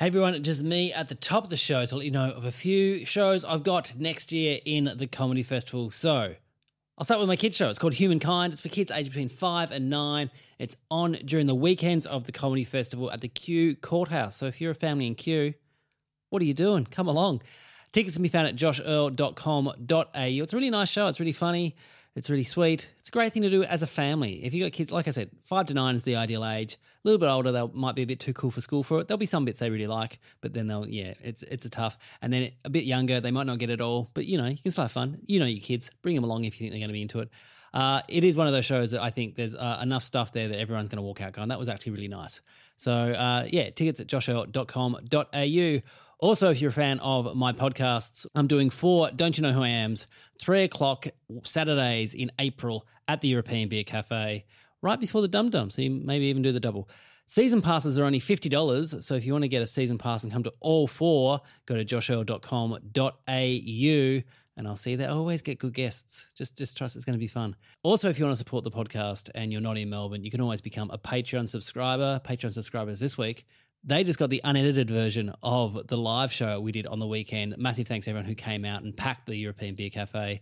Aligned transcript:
Hey 0.00 0.06
everyone, 0.06 0.34
it's 0.34 0.46
just 0.46 0.62
me 0.62 0.94
at 0.94 1.10
the 1.10 1.14
top 1.14 1.44
of 1.44 1.50
the 1.50 1.58
show 1.58 1.84
to 1.84 1.94
let 1.94 2.06
you 2.06 2.10
know 2.10 2.30
of 2.30 2.46
a 2.46 2.50
few 2.50 3.04
shows 3.04 3.44
I've 3.44 3.62
got 3.62 3.94
next 3.98 4.32
year 4.32 4.58
in 4.64 4.90
the 4.96 5.06
Comedy 5.06 5.42
Festival. 5.42 5.90
So, 5.90 6.36
I'll 6.96 7.04
start 7.04 7.20
with 7.20 7.28
my 7.28 7.36
kids' 7.36 7.54
show. 7.54 7.68
It's 7.68 7.78
called 7.78 7.92
Humankind. 7.92 8.54
It's 8.54 8.62
for 8.62 8.70
kids 8.70 8.90
aged 8.90 9.10
between 9.10 9.28
five 9.28 9.70
and 9.70 9.90
nine. 9.90 10.30
It's 10.58 10.74
on 10.90 11.18
during 11.26 11.48
the 11.48 11.54
weekends 11.54 12.06
of 12.06 12.24
the 12.24 12.32
Comedy 12.32 12.64
Festival 12.64 13.10
at 13.10 13.20
the 13.20 13.28
Kew 13.28 13.76
Courthouse. 13.76 14.36
So, 14.36 14.46
if 14.46 14.58
you're 14.58 14.70
a 14.70 14.74
family 14.74 15.06
in 15.06 15.16
Kew, 15.16 15.52
what 16.30 16.40
are 16.40 16.46
you 16.46 16.54
doing? 16.54 16.86
Come 16.86 17.06
along. 17.06 17.42
Tickets 17.92 18.16
can 18.16 18.22
be 18.22 18.30
found 18.30 18.48
at 18.48 18.56
joshearl.com.au. 18.56 20.08
It's 20.14 20.52
a 20.54 20.56
really 20.56 20.70
nice 20.70 20.88
show. 20.88 21.08
It's 21.08 21.20
really 21.20 21.32
funny. 21.32 21.76
It's 22.16 22.30
really 22.30 22.44
sweet. 22.44 22.90
It's 23.00 23.10
a 23.10 23.12
great 23.12 23.34
thing 23.34 23.42
to 23.42 23.50
do 23.50 23.64
as 23.64 23.82
a 23.82 23.86
family. 23.86 24.42
If 24.46 24.54
you've 24.54 24.64
got 24.64 24.72
kids, 24.72 24.90
like 24.90 25.08
I 25.08 25.10
said, 25.10 25.28
five 25.42 25.66
to 25.66 25.74
nine 25.74 25.94
is 25.94 26.04
the 26.04 26.16
ideal 26.16 26.46
age. 26.46 26.78
A 27.02 27.08
little 27.08 27.18
bit 27.18 27.28
older, 27.28 27.50
they 27.50 27.66
might 27.72 27.94
be 27.94 28.02
a 28.02 28.06
bit 28.06 28.20
too 28.20 28.34
cool 28.34 28.50
for 28.50 28.60
school 28.60 28.82
for 28.82 29.00
it. 29.00 29.08
There'll 29.08 29.18
be 29.18 29.26
some 29.26 29.44
bits 29.44 29.60
they 29.60 29.70
really 29.70 29.86
like, 29.86 30.18
but 30.40 30.52
then 30.52 30.66
they'll, 30.66 30.86
yeah, 30.86 31.14
it's 31.22 31.42
it's 31.44 31.64
a 31.64 31.70
tough. 31.70 31.96
And 32.20 32.32
then 32.32 32.50
a 32.64 32.70
bit 32.70 32.84
younger, 32.84 33.20
they 33.20 33.30
might 33.30 33.46
not 33.46 33.58
get 33.58 33.70
it 33.70 33.80
all, 33.80 34.10
but 34.12 34.26
you 34.26 34.36
know, 34.36 34.46
you 34.46 34.58
can 34.58 34.70
still 34.70 34.84
have 34.84 34.92
fun. 34.92 35.18
You 35.24 35.40
know 35.40 35.46
your 35.46 35.62
kids, 35.62 35.90
bring 36.02 36.14
them 36.14 36.24
along 36.24 36.44
if 36.44 36.60
you 36.60 36.64
think 36.64 36.72
they're 36.72 36.80
going 36.80 36.90
to 36.90 36.94
be 36.94 37.02
into 37.02 37.20
it. 37.20 37.30
Uh, 37.72 38.02
it 38.08 38.24
is 38.24 38.36
one 38.36 38.46
of 38.46 38.52
those 38.52 38.64
shows 38.64 38.90
that 38.90 39.00
I 39.00 39.10
think 39.10 39.36
there's 39.36 39.54
uh, 39.54 39.78
enough 39.82 40.02
stuff 40.02 40.32
there 40.32 40.48
that 40.48 40.58
everyone's 40.58 40.88
going 40.88 40.96
to 40.96 41.02
walk 41.02 41.20
out 41.20 41.32
going, 41.32 41.48
that 41.48 41.58
was 41.58 41.68
actually 41.68 41.92
really 41.92 42.08
nice. 42.08 42.40
So, 42.76 42.92
uh, 42.92 43.46
yeah, 43.48 43.70
tickets 43.70 44.00
at 44.00 44.06
joshearl.com.au. 44.06 45.80
Also, 46.18 46.50
if 46.50 46.60
you're 46.60 46.70
a 46.70 46.72
fan 46.72 46.98
of 47.00 47.34
my 47.34 47.52
podcasts, 47.52 48.26
I'm 48.34 48.46
doing 48.46 48.68
four 48.68 49.10
Don't 49.10 49.38
You 49.38 49.42
Know 49.42 49.52
Who 49.52 49.62
I 49.62 49.68
Am's, 49.68 50.06
three 50.38 50.64
o'clock 50.64 51.06
Saturdays 51.44 52.12
in 52.12 52.30
April 52.38 52.86
at 53.08 53.22
the 53.22 53.28
European 53.28 53.68
Beer 53.68 53.84
Cafe, 53.84 54.44
right 54.82 54.98
before 54.98 55.22
the 55.22 55.28
Dum 55.28 55.50
Dum. 55.50 55.70
So 55.70 55.82
you 55.82 55.90
maybe 55.90 56.26
even 56.26 56.42
do 56.42 56.52
the 56.52 56.60
double. 56.60 56.88
Season 57.26 57.62
passes 57.62 57.98
are 57.98 58.04
only 58.04 58.18
$50. 58.18 59.02
So 59.02 59.14
if 59.14 59.24
you 59.24 59.32
want 59.32 59.44
to 59.44 59.48
get 59.48 59.62
a 59.62 59.66
season 59.66 59.98
pass 59.98 60.24
and 60.24 60.32
come 60.32 60.42
to 60.42 60.52
all 60.60 60.88
four, 60.88 61.40
go 61.66 61.76
to 61.76 61.84
joshearl.com.au 61.84 64.22
and 64.56 64.68
I'll 64.68 64.76
see 64.76 64.96
that 64.96 65.08
I 65.08 65.12
always 65.12 65.40
get 65.40 65.60
good 65.60 65.72
guests. 65.72 66.28
Just 66.34 66.58
just 66.58 66.76
trust 66.76 66.96
it's 66.96 67.04
going 67.04 67.14
to 67.14 67.20
be 67.20 67.28
fun. 67.28 67.54
Also, 67.82 68.08
if 68.08 68.18
you 68.18 68.24
want 68.24 68.34
to 68.34 68.38
support 68.38 68.64
the 68.64 68.70
podcast 68.70 69.30
and 69.34 69.52
you're 69.52 69.60
not 69.60 69.78
in 69.78 69.88
Melbourne, 69.88 70.24
you 70.24 70.30
can 70.30 70.40
always 70.40 70.60
become 70.60 70.90
a 70.90 70.98
Patreon 70.98 71.48
subscriber. 71.48 72.20
Patreon 72.24 72.52
subscribers 72.52 72.98
this 72.98 73.16
week 73.16 73.46
they 73.84 74.04
just 74.04 74.18
got 74.18 74.30
the 74.30 74.40
unedited 74.44 74.90
version 74.90 75.32
of 75.42 75.86
the 75.86 75.96
live 75.96 76.32
show 76.32 76.60
we 76.60 76.72
did 76.72 76.86
on 76.86 76.98
the 76.98 77.06
weekend. 77.06 77.56
Massive 77.56 77.88
thanks 77.88 78.04
to 78.04 78.10
everyone 78.10 78.28
who 78.28 78.34
came 78.34 78.64
out 78.64 78.82
and 78.82 78.96
packed 78.96 79.26
the 79.26 79.36
European 79.36 79.74
Beer 79.74 79.90
Cafe. 79.90 80.40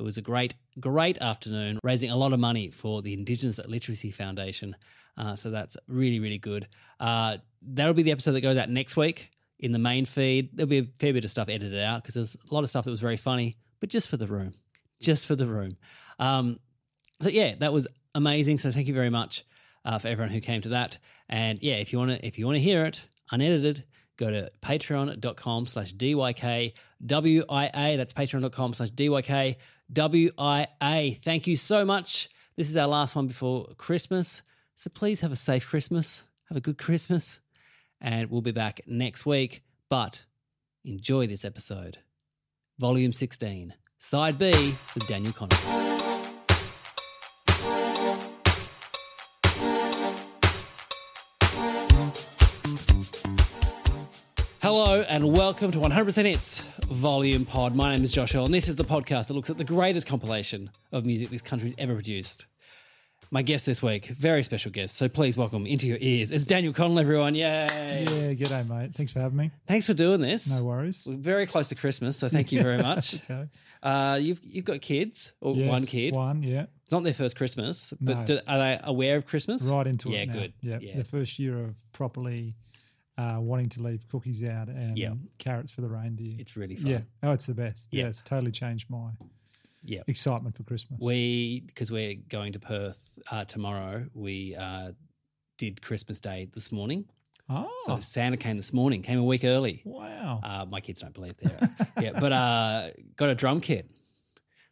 It 0.00 0.04
was 0.04 0.16
a 0.16 0.22
great, 0.22 0.54
great 0.80 1.18
afternoon, 1.18 1.78
raising 1.84 2.10
a 2.10 2.16
lot 2.16 2.32
of 2.32 2.40
money 2.40 2.70
for 2.70 3.02
the 3.02 3.12
Indigenous 3.12 3.60
Literacy 3.66 4.10
Foundation. 4.10 4.74
Uh, 5.16 5.36
so 5.36 5.50
that's 5.50 5.76
really, 5.88 6.20
really 6.20 6.38
good. 6.38 6.66
Uh, 6.98 7.36
that'll 7.60 7.92
be 7.92 8.02
the 8.02 8.10
episode 8.10 8.32
that 8.32 8.40
goes 8.40 8.56
out 8.56 8.70
next 8.70 8.96
week 8.96 9.30
in 9.58 9.72
the 9.72 9.78
main 9.78 10.06
feed. 10.06 10.56
There'll 10.56 10.70
be 10.70 10.78
a 10.78 10.88
fair 10.98 11.12
bit 11.12 11.24
of 11.26 11.30
stuff 11.30 11.50
edited 11.50 11.78
out 11.78 12.02
because 12.02 12.14
there's 12.14 12.34
a 12.50 12.54
lot 12.54 12.64
of 12.64 12.70
stuff 12.70 12.86
that 12.86 12.90
was 12.90 13.00
very 13.00 13.18
funny, 13.18 13.58
but 13.78 13.90
just 13.90 14.08
for 14.08 14.16
the 14.16 14.26
room, 14.26 14.54
just 15.00 15.26
for 15.26 15.36
the 15.36 15.46
room. 15.46 15.76
Um, 16.18 16.58
so 17.20 17.28
yeah, 17.28 17.54
that 17.58 17.72
was 17.72 17.86
amazing. 18.14 18.56
So 18.56 18.70
thank 18.70 18.88
you 18.88 18.94
very 18.94 19.10
much 19.10 19.44
uh, 19.84 19.98
for 19.98 20.08
everyone 20.08 20.32
who 20.32 20.40
came 20.40 20.62
to 20.62 20.70
that. 20.70 20.96
And 21.28 21.62
yeah, 21.62 21.74
if 21.74 21.92
you 21.92 21.98
want 21.98 22.12
to, 22.12 22.26
if 22.26 22.38
you 22.38 22.46
want 22.46 22.56
to 22.56 22.62
hear 22.62 22.86
it 22.86 23.04
unedited, 23.30 23.84
go 24.16 24.30
to 24.30 24.50
patreon.com 24.62 25.66
slash 25.66 25.92
DYKWIA. 25.94 26.72
That's 27.00 28.12
patreon.com 28.14 28.74
slash 28.74 28.90
DYKWIA. 29.92 31.18
Thank 31.18 31.46
you 31.46 31.56
so 31.56 31.84
much. 31.84 32.28
This 32.56 32.68
is 32.68 32.76
our 32.76 32.88
last 32.88 33.16
one 33.16 33.26
before 33.26 33.68
Christmas. 33.76 34.42
So 34.74 34.90
please 34.90 35.20
have 35.20 35.32
a 35.32 35.36
safe 35.36 35.66
Christmas. 35.66 36.22
Have 36.48 36.56
a 36.56 36.60
good 36.60 36.78
Christmas. 36.78 37.40
And 38.00 38.30
we'll 38.30 38.40
be 38.40 38.52
back 38.52 38.80
next 38.86 39.26
week. 39.26 39.62
But 39.88 40.24
enjoy 40.84 41.26
this 41.26 41.44
episode. 41.44 41.98
Volume 42.78 43.12
16, 43.12 43.74
Side 43.98 44.38
B 44.38 44.74
with 44.94 45.06
Daniel 45.06 45.32
Connolly. 45.32 45.89
Hello 54.72 55.00
and 55.08 55.32
welcome 55.32 55.72
to 55.72 55.78
100% 55.78 56.24
Hits 56.26 56.60
Volume 56.86 57.44
Pod. 57.44 57.74
My 57.74 57.92
name 57.92 58.04
is 58.04 58.12
Josh 58.12 58.36
Earl, 58.36 58.44
and 58.44 58.54
this 58.54 58.68
is 58.68 58.76
the 58.76 58.84
podcast 58.84 59.26
that 59.26 59.34
looks 59.34 59.50
at 59.50 59.58
the 59.58 59.64
greatest 59.64 60.06
compilation 60.06 60.70
of 60.92 61.04
music 61.04 61.28
this 61.28 61.42
country's 61.42 61.74
ever 61.76 61.94
produced. 61.94 62.46
My 63.32 63.42
guest 63.42 63.66
this 63.66 63.82
week, 63.82 64.06
very 64.06 64.44
special 64.44 64.70
guest, 64.70 64.94
so 64.94 65.08
please 65.08 65.36
welcome 65.36 65.66
into 65.66 65.88
your 65.88 65.98
ears. 66.00 66.30
It's 66.30 66.44
Daniel 66.44 66.72
Connell, 66.72 67.00
everyone. 67.00 67.34
Yay! 67.34 67.42
Yeah, 67.42 68.32
g'day, 68.34 68.64
mate. 68.68 68.94
Thanks 68.94 69.10
for 69.10 69.18
having 69.18 69.38
me. 69.38 69.50
Thanks 69.66 69.86
for 69.86 69.92
doing 69.94 70.20
this. 70.20 70.48
No 70.48 70.62
worries. 70.62 71.02
We're 71.04 71.16
very 71.16 71.46
close 71.48 71.66
to 71.70 71.74
Christmas, 71.74 72.16
so 72.16 72.28
thank 72.28 72.52
you 72.52 72.62
very 72.62 72.78
much. 72.82 73.16
okay. 73.16 73.48
Uh, 73.82 74.20
you've 74.22 74.38
you've 74.44 74.64
got 74.64 74.80
kids 74.82 75.32
or 75.40 75.56
Yes, 75.56 75.68
one 75.68 75.84
kid. 75.84 76.14
One, 76.14 76.44
yeah. 76.44 76.66
It's 76.84 76.92
not 76.92 77.02
their 77.02 77.12
first 77.12 77.34
Christmas, 77.36 77.92
but 78.00 78.18
No. 78.18 78.24
do, 78.24 78.40
are 78.46 78.58
they 78.58 78.80
aware 78.84 79.16
of 79.16 79.26
Christmas? 79.26 79.64
Right 79.64 79.88
into 79.88 80.10
yeah, 80.10 80.18
it. 80.18 80.26
now. 80.28 80.32
good. 80.32 80.52
Yeah. 80.60 80.78
yeah. 80.80 80.96
The 80.96 81.04
first 81.04 81.40
year 81.40 81.58
of 81.58 81.82
properly 81.92 82.54
uh, 83.20 83.40
wanting 83.40 83.66
to 83.66 83.82
leave 83.82 84.06
cookies 84.10 84.42
out 84.44 84.68
and 84.68 84.96
Yeah. 84.96 85.14
carrots 85.38 85.70
for 85.72 85.80
the 85.82 85.88
reindeer. 85.88 86.36
It's 86.38 86.56
really 86.56 86.76
fun. 86.76 86.90
yeah. 86.90 87.00
Oh, 87.22 87.32
it's 87.32 87.46
the 87.46 87.54
best. 87.54 87.88
Yeah. 87.90 88.04
Yeah. 88.04 88.08
It's 88.10 88.22
totally 88.22 88.52
changed 88.52 88.88
my 88.88 89.10
Yeah. 89.84 90.02
excitement 90.06 90.56
for 90.56 90.62
Christmas. 90.64 90.98
We 91.00 91.60
because 91.66 91.90
we're 91.90 92.14
going 92.28 92.52
to 92.54 92.58
Perth 92.60 93.18
uh, 93.30 93.44
tomorrow. 93.44 94.06
We 94.14 94.54
uh, 94.56 94.92
did 95.58 95.82
Christmas 95.82 96.20
Day 96.20 96.48
this 96.52 96.70
morning. 96.72 97.04
oh, 97.48 97.68
So 97.86 97.98
Santa 98.00 98.36
came 98.36 98.56
this 98.56 98.72
morning, 98.72 99.02
came 99.02 99.18
a 99.18 99.24
week 99.24 99.44
early. 99.44 99.82
wow. 99.84 100.40
Uh, 100.42 100.64
my 100.66 100.80
kids 100.80 101.00
don't 101.02 101.12
believe 101.14 101.36
that. 101.38 101.92
yeah, 102.00 102.12
but 102.18 102.32
uh, 102.32 102.90
got 103.16 103.28
a 103.28 103.34
drum 103.34 103.60
kit. 103.60 103.90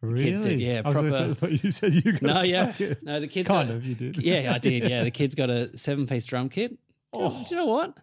really? 0.01 0.25
kids 0.25 0.43
did, 0.43 0.61
yeah, 0.61 0.83
I, 0.85 0.93
proper- 0.93 1.11
say- 1.11 1.31
I 1.31 1.35
thought 1.35 1.65
you 1.65 1.71
said 1.73 1.95
you 1.95 2.13
got 2.13 2.23
No, 2.23 2.41
a 2.41 2.45
yeah, 2.45 2.73
kit. 2.73 3.03
no, 3.03 3.19
the 3.21 3.27
kids 3.29 3.49
Kind 3.49 3.69
got- 3.69 3.77
of, 3.77 3.85
you 3.85 3.95
did. 3.97 4.17
Yeah, 4.23 4.53
I 4.55 4.59
did. 4.59 4.85
Yeah, 4.89 5.03
the 5.09 5.11
kids 5.11 5.35
got 5.35 5.51
a 5.51 5.77
seven-piece 5.77 6.27
drum 6.27 6.49
kit. 6.49 6.79
Oh, 7.13 7.31
do 7.31 7.55
you 7.55 7.57
know 7.57 7.67
what? 7.67 7.95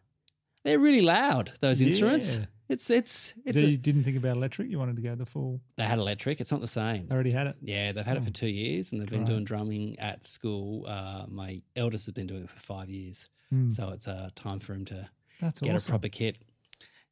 They're 0.66 0.80
really 0.80 1.02
loud. 1.02 1.54
Those 1.62 1.80
instruments. 1.80 2.36
Yeah. 2.36 2.46
It's 2.68 2.90
it's 2.90 3.34
it's. 3.46 3.56
so 3.58 3.64
a- 3.64 3.70
you 3.70 3.78
didn't 3.78 4.04
think 4.04 4.18
about 4.18 4.36
electric? 4.36 4.70
You 4.72 4.80
wanted 4.80 4.96
to 4.98 5.02
go 5.04 5.14
the 5.16 5.26
full. 5.28 5.62
they 5.78 5.84
had 5.84 6.00
electric. 6.00 6.42
It's 6.42 6.52
not 6.52 6.60
the 6.62 6.68
same. 6.68 7.08
I 7.10 7.14
already 7.14 7.30
had 7.32 7.46
it. 7.48 7.56
Yeah, 7.62 7.92
they've 7.92 8.04
had 8.06 8.18
it 8.18 8.24
for 8.24 8.32
two 8.32 8.50
years, 8.50 8.92
and 8.92 9.00
they've 9.00 9.08
been 9.08 9.20
great. 9.20 9.28
doing 9.28 9.44
drumming 9.46 10.00
at 10.00 10.26
school. 10.26 10.86
Uh, 10.88 11.26
my 11.30 11.62
eldest 11.76 12.08
has 12.08 12.14
been 12.14 12.26
doing 12.28 12.44
it 12.44 12.50
for 12.50 12.60
five 12.60 12.90
years, 12.90 13.30
Mm, 13.54 13.72
so 13.72 13.90
it's 13.90 14.08
uh, 14.08 14.30
time 14.34 14.58
for 14.60 14.74
him 14.74 14.84
to 14.86 15.08
that's 15.40 15.60
get 15.62 15.76
awesome. 15.76 15.92
a 15.92 15.94
proper 15.94 16.10
kit. 16.10 16.40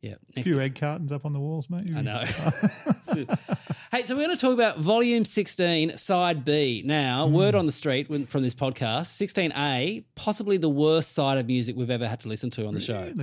Yeah, 0.02 0.16
A 0.36 0.42
few 0.44 0.60
egg 0.60 0.76
cartons 0.76 1.12
up 1.14 1.24
on 1.24 1.32
the 1.32 1.40
walls, 1.40 1.70
mate. 1.70 1.90
I 1.96 2.02
know. 2.02 2.26
hey, 3.92 4.04
so 4.04 4.16
we're 4.16 4.26
going 4.26 4.36
to 4.36 4.42
talk 4.42 4.54
about 4.54 4.80
volume 4.80 5.24
16, 5.26 5.98
side 5.98 6.44
B. 6.44 6.82
Now, 6.86 7.28
Hmm. 7.28 7.34
word 7.34 7.56
on 7.56 7.66
the 7.66 7.72
street 7.72 8.08
from 8.28 8.42
this 8.44 8.56
podcast 8.56 9.06
16A, 9.24 10.04
possibly 10.16 10.58
the 10.58 10.68
worst 10.70 11.14
side 11.14 11.38
of 11.38 11.46
music 11.48 11.76
we've 11.78 11.90
ever 11.92 12.08
had 12.08 12.20
to 12.22 12.28
listen 12.28 12.50
to 12.50 12.66
on 12.66 12.74
the 12.74 12.80
show. 12.82 13.14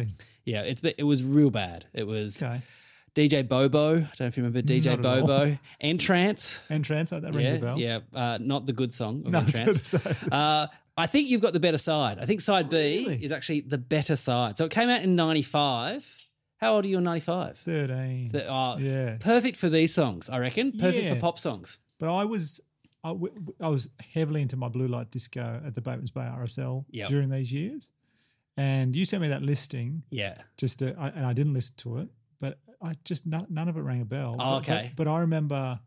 Yeah, 0.44 0.62
it's 0.62 0.82
it 0.82 1.02
was 1.04 1.22
real 1.22 1.50
bad. 1.50 1.87
It 1.92 2.06
was 2.06 2.42
Okay. 2.42 2.62
DJ 3.14 3.46
Bobo. 3.46 3.96
I 3.96 4.00
don't 4.00 4.20
know 4.20 4.26
if 4.26 4.37
you 4.37 4.42
remember 4.44 4.62
DJ 4.62 4.84
Not 4.96 4.98
at 5.00 5.04
all. 5.06 5.20
Bobo. 5.26 5.58
Entrance. 5.81 6.58
Entrance, 6.70 7.10
that 7.10 7.22
rings 7.22 7.42
yeah, 7.42 7.48
a 7.54 7.58
bell. 7.58 7.78
yeah. 7.78 7.98
Uh, 8.14 8.38
not 8.40 8.66
the 8.66 8.72
good 8.72 8.92
song 8.94 9.22
of 9.26 9.32
No, 9.32 9.38
I 9.40 9.42
Entrance. 9.42 9.94
Uh, 10.32 10.66
I 10.96 11.06
think 11.06 11.28
you've 11.28 11.40
got 11.40 11.52
the 11.52 11.60
better 11.60 11.78
side. 11.78 12.19
I 12.19 12.26
think 12.26 12.40
side 12.40 12.69
B 12.69 12.76
Really? 12.76 13.25
is 13.25 13.32
actually 13.32 13.60
the 13.62 13.78
better 13.78 14.16
side. 14.16 14.58
So 14.58 14.64
it 14.66 14.70
came 14.70 14.88
out 14.90 15.02
in 15.02 15.16
95. 15.16 16.16
How 16.58 16.75
old 16.75 16.84
are 16.84 16.88
you 16.88 16.98
in 16.98 17.04
95? 17.04 17.58
13. 17.58 18.28
The- 18.32 18.46
oh, 18.52 18.76
Yeah. 18.78 19.16
Perfect 19.19 19.56
for 19.56 19.69
these 19.70 19.94
songs, 19.94 20.28
I 20.28 20.38
reckon. 20.38 20.72
Perfect 20.72 21.04
Yeah. 21.04 21.14
for 21.14 21.20
pop 21.20 21.38
songs. 21.38 21.78
But 21.98 22.14
I 22.14 22.25
was 22.25 22.60
I, 23.02 23.08
w- 23.08 23.32
I 23.62 23.69
was 23.69 23.88
heavily 24.12 24.42
into 24.42 24.56
my 24.58 24.69
blue 24.69 24.87
light 24.87 25.10
disco 25.10 25.62
at 25.64 25.75
the 25.75 25.81
Batemans 25.81 26.12
Bay 26.12 26.20
RSL 26.20 26.84
Yep. 26.90 27.08
during 27.08 27.31
these 27.31 27.50
years. 27.50 27.90
And 28.56 28.94
you 28.94 29.05
sent 29.05 29.23
me 29.23 29.29
that 29.29 29.43
listing 29.43 30.02
Yeah. 30.11 30.37
just 30.56 30.81
to, 30.81 30.94
I, 30.99 31.08
and 31.08 31.25
I 31.25 31.32
didn't 31.32 31.55
listen 31.55 31.75
to 31.79 31.99
it, 31.99 32.08
but 32.41 32.58
I 32.82 32.94
just 33.05 33.26
none, 33.26 33.47
none 33.49 33.69
of 33.69 33.76
it 33.76 33.81
rang 33.81 34.00
a 34.02 34.05
bell. 34.05 34.37
Oh, 34.38 34.44
But- 34.61 34.69
okay. 34.69 34.93
But, 34.97 35.05
but 35.05 35.11
I 35.11 35.20
remember, 35.20 35.81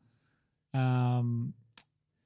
um, 0.73 1.53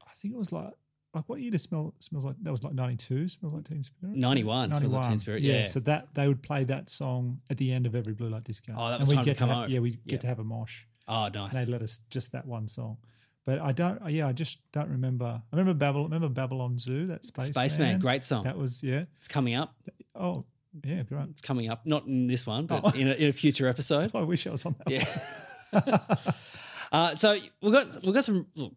I 0.05 0.11
think 0.21 0.33
it 0.33 0.37
was 0.37 0.51
like 0.51 0.73
like 1.13 1.27
what 1.27 1.39
year 1.41 1.49
did 1.51 1.59
smell 1.59 1.95
smells 1.99 2.25
like 2.25 2.35
that 2.43 2.51
was 2.51 2.63
like 2.63 2.73
ninety 2.73 2.95
two 2.97 3.27
smells 3.27 3.53
like 3.53 3.63
Teen 3.67 3.81
Spirit 3.81 4.15
91, 4.15 4.73
Smells 4.73 4.93
Like 4.93 5.07
Teen 5.09 5.19
Spirit, 5.19 5.41
yeah. 5.41 5.65
So 5.65 5.79
that 5.81 6.13
they 6.13 6.27
would 6.27 6.43
play 6.43 6.63
that 6.65 6.89
song 6.89 7.41
at 7.49 7.57
the 7.57 7.71
end 7.71 7.85
of 7.87 7.95
every 7.95 8.13
blue 8.13 8.29
light 8.29 8.43
disco. 8.43 8.73
Oh, 8.77 8.89
that 8.89 8.99
and 8.99 9.09
we'd 9.09 9.15
time 9.15 9.25
to 9.25 9.35
come 9.35 9.49
have. 9.49 9.69
Yeah, 9.69 9.79
we 9.79 9.91
Yeah. 9.91 9.95
get 10.05 10.21
to 10.21 10.27
have 10.27 10.39
a 10.39 10.43
mosh. 10.43 10.83
Oh, 11.07 11.29
nice. 11.33 11.55
And 11.55 11.67
they 11.67 11.71
let 11.71 11.81
us 11.81 12.01
just 12.09 12.33
that 12.33 12.45
one 12.45 12.67
song. 12.67 12.97
But 13.47 13.59
I 13.59 13.71
don't. 13.71 13.99
Yeah, 14.09 14.27
I 14.27 14.33
just 14.33 14.59
don't 14.73 14.89
remember. 14.89 15.25
I 15.25 15.55
remember 15.55 15.73
Babylon. 15.73 16.11
Remember 16.11 16.27
Babylon 16.29 16.77
Zoo? 16.77 17.07
That 17.07 17.23
space 17.23 17.47
Spaceman, 17.47 17.97
great 17.99 18.21
song. 18.21 18.43
That 18.43 18.57
was 18.57 18.83
yeah. 18.83 19.05
It's 19.19 19.29
coming 19.29 19.55
up. 19.55 19.73
Oh 20.13 20.43
yeah, 20.83 21.03
great. 21.03 21.29
It's 21.29 21.41
coming 21.41 21.69
up. 21.69 21.85
Not 21.85 22.05
in 22.07 22.27
this 22.27 22.45
one, 22.45 22.65
but 22.65 22.81
Oh. 22.83 22.89
in, 22.89 23.07
a, 23.07 23.13
in 23.13 23.29
a 23.29 23.31
future 23.31 23.69
episode. 23.69 24.11
I 24.15 24.21
wish 24.23 24.45
I 24.45 24.49
was 24.51 24.65
on 24.65 24.75
that. 24.85 24.91
Yeah. 24.91 26.07
uh, 26.91 27.15
so 27.15 27.37
we've 27.61 27.71
got 27.71 28.03
we've 28.03 28.13
got 28.13 28.25
some. 28.25 28.47
Look, 28.55 28.73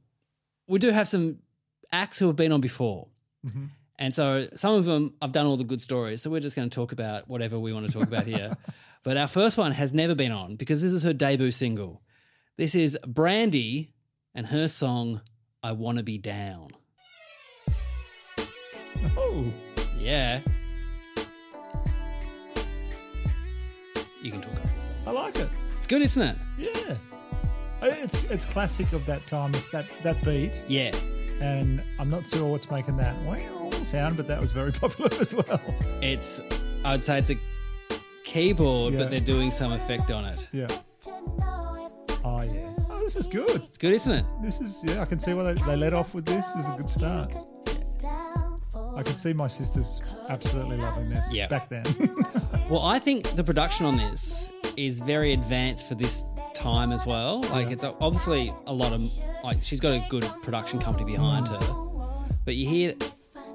we 0.68 0.78
do 0.78 0.90
have 0.90 1.08
some 1.08 1.38
acts 1.92 2.18
who 2.18 2.28
have 2.28 2.36
been 2.36 2.52
on 2.52 2.60
before, 2.60 3.08
Mm-hmm. 3.44 3.64
and 3.98 4.14
so 4.14 4.48
some 4.54 4.74
of 4.74 4.84
them 4.84 5.14
I've 5.20 5.32
done 5.32 5.46
all 5.46 5.56
the 5.56 5.64
good 5.64 5.80
stories. 5.82 6.22
So 6.22 6.30
we're 6.30 6.40
just 6.40 6.54
going 6.54 6.68
to 6.70 6.74
talk 6.74 6.92
about 6.92 7.26
whatever 7.28 7.58
we 7.58 7.72
want 7.72 7.86
to 7.86 7.92
talk 7.92 8.06
about 8.06 8.24
here. 8.26 8.56
But 9.02 9.16
our 9.16 9.28
first 9.28 9.56
one 9.56 9.72
has 9.72 9.94
never 9.94 10.14
been 10.14 10.30
on 10.30 10.56
because 10.56 10.82
this 10.82 10.92
is 10.92 11.02
her 11.04 11.14
debut 11.14 11.52
single. 11.52 12.02
This 12.58 12.74
is 12.74 12.98
Brandy 13.06 13.94
and 14.34 14.46
her 14.46 14.68
song 14.68 15.20
"I 15.62 15.72
Want 15.72 15.98
to 15.98 16.04
Be 16.04 16.18
Down." 16.18 16.70
Oh, 19.16 19.52
Yeah. 19.98 20.40
You 24.22 24.30
can 24.30 24.42
talk 24.42 24.52
the 24.62 24.80
song. 24.80 24.94
I 25.06 25.10
like 25.12 25.36
it. 25.38 25.48
It's 25.78 25.86
good, 25.86 26.02
isn't 26.02 26.22
it? 26.22 26.36
Yeah. 26.58 26.94
Uh, 27.82 27.86
it's 28.02 28.22
it's 28.24 28.44
classic 28.44 28.92
of 28.92 29.06
that 29.06 29.26
time. 29.26 29.54
It's 29.54 29.70
that 29.70 29.86
that 30.02 30.22
beat, 30.22 30.62
Yeah. 30.68 30.94
and 31.40 31.82
I'm 31.98 32.10
not 32.10 32.28
sure 32.28 32.44
what's 32.46 32.70
making 32.70 32.98
that 32.98 33.16
wow 33.22 33.70
sound, 33.82 34.18
but 34.18 34.28
that 34.28 34.38
was 34.38 34.52
very 34.52 34.72
popular 34.84 35.10
as 35.18 35.34
well. 35.34 35.60
It's, 36.02 36.38
I 36.84 36.92
would 36.92 37.02
say 37.04 37.18
it's 37.18 37.30
a 37.30 37.36
keyboard, 38.24 38.92
Yeah. 38.92 39.00
but 39.00 39.10
they're 39.10 39.20
doing 39.20 39.50
some 39.50 39.72
effect 39.72 40.10
on 40.10 40.26
it. 40.26 40.48
Yeah. 40.52 40.66
This 43.10 43.26
is 43.26 43.28
good. 43.28 43.62
It's 43.64 43.76
good, 43.76 43.92
isn't 43.92 44.12
it? 44.12 44.24
This 44.40 44.60
is 44.60 44.84
yeah. 44.86 45.02
I 45.02 45.04
can 45.04 45.18
see 45.18 45.34
why 45.34 45.52
they, 45.52 45.60
they 45.62 45.74
let 45.74 45.92
off 45.92 46.14
with 46.14 46.24
this. 46.24 46.52
This 46.52 46.66
is 46.66 46.70
a 46.70 46.74
good 46.74 46.88
start. 46.88 47.34
I 48.94 49.02
can 49.02 49.18
see 49.18 49.32
my 49.32 49.48
sisters 49.48 50.00
absolutely 50.28 50.76
loving 50.76 51.10
this 51.10 51.34
Yeah. 51.34 51.48
back 51.48 51.68
then. 51.68 51.84
Well, 52.70 52.82
I 52.84 53.00
think 53.00 53.24
the 53.34 53.42
production 53.42 53.84
on 53.84 53.96
this 53.96 54.52
is 54.76 55.00
very 55.00 55.32
advanced 55.32 55.88
for 55.88 55.96
this 55.96 56.22
time 56.54 56.92
as 56.92 57.04
well. 57.04 57.40
Like, 57.50 57.72
it's 57.72 57.82
obviously 57.82 58.54
a 58.68 58.72
lot 58.72 58.92
of, 58.92 59.00
like, 59.42 59.60
she's 59.60 59.80
got 59.80 59.90
a 59.94 60.06
good 60.08 60.22
production 60.44 60.78
company 60.78 61.04
behind 61.04 61.48
her. 61.48 61.58
But 62.44 62.54
you 62.54 62.68
hear 62.68 62.94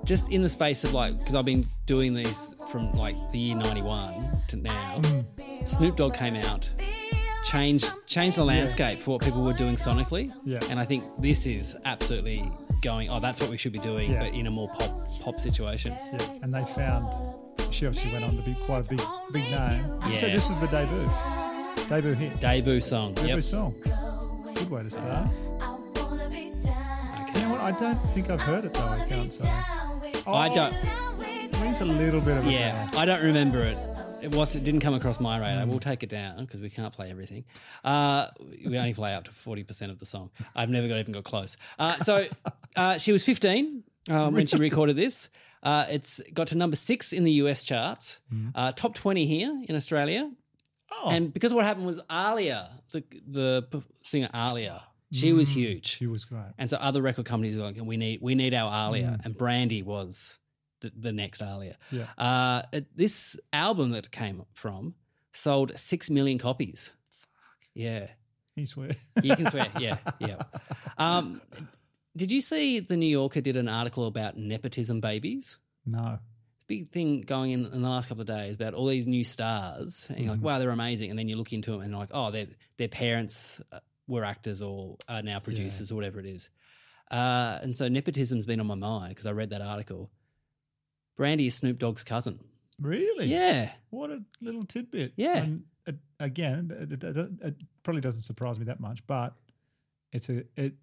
just 0.04 0.30
in 0.32 0.42
the 0.42 0.50
space 0.50 0.84
of, 0.84 0.94
like, 0.94 1.18
because 1.18 1.34
I've 1.34 1.46
been 1.46 1.66
doing 1.86 2.14
these 2.14 2.56
from, 2.70 2.92
like, 2.92 3.16
the 3.32 3.40
year 3.40 3.56
91 3.56 4.32
to 4.50 4.58
now, 4.58 5.00
mm. 5.02 5.66
Snoop 5.66 5.96
Dogg 5.96 6.14
came 6.14 6.36
out. 6.36 6.70
Changed 7.50 7.92
changed 8.08 8.38
the 8.38 8.44
landscape 8.44 9.00
for 9.00 9.12
what 9.12 9.22
people 9.24 9.44
were 9.44 9.54
doing 9.54 9.76
sonically, 9.76 10.32
Yeah. 10.46 10.60
and 10.70 10.80
I 10.80 10.86
think 10.86 11.04
this 11.20 11.46
is 11.46 11.76
absolutely 11.86 12.44
going. 12.82 13.10
Oh, 13.10 13.20
that's 13.20 13.40
what 13.40 13.50
we 13.50 13.58
should 13.58 13.72
be 13.74 13.80
doing, 13.80 14.12
Yeah. 14.12 14.24
but 14.24 14.34
in 14.34 14.48
a 14.48 14.52
more 14.52 14.68
pop 14.70 15.08
pop 15.22 15.40
situation. 15.40 15.92
yeah. 16.14 16.28
And 16.42 16.54
they 16.54 16.64
found 16.66 17.06
she 17.72 17.86
obviously 17.86 18.12
went 18.12 18.24
on 18.26 18.36
to 18.36 18.42
be 18.42 18.56
quite 18.66 18.86
a 18.86 18.90
big 18.90 19.02
big 19.32 19.44
name. 19.52 19.86
You 20.08 20.14
said 20.14 20.34
this 20.34 20.48
was 20.48 20.60
the 20.60 20.68
debut. 20.68 21.08
Debut 21.90 22.14
hit. 22.14 22.40
Debut 22.40 22.82
song. 22.82 23.14
Debut 23.14 23.36
Yep. 23.36 23.42
song. 23.44 23.76
Good 24.56 24.70
way 24.72 24.84
to 24.84 24.90
start. 24.90 25.28
Okay. 26.32 27.40
You 27.40 27.42
know 27.46 27.50
what? 27.52 27.62
I 27.62 27.72
don't 27.80 28.00
think 28.14 28.30
I've 28.30 28.42
heard 28.42 28.66
it 28.66 28.74
though. 28.74 28.88
I 28.88 29.06
can't 29.08 29.32
say. 29.32 29.52
I 30.28 30.50
don't. 30.54 30.74
Oh. 30.84 31.16
There's 31.52 31.82
a 31.82 31.86
little 31.86 32.22
bit 32.22 32.38
of 32.38 32.48
a 32.48 32.52
Yeah, 32.52 32.90
I 32.96 33.06
don't 33.06 33.24
remember 33.24 33.60
it. 33.62 33.78
It 34.26 34.36
was. 34.36 34.56
It 34.56 34.64
didn't 34.64 34.82
come 34.82 34.94
across 34.96 35.20
my 35.20 35.40
radar. 35.40 35.66
We'll 35.68 35.80
take 35.80 36.04
it 36.04 36.10
down 36.10 36.46
because 36.46 36.60
we 36.62 36.70
can't 36.70 36.94
play 36.94 37.10
everything. 37.12 37.46
Uh, 37.84 38.28
we 38.66 38.78
only 38.78 38.94
play 38.94 39.14
up 39.14 39.24
to 39.26 39.32
forty 39.32 39.64
percent 39.64 39.92
of 39.92 40.00
the 40.00 40.06
song. 40.06 40.32
I've 40.56 40.70
never 40.70 40.88
got 40.88 40.98
even 40.98 41.14
got 41.14 41.24
close. 41.24 41.58
Uh, 41.80 41.98
so 42.00 42.28
uh, 42.76 42.98
she 42.98 43.12
was 43.12 43.24
fifteen 43.24 43.84
um, 44.10 44.34
when 44.34 44.48
she 44.48 44.58
recorded 44.58 44.96
this. 44.96 45.30
Uh, 45.64 45.86
it's 45.90 46.22
got 46.34 46.48
to 46.48 46.58
number 46.58 46.76
six 46.76 47.12
in 47.14 47.24
the 47.24 47.32
US 47.44 47.64
charts, 47.64 48.20
uh, 48.56 48.72
top 48.72 48.94
twenty 48.96 49.26
here 49.26 49.52
in 49.70 49.76
Australia. 49.76 50.32
Oh. 50.92 51.10
And 51.10 51.34
because 51.34 51.54
what 51.54 51.66
happened 51.66 51.88
was 51.88 52.00
Aaliyah, 52.10 52.70
the 52.92 53.04
the 53.28 53.84
singer 54.04 54.30
Aaliyah, 54.34 54.82
she 55.12 55.34
was 55.34 55.50
huge. 55.56 55.88
She 55.88 56.08
was 56.08 56.26
great. 56.26 56.54
And 56.58 56.70
so 56.70 56.78
other 56.78 57.02
record 57.02 57.26
companies 57.26 57.58
are 57.60 57.64
like, 57.64 57.78
we 57.82 57.98
need 57.98 58.20
we 58.22 58.36
need 58.36 58.54
our 58.54 58.72
Aaliyah, 58.72 59.18
Mm. 59.18 59.26
and 59.26 59.38
Brandy 59.38 59.82
was 59.82 60.38
the, 60.86 60.92
the 61.10 61.12
next 61.12 61.42
Aaliyah. 61.42 61.76
Yeah. 61.92 62.06
Uh, 62.18 62.62
it- 62.72 62.96
this 62.98 63.38
album 63.52 63.92
that 63.92 64.12
came 64.12 64.44
from 64.54 64.96
sold 65.34 65.78
six 65.78 66.10
million 66.10 66.38
copies. 66.38 66.94
Fuck. 67.10 67.68
Yeah, 67.74 68.08
He 68.56 68.66
swear. 68.66 68.92
you 69.22 69.36
can 69.36 69.48
swear. 69.48 69.68
yeah, 69.80 69.98
yeah. 70.20 70.42
Um, 70.98 71.42
did 72.16 72.32
you 72.32 72.40
see 72.42 72.80
the 72.80 72.96
New 72.96 73.08
Yorker 73.08 73.42
did 73.42 73.58
an 73.58 73.68
article 73.68 74.08
about 74.08 74.38
nepotism 74.38 75.02
babies? 75.02 75.58
no. 75.86 76.20
It's 76.56 76.64
a 76.64 76.68
big 76.68 76.90
thing 76.90 77.22
going 77.22 77.52
in 77.52 77.66
in 77.66 77.82
the 77.82 77.90
last 77.90 78.08
couple 78.08 78.22
of 78.22 78.28
days 78.28 78.56
about 78.56 78.74
all 78.74 78.88
these 78.88 79.06
new 79.06 79.24
stars, 79.26 80.08
and 80.10 80.24
you're 80.24 80.34
like, 80.34 80.42
wow, 80.42 80.58
they're 80.58 80.70
amazing. 80.72 81.10
And 81.10 81.20
then 81.20 81.28
you 81.28 81.36
look 81.38 81.52
into 81.54 81.72
them 81.72 81.82
and 81.82 81.92
you're 81.92 82.00
like, 82.00 82.12
oh, 82.14 82.32
their 82.32 82.48
their 82.78 82.88
parents 82.88 83.60
uh, 83.74 83.80
were 84.08 84.24
actors 84.24 84.62
or 84.62 84.96
are 85.10 85.22
now 85.22 85.40
producers 85.40 85.92
or 85.92 85.96
whatever 85.96 86.20
it 86.22 86.26
is. 86.26 86.50
Uh, 87.12 87.60
and 87.62 87.78
so 87.78 87.88
nepotism's 87.88 88.46
been 88.46 88.60
on 88.62 88.68
my 88.68 88.74
mind 88.76 89.10
because 89.10 89.26
I 89.28 89.32
read 89.32 89.50
that 89.52 89.62
article. 89.62 90.10
Brandy 91.16 91.48
is 91.48 91.56
Snoop 91.56 91.78
Dogg's 91.80 92.04
cousin. 92.04 92.40
Really? 92.82 93.28
Yeah, 93.28 93.72
What 93.90 94.10
a 94.10 94.22
little 94.42 94.66
tidbit. 94.66 95.14
Yeah. 95.16 95.38
And 95.38 95.64
uh, 95.88 95.92
it, 95.92 95.96
again, 96.20 96.72
it, 96.92 97.04
it, 97.04 97.18
it- 97.42 97.56
probably 97.84 98.02
doesn't 98.02 98.22
surprise 98.22 98.58
me 98.60 98.66
that 98.66 98.80
much, 98.80 99.06
but 99.08 99.34
it's 100.12 100.28
a 100.30 100.44
it. 100.58 100.74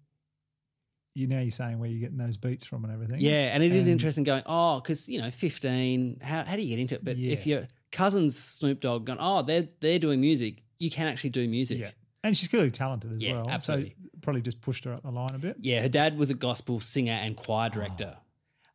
You 1.15 1.27
know, 1.27 1.39
you're 1.41 1.51
saying 1.51 1.77
where 1.77 1.87
you're 1.89 1.99
getting 1.99 2.17
those 2.17 2.37
beats 2.37 2.65
from 2.65 2.83
and 2.85 2.91
everything. 2.93 3.19
yeah, 3.21 3.53
and 3.53 3.61
it 3.61 3.71
is 3.71 3.83
And- 3.83 3.91
interesting 3.91 4.23
going, 4.23 4.41
oh, 4.47 4.79
because 4.79 5.07
you 5.07 5.21
know, 5.21 5.29
fifteen. 5.29 6.19
How 6.23 6.43
how 6.43 6.55
do 6.55 6.61
you 6.63 6.69
get 6.69 6.79
into 6.79 6.95
it? 6.95 7.05
But 7.05 7.17
if 7.17 7.45
your 7.45 7.67
cousin's 7.91 8.35
Snoop 8.39 8.79
Dogg, 8.79 9.05
going, 9.05 9.19
oh, 9.21 9.43
they're 9.43 9.67
they're 9.79 9.99
doing 9.99 10.19
music, 10.21 10.63
you 10.79 10.89
can 10.89 11.05
actually 11.07 11.29
do 11.29 11.47
music. 11.47 11.79
Yeah. 11.79 11.91
And 12.23 12.35
she's 12.35 12.47
clearly 12.49 12.71
talented 12.71 13.11
as 13.11 13.21
Yeah, 13.21 13.33
well. 13.33 13.49
absolutely. 13.49 13.89
So 14.01 14.09
probably 14.21 14.41
just 14.41 14.61
pushed 14.61 14.85
her 14.85 14.93
up 14.93 15.03
the 15.03 15.11
line 15.11 15.35
a 15.35 15.37
bit. 15.39 15.57
Yeah, 15.59 15.81
her 15.81 15.89
dad 15.89 16.17
was 16.17 16.29
a 16.29 16.33
gospel 16.33 16.79
singer 16.79 17.11
and 17.11 17.35
choir 17.35 17.69
Oh. 17.75 18.15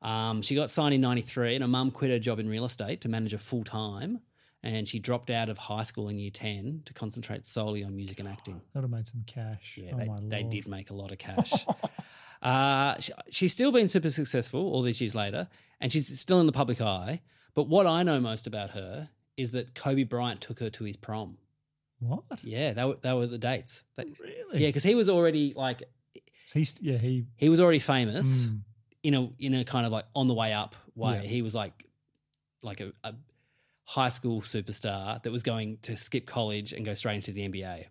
Um, 0.03 0.43
she 0.43 0.55
got 0.55 0.71
signed 0.71 0.95
in 0.95 1.01
93 1.01 1.55
and 1.57 1.63
her 1.63 1.69
mum 1.69 1.91
quit 1.91 2.11
her 2.11 2.19
job 2.19 2.39
in 2.39 2.49
real 2.49 2.65
estate 2.65 3.01
to 3.03 3.09
manage 3.09 3.33
her 3.33 3.39
full 3.39 3.65
time. 3.65 4.21
And 4.63 4.89
she 4.89 4.99
dropped 4.99 5.31
out 5.31 5.49
of 5.49 5.57
high 5.59 5.85
school 5.85 6.09
in 6.09 6.19
year 6.19 6.31
10 6.33 6.83
to 6.87 6.93
concentrate 6.93 7.47
solely 7.47 7.85
on 7.85 7.95
music 7.95 8.19
and 8.19 8.29
acting. 8.29 8.61
That 8.73 8.81
would 8.81 8.83
have 8.83 8.91
made 8.91 9.07
some 9.07 9.23
cash. 9.27 9.79
Yeah, 9.81 9.93
oh 9.95 10.17
they, 10.23 10.43
they 10.43 10.43
did 10.43 10.67
make 10.69 10.91
a 10.91 10.95
lot 10.95 11.13
of 11.13 11.19
cash. 11.19 11.53
uh, 12.43 12.97
she, 12.99 13.13
she's 13.31 13.53
still 13.53 13.71
been 13.73 13.89
super 13.89 14.11
successful 14.11 14.61
all 14.61 14.83
these 14.83 15.01
years 15.01 15.15
later, 15.15 15.49
and 15.81 15.93
she's 15.93 16.19
still 16.21 16.41
in 16.41 16.47
the 16.47 16.53
public 16.53 16.81
eye. 16.81 17.21
But 17.55 17.69
what 17.69 17.87
I 17.87 18.03
know 18.03 18.19
most 18.21 18.47
about 18.49 18.71
her 18.71 19.09
is 19.37 19.53
that 19.53 19.75
Kobe 19.75 20.03
Bryant 20.05 20.41
took 20.41 20.59
her 20.61 20.71
to 20.71 20.85
his 20.85 20.97
prom. 20.97 21.39
What? 22.01 22.43
Yeah, 22.43 22.73
they 22.73 22.85
were, 22.85 22.97
they 23.01 23.13
were 23.13 23.27
the 23.27 23.39
dates. 23.39 23.85
They- 23.97 24.05
Really? 24.21 24.61
yeah, 24.61 24.69
because 24.69 24.83
he 24.85 24.95
was 24.97 25.09
already 25.09 25.53
like, 25.55 25.83
So 26.47 26.59
he's, 26.59 26.75
yeah, 26.81 26.99
he. 26.99 27.27
he 27.37 27.49
was 27.49 27.61
already 27.61 27.79
famous. 27.81 28.47
Mm, 28.47 28.61
in 29.03 29.15
a 29.15 29.29
in 29.39 29.55
a 29.55 29.65
kind 29.65 29.87
of 29.87 29.93
like 29.93 30.07
on 30.15 30.29
the 30.29 30.35
way 30.35 30.53
up 30.53 30.77
way. 30.95 31.21
Yeah. 31.23 31.29
He 31.29 31.43
was 31.43 31.55
like 31.55 31.87
like 32.63 32.81
a, 32.81 32.93
a 33.05 33.15
high 33.85 34.09
school 34.09 34.43
superstar 34.43 35.23
that 35.23 35.31
was 35.31 35.43
going 35.43 35.79
to 35.83 35.97
skip 35.97 36.27
college 36.27 36.73
and 36.73 36.85
go 36.85 36.95
straight 36.95 37.17
into 37.17 37.33
the 37.33 37.49
NBA. 37.49 37.87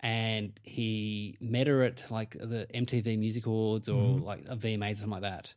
And 0.00 0.52
he 0.62 1.36
met 1.40 1.66
her 1.66 1.82
at 1.82 2.10
like 2.10 2.30
the 2.30 2.66
MTV 2.72 3.18
Music 3.18 3.46
Awards 3.46 3.88
or 3.88 4.18
Mhm. 4.18 4.22
like 4.24 4.40
a 4.48 4.56
VMAs 4.56 4.92
or 4.92 4.94
something 4.96 5.10
like 5.10 5.22
that, 5.22 5.54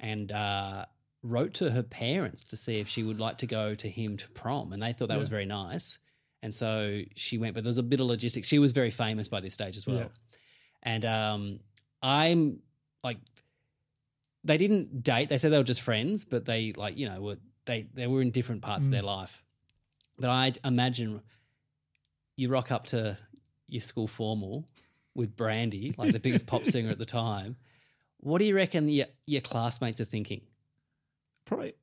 and 0.00 0.32
uh, 0.32 0.86
wrote 1.22 1.54
to 1.54 1.70
her 1.70 1.84
parents 1.84 2.42
to 2.44 2.56
see 2.56 2.80
if 2.80 2.88
she 2.88 3.04
would 3.04 3.20
like 3.20 3.38
to 3.38 3.46
go 3.46 3.74
to 3.76 3.88
him 3.88 4.16
to 4.16 4.28
prom, 4.30 4.72
and 4.72 4.82
they 4.82 4.92
thought 4.92 5.08
that 5.08 5.18
was 5.18 5.28
very 5.28 5.46
nice. 5.46 5.98
And 6.42 6.52
so 6.54 7.02
she 7.14 7.38
went, 7.38 7.54
but 7.54 7.62
there 7.64 7.70
was 7.70 7.78
a 7.78 7.82
bit 7.82 8.00
of 8.00 8.06
logistics. 8.06 8.46
She 8.48 8.58
was 8.58 8.72
very 8.72 8.90
famous 8.90 9.28
by 9.28 9.40
this 9.40 9.54
stage 9.54 9.76
as 9.76 9.86
well. 9.86 9.96
Yeah. 9.96 10.08
And 10.82 11.04
um, 11.04 11.60
I'm 12.02 12.60
like, 13.02 13.18
they 14.46 14.56
didn't 14.58 15.02
date. 15.02 15.28
They 15.28 15.38
said 15.38 15.52
they 15.52 15.58
were 15.58 15.64
just 15.64 15.82
friends, 15.82 16.24
but 16.24 16.44
they 16.44 16.72
like 16.72 16.96
you 16.98 17.08
know 17.08 17.20
were 17.20 17.36
they 17.66 17.86
they 17.94 18.06
were 18.06 18.22
in 18.22 18.30
different 18.30 18.62
parts 18.62 18.86
of 18.86 18.92
their 18.92 19.02
Mm. 19.02 19.06
life. 19.06 19.42
But 20.18 20.30
I 20.30 20.52
imagine 20.64 21.20
you 22.36 22.48
rock 22.48 22.70
up 22.72 22.86
to 22.88 23.18
your 23.68 23.82
school 23.82 24.06
formal 24.06 24.64
with 25.14 25.36
Brandy, 25.36 25.94
like 25.96 26.12
the 26.12 26.20
biggest 26.20 26.46
pop 26.46 26.64
singer 26.64 26.90
at 26.90 26.98
the 26.98 27.04
time. 27.06 27.56
What 28.20 28.38
do 28.38 28.44
you 28.44 28.54
reckon 28.56 28.88
your, 28.88 29.06
your 29.26 29.40
classmates 29.40 30.00
are 30.00 30.04
thinking? 30.06 30.40
Probably, 31.44 31.74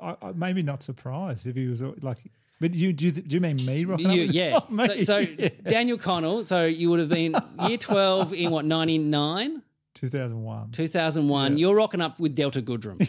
I, 0.00 0.16
I 0.22 0.32
maybe 0.34 0.62
not 0.62 0.82
surprised 0.82 1.46
if 1.46 1.56
he 1.56 1.66
was 1.66 1.82
like. 2.02 2.18
But 2.60 2.74
you 2.74 2.92
do 2.92 3.06
you, 3.06 3.10
do 3.12 3.34
you 3.34 3.40
mean 3.40 3.56
me? 3.66 3.84
Rocking 3.84 4.06
up 4.06 4.14
You, 4.14 4.22
yeah. 4.22 4.58
Oh, 4.62 4.72
me, 4.72 4.86
so, 4.86 5.02
so 5.02 5.18
yeah. 5.18 5.48
Daniel 5.66 5.98
Connell, 5.98 6.44
so 6.44 6.64
you 6.64 6.88
would 6.90 7.00
have 7.00 7.08
been 7.08 7.34
year 7.68 7.76
12 7.76 8.32
in 8.32 8.50
what, 8.52 8.64
99? 8.64 9.62
2001. 9.94 10.70
2001. 10.72 11.58
You're 11.58 11.74
rocking 11.74 12.00
up 12.00 12.18
with 12.18 12.34
Delta 12.34 12.60
Goodrem. 12.62 13.08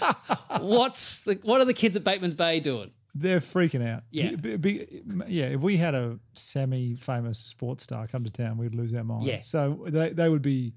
What's 0.60 1.18
the, 1.20 1.38
what 1.42 1.60
are 1.60 1.64
the 1.64 1.74
kids 1.74 1.96
at 1.96 2.04
Bateman's 2.04 2.34
Bay 2.34 2.60
doing? 2.60 2.90
They're 3.14 3.40
freaking 3.40 3.86
out. 3.86 4.02
Yeah. 4.10 4.32
Be- 4.36 4.56
be- 4.56 5.02
yeah. 5.26 5.46
If 5.46 5.60
we 5.60 5.76
had 5.78 5.94
a 5.94 6.18
semi-famous 6.34 7.38
sports 7.38 7.82
star 7.82 8.06
come 8.06 8.24
to 8.24 8.30
town, 8.30 8.58
we'd 8.58 8.74
lose 8.74 8.94
our 8.94 9.04
minds. 9.04 9.26
Yeah. 9.26 9.40
So 9.40 9.84
they 9.88 10.10
they 10.10 10.28
would 10.28 10.42
be, 10.42 10.74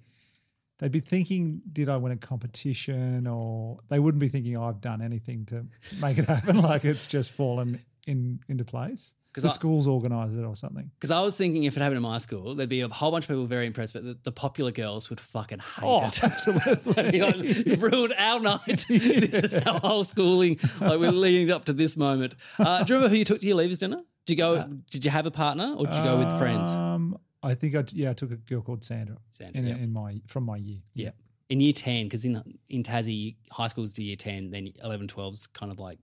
they'd 0.78 0.92
be 0.92 1.02
thinking, 1.02 1.62
did 1.72 1.90
I 1.90 1.98
win 1.98 2.14
a 2.14 2.18
competition? 2.18 3.28
Or 3.28 3.80
they 3.90 4.00
wouldn't 4.00 4.22
be 4.22 4.30
thinking 4.30 4.58
I've 4.58 4.80
done 4.80 5.02
anything 5.02 5.46
to 5.48 5.66
make 6.02 6.18
it 6.18 6.26
happen. 6.26 6.62
like 6.62 6.86
it's 6.86 7.08
just 7.08 7.34
fallen 7.34 7.82
in 8.08 8.40
into 8.48 8.64
place. 8.64 9.14
'Cause 9.32 9.44
The 9.44 9.50
I- 9.50 9.54
school's 9.54 9.88
organised 9.88 10.36
it 10.36 10.44
or 10.44 10.56
something. 10.56 10.90
Because 10.96 11.12
I 11.12 11.22
was 11.22 11.36
thinking 11.36 11.64
if 11.66 11.78
it 11.78 11.82
happened 11.82 11.98
in 11.98 12.02
my 12.04 12.18
school, 12.18 12.56
there'd 12.56 12.68
be 12.68 12.82
a 12.82 12.88
whole 12.88 13.12
bunch 13.12 13.26
of 13.26 13.30
people 13.30 13.46
very 13.46 13.68
impressed, 13.68 13.94
but 13.94 14.04
the, 14.04 14.18
the 14.24 14.32
popular 14.32 14.72
girls 14.72 15.10
would 15.12 15.20
fucking 15.20 15.60
hate 15.60 15.84
Oh, 15.84 16.06
it. 16.08 16.24
absolutely. 16.24 17.20
Like, 17.20 17.36
You've 17.68 17.84
ruined 17.84 18.16
our 18.18 18.40
night. 18.40 18.86
this 18.90 19.44
is 19.44 19.54
our 19.68 19.80
whole 19.80 20.04
schooling. 20.14 20.58
Like 20.82 21.00
we're 21.00 21.12
leading 21.12 21.52
up 21.52 21.66
to 21.66 21.74
this 21.74 21.96
moment. 21.96 22.34
Uh, 22.58 22.84
do 22.84 22.92
you 22.94 22.98
remember 22.98 23.10
who 23.14 23.20
you 23.20 23.26
took 23.26 23.40
to 23.42 23.48
your 23.48 23.58
leavers 23.58 23.78
dinner? 23.78 24.02
Did 24.26 24.34
you 24.34 24.38
go? 24.38 24.64
did 24.90 25.06
you 25.06 25.12
have 25.12 25.26
a 25.28 25.32
partner, 25.32 25.76
or 25.78 25.86
did 25.86 25.96
you 25.96 26.04
go 26.04 26.18
with 26.18 26.38
friends? 26.40 26.70
Um, 26.72 27.18
I 27.44 27.54
think 27.56 27.76
I 27.76 27.84
yeah 27.94 28.10
I 28.10 28.14
took 28.14 28.32
a 28.32 28.36
girl 28.36 28.62
called 28.62 28.84
Sandra. 28.84 29.18
Sandra, 29.30 29.62
in, 29.62 29.68
yep. 29.68 29.78
in 29.80 29.94
my 29.94 30.22
from 30.28 30.44
my 30.44 30.58
year. 30.58 30.80
Yeah. 30.94 31.12
In 31.50 31.60
year 31.62 31.74
10, 31.74 32.06
because 32.06 32.26
in, 32.26 32.42
in 32.70 32.84
Tassie, 32.84 33.36
high 33.52 33.66
school's 33.68 33.94
to 33.96 34.04
year 34.04 34.16
10, 34.16 34.52
then 34.52 34.72
11, 34.84 35.08
12's 35.08 35.48
kind 35.48 35.72
of 35.72 35.80
like 35.80 35.98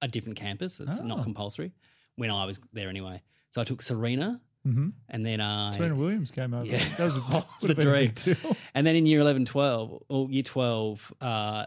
a 0.00 0.08
different 0.08 0.38
campus. 0.38 0.80
It's 0.80 1.00
not 1.02 1.18
Oh. 1.20 1.22
compulsory 1.22 1.72
when 2.18 2.30
I 2.30 2.44
was 2.44 2.60
there 2.72 2.88
anyway. 2.90 3.22
So 3.50 3.60
I 3.60 3.64
took 3.64 3.80
Serena 3.82 4.40
Mm-hmm. 4.66 4.88
and 5.08 5.24
then 5.24 5.40
I. 5.40 5.72
Serena 5.74 5.94
Williams 5.94 6.30
came 6.30 6.52
over. 6.52 6.66
Yeah. 6.66 6.84
That 6.98 7.04
was 7.04 7.16
a, 7.16 7.20
Oh, 7.30 7.46
the 7.62 7.74
been 7.74 7.88
a 7.88 7.92
big 7.92 8.14
dream. 8.16 8.36
deal. 8.42 8.56
And 8.74 8.86
then 8.86 8.96
in 8.96 9.06
year 9.06 9.20
11, 9.20 9.46
12, 9.46 10.02
or 10.10 10.28
year 10.30 10.42
12, 10.42 11.14
uh, 11.22 11.24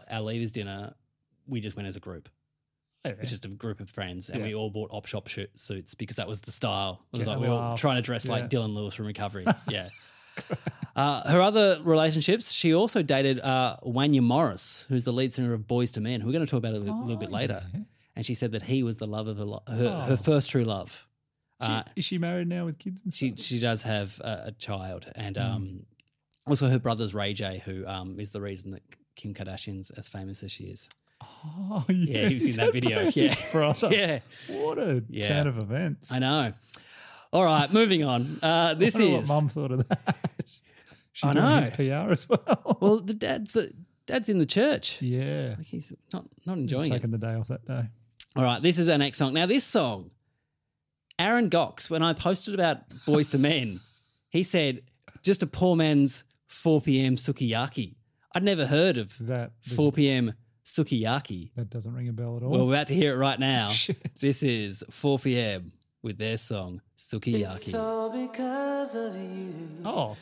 our 0.08 0.20
leavers 0.20 0.52
dinner, 0.52 0.94
we 1.48 1.58
just 1.60 1.74
went 1.74 1.88
as 1.88 1.96
a 1.96 2.00
group. 2.00 2.28
It 3.04 3.18
was 3.18 3.30
just 3.30 3.44
a 3.44 3.48
group 3.48 3.80
of 3.80 3.90
friends, 3.90 4.28
and 4.28 4.38
Yeah. 4.40 4.46
we 4.46 4.54
all 4.54 4.70
bought 4.70 4.90
op 4.92 5.06
shop 5.06 5.26
shirt 5.26 5.58
suits 5.58 5.96
because 5.96 6.16
that 6.16 6.28
was 6.28 6.42
the 6.42 6.52
style. 6.52 7.00
It 7.12 7.16
was 7.16 7.24
Get 7.26 7.32
like 7.32 7.40
we 7.40 7.48
were 7.48 7.54
laugh. 7.54 7.80
trying 7.80 7.96
to 7.96 8.02
dress 8.02 8.26
Yeah. 8.26 8.32
like 8.32 8.50
Dylan 8.50 8.74
Lewis 8.74 8.94
from 8.94 9.06
Recovery. 9.06 9.46
yeah. 9.68 9.88
Uh, 10.94 11.28
her 11.30 11.40
other 11.40 11.78
relationships, 11.82 12.52
she 12.52 12.74
also 12.74 13.02
dated 13.02 13.40
uh, 13.40 13.78
Wanya 13.84 14.22
Morris, 14.22 14.84
who's 14.88 15.04
the 15.04 15.12
lead 15.12 15.32
singer 15.32 15.54
of 15.54 15.62
Boyz 15.62 15.96
II 15.96 16.02
Men. 16.02 16.20
who 16.20 16.26
We're 16.28 16.34
going 16.34 16.44
to 16.46 16.50
talk 16.50 16.58
about 16.58 16.74
a 16.74 16.78
little, 16.78 17.00
little 17.00 17.16
bit 17.16 17.30
Oh, 17.30 17.34
later. 17.34 17.64
yeah. 17.74 17.80
And 18.14 18.26
she 18.26 18.34
said 18.34 18.52
that 18.52 18.64
he 18.64 18.82
was 18.82 18.98
the 18.98 19.06
love 19.06 19.26
of 19.26 19.38
her, 19.38 19.44
lo- 19.44 19.62
her, 19.66 19.74
her 20.06 20.12
Oh. 20.12 20.16
first 20.16 20.50
true 20.50 20.64
love. 20.64 21.06
She- 21.62 21.68
Uh, 21.68 21.82
is 21.96 22.04
she 22.04 22.18
married 22.18 22.48
now 22.48 22.64
with 22.66 22.78
kids 22.78 23.02
and 23.04 23.12
she 23.14 23.28
stuff? 23.30 23.40
she 23.46 23.58
does 23.60 23.82
have 23.84 24.20
a, 24.20 24.44
a 24.46 24.52
child, 24.52 25.10
and 25.14 25.36
Hmm. 25.36 25.42
um, 25.42 25.86
also 26.46 26.68
her 26.68 26.78
brother's 26.78 27.14
Ray 27.14 27.32
J, 27.34 27.62
who 27.64 27.86
um, 27.86 28.18
is 28.20 28.30
the 28.32 28.40
reason 28.40 28.72
that 28.72 28.82
Kim 29.14 29.32
Kardashian's 29.32 29.90
as 29.90 30.08
famous 30.08 30.42
as 30.42 30.50
she 30.52 30.64
is. 30.64 30.88
oh, 31.22 31.84
Yeah, 31.88 32.28
he 32.28 32.34
was 32.34 32.58
in 32.58 32.64
that 32.64 32.72
video. 32.72 33.08
Yeah, 33.14 33.34
brother. 33.52 33.88
yeah, 33.92 34.18
What 34.48 34.78
a 34.78 35.04
Yeah. 35.08 35.28
turn 35.28 35.46
of 35.46 35.58
events. 35.58 36.10
I 36.12 36.18
know. 36.18 36.52
All 37.32 37.44
right, 37.44 37.72
moving 37.72 38.04
on. 38.04 38.38
Uh, 38.42 38.74
this 38.74 38.94
is 38.96 39.10
what 39.10 39.26
mum 39.28 39.48
thought 39.48 39.70
of 39.72 39.88
that. 39.88 40.16
She 41.14 41.26
I 41.28 41.32
know. 41.32 41.58
his 41.58 41.70
PR 41.70 42.10
as 42.12 42.28
well. 42.28 42.76
well, 42.80 43.00
the 43.00 43.14
dad's 43.14 43.56
uh, 43.56 43.68
dad's 44.06 44.28
in 44.28 44.38
the 44.38 44.46
church. 44.46 45.00
yeah. 45.00 45.54
Like 45.56 45.66
he's 45.66 45.92
not 46.12 46.24
not 46.44 46.58
enjoying 46.58 46.90
it. 46.90 46.94
Taking 46.96 47.10
the 47.12 47.18
day 47.18 47.34
off 47.34 47.48
that 47.48 47.64
day. 47.66 47.84
All 48.34 48.42
right, 48.42 48.62
this 48.62 48.78
is 48.78 48.88
our 48.88 48.98
next 48.98 49.18
song. 49.18 49.34
Now, 49.34 49.46
this 49.46 49.64
song, 49.64 50.10
Aaron 51.18 51.50
Gox, 51.50 51.90
when 51.90 52.02
I 52.02 52.12
posted 52.14 52.54
about 52.54 52.88
Boyz 53.06 53.34
II 53.34 53.40
Men, 53.40 53.80
he 54.30 54.42
said, 54.42 54.82
just 55.22 55.42
a 55.42 55.46
poor 55.46 55.76
man's 55.76 56.24
4 56.46 56.80
p.m. 56.80 57.16
sukiyaki. 57.16 57.94
I'd 58.34 58.42
never 58.42 58.66
heard 58.66 58.96
of 58.98 59.14
that 59.26 59.52
4 59.76 59.92
p.m. 59.92 60.32
sukiyaki. 60.64 61.50
That 61.56 61.68
doesn't 61.68 61.92
ring 61.94 62.08
a 62.08 62.12
bell 62.12 62.38
at 62.38 62.42
all. 62.42 62.50
Well, 62.50 62.66
we're 62.66 62.74
about 62.74 62.86
to 62.88 62.94
hear 62.94 63.12
it 63.12 63.16
right 63.16 63.38
now. 63.38 63.70
This 64.20 64.42
is 64.42 64.82
4 64.90 65.18
p.m. 65.18 65.72
with 66.02 66.16
their 66.16 66.38
song, 66.38 66.80
Sukiyaki. 66.98 67.72
oh, 69.84 70.16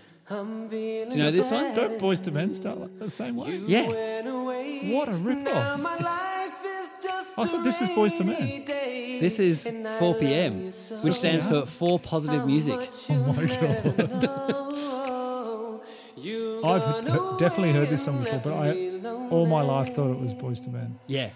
Do 1.10 1.16
you 1.16 1.22
know 1.24 1.30
this 1.30 1.50
one? 1.50 1.74
don't 1.76 1.98
Boyz 2.00 2.26
II 2.26 2.32
Men 2.34 2.54
start 2.54 2.78
like 2.78 2.98
the 2.98 3.10
same 3.10 3.36
way? 3.36 3.56
Yeah. 3.66 3.86
What 4.94 5.08
a 5.08 5.12
rip-off. 5.12 5.80
I 7.40 7.46
thought 7.46 7.64
this 7.64 7.80
is 7.80 7.88
Boyz 7.90 8.18
II 8.20 8.26
Men. 8.26 8.64
This 9.20 9.38
is 9.38 9.68
4 9.98 10.14
p.m., 10.14 10.66
which 11.04 11.14
stands 11.14 11.46
for 11.46 11.66
For 11.66 11.98
Positive 11.98 12.46
Music. 12.46 12.78
Oh 13.08 13.32
my 13.32 13.44
god. 13.46 15.10
I've 16.62 17.04
he- 17.04 17.38
definitely 17.38 17.72
heard 17.72 17.88
this 17.88 18.04
song 18.04 18.20
before, 18.22 18.40
but 18.44 18.52
I 18.52 19.00
all 19.30 19.46
my 19.46 19.62
life 19.62 19.94
thought 19.94 20.10
it 20.10 20.20
was 20.20 20.34
Boyz 20.34 20.66
II 20.66 20.72
Men. 20.72 20.98
Yeah. 21.06 21.30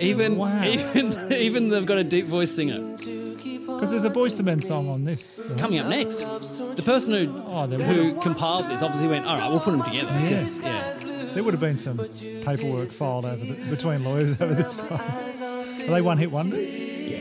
Even, 0.00 0.36
Wow. 0.38 0.64
even, 0.64 1.32
even 1.46 1.68
they've 1.68 1.84
got 1.86 1.98
a 1.98 2.04
deep 2.04 2.24
voice 2.26 2.50
singer. 2.52 2.96
Because 2.96 3.90
there's 3.90 4.04
a 4.04 4.10
Boyz 4.10 4.36
II 4.38 4.44
Men 4.44 4.62
song 4.62 4.88
on 4.88 5.04
this. 5.04 5.38
right? 5.38 5.58
Coming 5.58 5.78
up 5.78 5.86
next, 5.88 6.20
the 6.20 6.82
person 6.84 7.12
who 7.12 7.42
Oh, 7.46 7.66
who 7.66 8.14
compiled 8.20 8.66
this 8.66 8.82
obviously 8.82 9.08
went, 9.08 9.26
all 9.26 9.36
right, 9.36 9.50
we'll 9.50 9.60
put 9.60 9.72
them 9.72 9.82
together. 9.82 10.08
'cause, 10.10 10.60
yeah. 10.60 10.94
There 11.36 11.44
would 11.44 11.52
have 11.52 11.60
been 11.60 11.78
some 11.78 11.98
paperwork 11.98 12.88
filed 12.88 13.26
over 13.26 13.44
the, 13.44 13.52
between 13.68 14.02
lawyers 14.02 14.40
over 14.40 14.54
this 14.54 14.80
one. 14.80 15.00
Are 15.00 15.94
they 15.94 16.00
one 16.00 16.16
hit 16.16 16.30
wonders? 16.32 16.80
Yeah. 16.80 17.20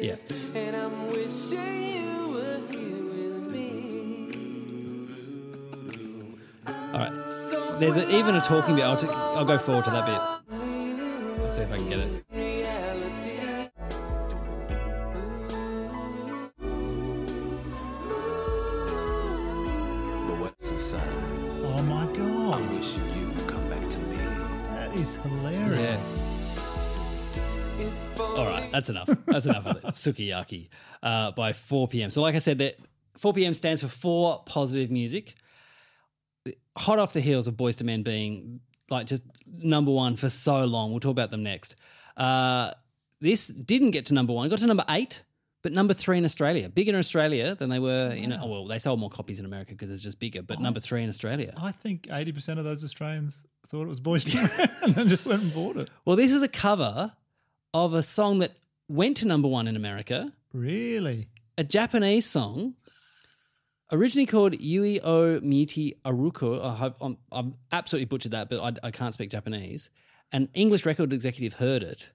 Yeah. 0.00 0.14
All 6.92 6.98
right. 7.00 7.12
There's 7.80 7.96
a, 7.96 8.08
even 8.16 8.36
a 8.36 8.40
talking 8.40 8.76
bit. 8.76 8.84
I'll, 8.84 8.96
t- 8.96 9.08
I'll 9.10 9.44
go 9.44 9.58
forward 9.58 9.84
to 9.86 9.90
that 9.90 10.06
bit. 10.06 11.40
Let's 11.42 11.56
see 11.56 11.62
if 11.62 11.72
I 11.72 11.76
can 11.76 11.88
get 11.88 11.98
it. 11.98 12.39
That's 28.80 28.88
enough. 28.88 29.08
That's 29.26 29.46
enough 29.46 29.66
of 29.66 29.76
it. 29.76 29.82
Sukiyaki 29.94 30.68
uh, 31.02 31.32
by 31.32 31.52
4 31.52 31.88
p.m. 31.88 32.08
So, 32.08 32.22
like 32.22 32.34
I 32.34 32.38
said, 32.38 32.58
that 32.58 32.78
4 33.18 33.34
p.m. 33.34 33.52
stands 33.52 33.82
for 33.82 33.88
four 33.88 34.42
positive 34.46 34.90
music. 34.90 35.34
Hot 36.78 36.98
off 36.98 37.12
the 37.12 37.20
heels 37.20 37.46
of 37.46 37.54
Boyz 37.54 37.80
II 37.80 37.86
Men 37.86 38.02
being 38.02 38.60
like 38.88 39.06
just 39.06 39.22
number 39.46 39.90
one 39.90 40.16
for 40.16 40.30
so 40.30 40.64
long. 40.64 40.90
We'll 40.90 41.00
talk 41.00 41.10
about 41.10 41.30
them 41.30 41.42
next. 41.42 41.76
Uh, 42.16 42.72
this 43.20 43.48
didn't 43.48 43.90
get 43.90 44.06
to 44.06 44.14
number 44.14 44.32
one. 44.32 44.46
It 44.46 44.48
got 44.48 44.60
to 44.60 44.66
number 44.66 44.84
eight, 44.88 45.22
but 45.60 45.72
number 45.72 45.92
three 45.92 46.16
in 46.16 46.24
Australia. 46.24 46.70
Bigger 46.70 46.92
in 46.92 46.98
Australia 46.98 47.54
than 47.54 47.68
they 47.68 47.78
were 47.78 48.12
in. 48.12 48.32
Oh, 48.32 48.46
well, 48.46 48.66
they 48.66 48.78
sold 48.78 48.98
more 48.98 49.10
copies 49.10 49.38
in 49.38 49.44
America 49.44 49.72
because 49.72 49.90
it's 49.90 50.02
just 50.02 50.18
bigger. 50.18 50.40
But 50.40 50.58
number 50.60 50.80
three 50.80 51.02
in 51.02 51.10
Australia. 51.10 51.52
I 51.58 51.72
think 51.72 52.06
80% 52.06 52.56
of 52.56 52.64
those 52.64 52.82
Australians 52.82 53.44
thought 53.66 53.82
it 53.82 53.88
was 53.88 54.00
Boyz 54.00 54.34
II 54.34 54.40
Men 54.40 54.76
and 54.82 54.94
then 54.94 55.08
just 55.10 55.26
went 55.26 55.42
and 55.42 55.52
bought 55.52 55.76
it. 55.76 55.90
Well, 56.06 56.16
this 56.16 56.32
is 56.32 56.40
a 56.40 56.48
cover 56.48 57.12
of 57.74 57.94
a 57.94 58.02
song 58.02 58.40
that 58.40 58.52
went 58.90 59.16
to 59.18 59.26
number 59.26 59.48
one 59.48 59.66
in 59.66 59.76
America. 59.76 60.32
Really? 60.52 61.28
a 61.60 61.64
Japanese 61.64 62.24
song 62.24 62.74
originally 63.92 64.24
called 64.24 64.58
Yui 64.58 64.98
o 65.02 65.38
Miti 65.40 65.94
Aruko. 66.06 66.58
I 66.64 67.16
I'm 67.30 67.54
absolutely 67.70 68.06
butchered 68.06 68.32
that, 68.32 68.48
but 68.48 68.60
I, 68.60 68.88
I 68.88 68.90
can't 68.90 69.12
speak 69.12 69.30
Japanese. 69.30 69.90
An 70.32 70.48
English 70.54 70.86
record 70.86 71.12
executive 71.12 71.58
heard 71.58 71.82
it 71.82 72.12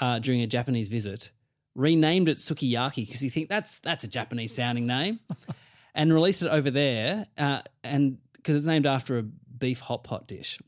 uh, 0.00 0.18
during 0.18 0.40
a 0.40 0.46
Japanese 0.46 0.88
visit, 0.88 1.30
renamed 1.74 2.30
it 2.30 2.38
Sukiyaki 2.38 3.06
because 3.06 3.20
he 3.20 3.28
think 3.28 3.50
that's 3.50 3.78
that's 3.80 4.02
a 4.02 4.08
Japanese 4.08 4.54
sounding 4.54 4.86
name, 4.86 5.20
and 5.94 6.14
released 6.14 6.42
it 6.42 6.48
over 6.48 6.70
there. 6.70 7.26
Uh, 7.36 7.60
and 7.84 8.16
because 8.32 8.56
it's 8.56 8.66
named 8.66 8.86
after 8.86 9.18
a 9.18 9.22
beef 9.22 9.80
hot 9.80 10.04
pot 10.04 10.26
dish. 10.26 10.58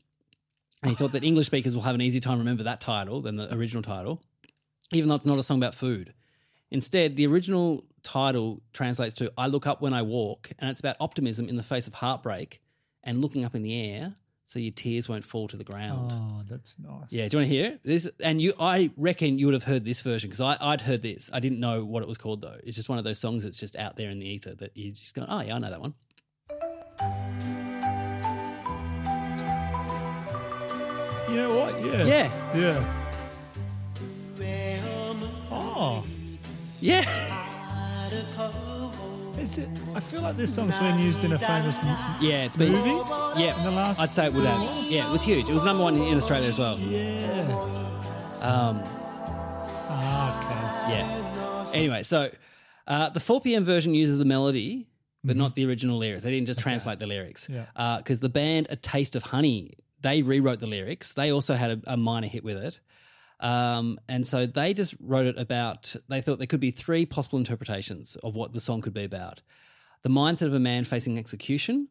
And 0.83 0.91
he 0.91 0.95
thought 0.95 1.13
that 1.13 1.23
English 1.23 1.47
speakers 1.47 1.73
will 1.73 1.83
have 1.83 1.95
an 1.95 2.01
easy 2.01 2.19
time 2.19 2.37
remember 2.37 2.63
that 2.63 2.79
title 2.79 3.21
than 3.21 3.37
the 3.37 3.51
original 3.55 3.81
title, 3.81 4.21
even 4.91 5.09
though 5.09 5.15
it's 5.15 5.25
not 5.25 5.39
a 5.39 5.43
song 5.43 5.57
about 5.57 5.73
food. 5.73 6.13
Instead, 6.71 7.15
the 7.15 7.27
original 7.27 7.83
title 8.01 8.61
translates 8.73 9.15
to 9.15 9.31
I 9.37 9.47
look 9.47 9.67
up 9.67 9.81
when 9.81 9.93
I 9.93 10.01
walk, 10.01 10.51
and 10.59 10.69
it's 10.69 10.79
about 10.79 10.95
optimism 10.99 11.47
in 11.47 11.55
the 11.55 11.63
face 11.63 11.87
of 11.87 11.93
heartbreak 11.93 12.61
and 13.03 13.21
looking 13.21 13.45
up 13.45 13.55
in 13.55 13.61
the 13.61 13.79
air 13.91 14.15
so 14.45 14.59
your 14.59 14.71
tears 14.73 15.07
won't 15.07 15.25
fall 15.25 15.47
to 15.47 15.55
the 15.55 15.63
ground. 15.63 16.11
Oh, 16.13 16.41
that's 16.49 16.75
nice. 16.77 17.11
Yeah, 17.11 17.27
do 17.29 17.37
you 17.37 17.39
want 17.41 17.49
to 17.49 17.55
hear 17.55 17.65
it? 17.67 17.83
This 17.83 18.09
and 18.19 18.41
you, 18.41 18.53
I 18.59 18.91
reckon 18.97 19.39
you 19.39 19.45
would 19.45 19.53
have 19.53 19.63
heard 19.63 19.85
this 19.85 20.01
version 20.01 20.29
because 20.29 20.41
I'd 20.59 20.81
heard 20.81 21.01
this. 21.01 21.29
I 21.31 21.39
didn't 21.39 21.59
know 21.59 21.85
what 21.85 22.03
it 22.03 22.09
was 22.09 22.17
called 22.17 22.41
though. 22.41 22.57
It's 22.63 22.75
just 22.75 22.89
one 22.89 22.97
of 22.97 23.03
those 23.03 23.19
songs 23.19 23.43
that's 23.43 23.59
just 23.59 23.75
out 23.77 23.95
there 23.95 24.09
in 24.09 24.19
the 24.19 24.27
ether 24.27 24.53
that 24.55 24.75
you 24.75 24.91
just 24.91 25.15
go, 25.15 25.25
oh 25.27 25.41
yeah, 25.41 25.55
I 25.55 25.59
know 25.59 25.69
that 25.69 25.79
one. 25.81 25.93
You 31.29 31.35
know 31.39 31.55
what? 31.57 31.83
Yeah. 31.85 32.03
Yeah, 32.03 32.53
Yeah. 32.55 33.02
Oh, 35.85 36.05
yeah, 36.79 37.01
is 39.37 39.57
it? 39.57 39.67
I 39.93 39.99
feel 39.99 40.21
like 40.21 40.37
this 40.37 40.53
song's 40.55 40.77
been 40.77 40.97
used 40.99 41.23
in 41.25 41.33
a 41.33 41.39
famous. 41.39 41.77
m- 41.77 41.85
yeah. 42.21 42.45
It's 42.45 42.55
been 42.57 42.71
Movie? 42.71 42.89
Yeah, 43.41 43.57
In 43.57 43.63
the 43.65 43.71
last- 43.71 43.99
I'd 43.99 44.13
say 44.13 44.27
it 44.27 44.33
would 44.33 44.45
have. 44.45 44.61
Yeah, 44.89 45.09
it 45.09 45.11
was 45.11 45.21
huge. 45.21 45.49
It 45.49 45.53
was 45.53 45.65
number 45.65 45.83
one 45.83 45.97
in 45.97 46.15
Australia 46.17 46.47
as 46.47 46.57
well. 46.59 46.79
Yeah. 46.79 47.41
Um, 48.43 48.81
Ah, 49.95 50.87
okay. 50.87 50.95
Yeah. 50.95 51.71
Anyway, 51.73 52.03
so 52.03 52.29
uh, 52.87 53.09
the 53.09 53.19
4 53.19 53.41
p.m. 53.41 53.65
version 53.65 53.93
uses 53.93 54.17
the 54.17 54.25
melody, 54.25 54.87
but 55.23 55.35
not 55.35 55.55
the 55.55 55.65
original 55.65 55.97
lyrics. 55.97 56.23
They 56.23 56.31
didn't 56.31 56.47
just 56.47 56.59
translate 56.59 56.99
the 56.99 57.07
lyrics. 57.07 57.47
Yeah. 57.49 57.97
Because 57.97 58.19
the 58.21 58.29
band 58.29 58.67
A 58.69 58.75
Taste 58.77 59.15
of 59.15 59.23
Honey, 59.23 59.73
they 60.01 60.21
rewrote 60.21 60.59
the 60.61 60.67
lyrics. 60.67 61.13
They 61.13 61.31
also 61.31 61.55
had 61.55 61.71
a, 61.71 61.81
a 61.93 61.97
minor 61.97 62.27
hit 62.27 62.43
with 62.43 62.57
it. 62.57 62.79
Um, 63.43 63.99
and 64.07 64.25
so 64.27 64.45
they 64.45 64.73
just 64.73 64.95
wrote 65.01 65.25
it 65.27 65.37
about, 65.37 65.95
they 66.07 66.21
thought 66.21 66.37
there 66.37 66.47
could 66.47 66.59
be 66.61 66.71
three 66.71 67.05
possible 67.05 67.37
interpretations 67.37 68.15
of 68.23 68.35
what 68.35 68.53
the 68.53 68.61
song 68.61 68.81
could 68.81 68.93
be 68.93 69.03
about 69.03 69.41
the 70.01 70.09
mindset 70.09 70.47
of 70.47 70.53
a 70.53 70.59
man 70.59 70.83
facing 70.83 71.17
execution, 71.17 71.87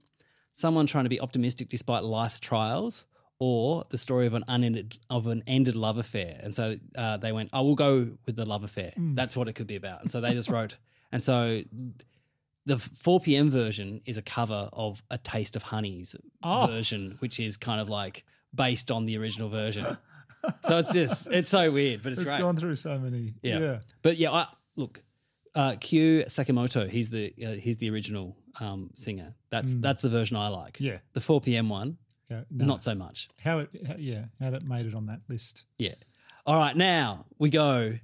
someone 0.52 0.86
trying 0.86 1.04
to 1.04 1.08
be 1.10 1.18
optimistic 1.20 1.68
despite 1.70 2.04
life's 2.04 2.38
trials, 2.40 3.04
or 3.38 3.84
the 3.88 3.96
story 3.98 4.26
of 4.26 4.34
an 4.34 4.44
unended 4.48 4.98
of 5.10 5.26
an 5.26 5.42
ended 5.46 5.76
love 5.76 5.96
affair. 5.96 6.38
And 6.42 6.54
so 6.54 6.76
uh, 6.96 7.16
they 7.16 7.32
went, 7.32 7.48
"I 7.54 7.60
will 7.62 7.74
go 7.74 8.10
with 8.26 8.36
the 8.36 8.44
love 8.44 8.64
affair." 8.64 8.92
That's 8.96 9.34
what 9.36 9.48
it 9.48 9.54
could 9.54 9.66
be 9.66 9.76
about. 9.76 10.02
And 10.02 10.10
so 10.12 10.20
they 10.20 10.34
just 10.34 10.50
wrote, 10.50 10.76
and 11.12 11.22
so 11.24 11.62
the 12.66 12.78
4 12.78 13.20
p.m. 13.20 13.48
version 13.48 14.02
is 14.04 14.18
a 14.18 14.22
cover 14.22 14.68
of 14.74 15.02
a 15.10 15.16
Taste 15.18 15.56
of 15.56 15.62
Honey's 15.64 16.14
Oh. 16.42 16.66
version, 16.66 17.16
which 17.20 17.40
is 17.40 17.56
kind 17.56 17.80
of 17.80 17.88
like 17.88 18.24
based 18.54 18.90
on 18.90 19.06
the 19.06 19.16
original 19.18 19.48
version. 19.48 19.96
so 20.62 20.78
it's 20.78 20.92
just 20.92 21.28
it's 21.30 21.48
so 21.48 21.70
weird, 21.70 22.02
but 22.02 22.12
it's, 22.12 22.22
It's 22.22 22.30
great. 22.30 22.40
gone 22.40 22.56
through 22.56 22.76
so 22.76 22.98
many. 22.98 23.34
Yeah. 23.42 23.58
Yeah. 23.58 23.78
But 24.02 24.16
yeah, 24.16 24.32
I, 24.32 24.46
look, 24.76 25.02
uh, 25.54 25.76
Kyu 25.80 26.24
Sakamoto, 26.24 26.88
he's 26.88 27.10
the 27.10 27.32
uh, 27.44 27.50
he's 27.52 27.76
the 27.78 27.90
original 27.90 28.36
um, 28.60 28.90
singer. 28.94 29.34
That's 29.50 29.72
that's 29.74 30.02
the 30.02 30.08
version 30.08 30.36
I 30.36 30.48
like. 30.48 30.78
Yeah. 30.80 30.98
The 31.12 31.20
4 31.20 31.40
p.m. 31.40 31.68
one, 31.68 31.98
Okay, 32.30 32.44
no. 32.50 32.64
not 32.64 32.82
so 32.82 32.94
much. 32.94 33.28
how 33.42 33.58
it. 33.60 33.70
How, 33.86 33.94
yeah. 33.98 34.24
How 34.40 34.48
it 34.52 34.64
made 34.64 34.86
it 34.86 34.94
on 34.94 35.06
that 35.06 35.20
list. 35.28 35.64
Yeah. 35.78 35.94
All 36.46 36.58
right, 36.58 36.76
now 36.76 37.26
we 37.38 37.50
go 37.50 37.98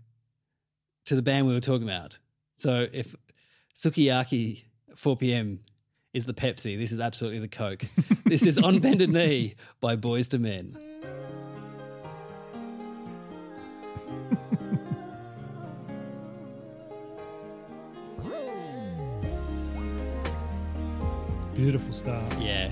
to 1.06 1.14
the 1.16 1.22
band 1.22 1.46
we 1.46 1.54
were 1.54 1.60
talking 1.60 1.88
about. 1.88 2.18
So 2.54 2.86
if 2.92 3.14
Sukiyaki 3.74 4.64
4 4.94 5.16
p.m. 5.16 5.60
is 6.12 6.24
the 6.26 6.34
Pepsi, 6.34 6.78
this 6.78 6.92
is 6.92 7.00
absolutely 7.00 7.40
the 7.40 7.48
Coke. 7.48 7.84
this 8.26 8.42
is 8.42 8.58
On 8.58 8.78
Bended 8.78 9.10
Knee 9.10 9.54
by 9.80 9.96
Boyz 9.96 10.32
II 10.32 10.40
Men. 10.40 10.78
Beautiful 21.58 21.92
start. 21.92 22.38
Yeah. 22.38 22.70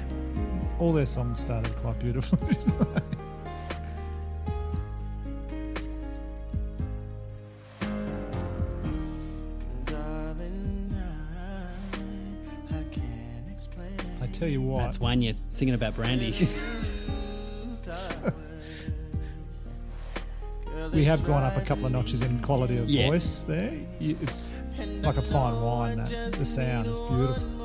All 0.78 0.92
their 0.92 1.06
songs 1.06 1.40
started 1.40 1.74
quite 1.78 1.98
beautiful. 1.98 2.38
I 14.22 14.26
tell 14.28 14.46
you 14.48 14.62
what. 14.62 14.84
That's 14.84 15.00
when 15.00 15.20
you're 15.20 15.34
singing 15.48 15.74
about 15.74 15.96
brandy. 15.96 16.30
we 20.92 21.02
have 21.02 21.24
gone 21.24 21.42
up 21.42 21.56
a 21.56 21.60
couple 21.60 21.86
of 21.86 21.92
notches 21.92 22.22
in 22.22 22.38
quality 22.40 22.78
of 22.78 22.88
Yeah. 22.88 23.08
voice 23.08 23.42
there. 23.42 23.72
It's 23.98 24.54
like 25.02 25.16
a 25.16 25.22
fine 25.22 25.60
wine. 25.60 25.98
That 26.04 26.34
the 26.34 26.46
sound 26.46 26.86
is 26.86 26.96
beautiful. 27.00 27.55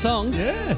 Songs. 0.00 0.38
Yeah. 0.38 0.76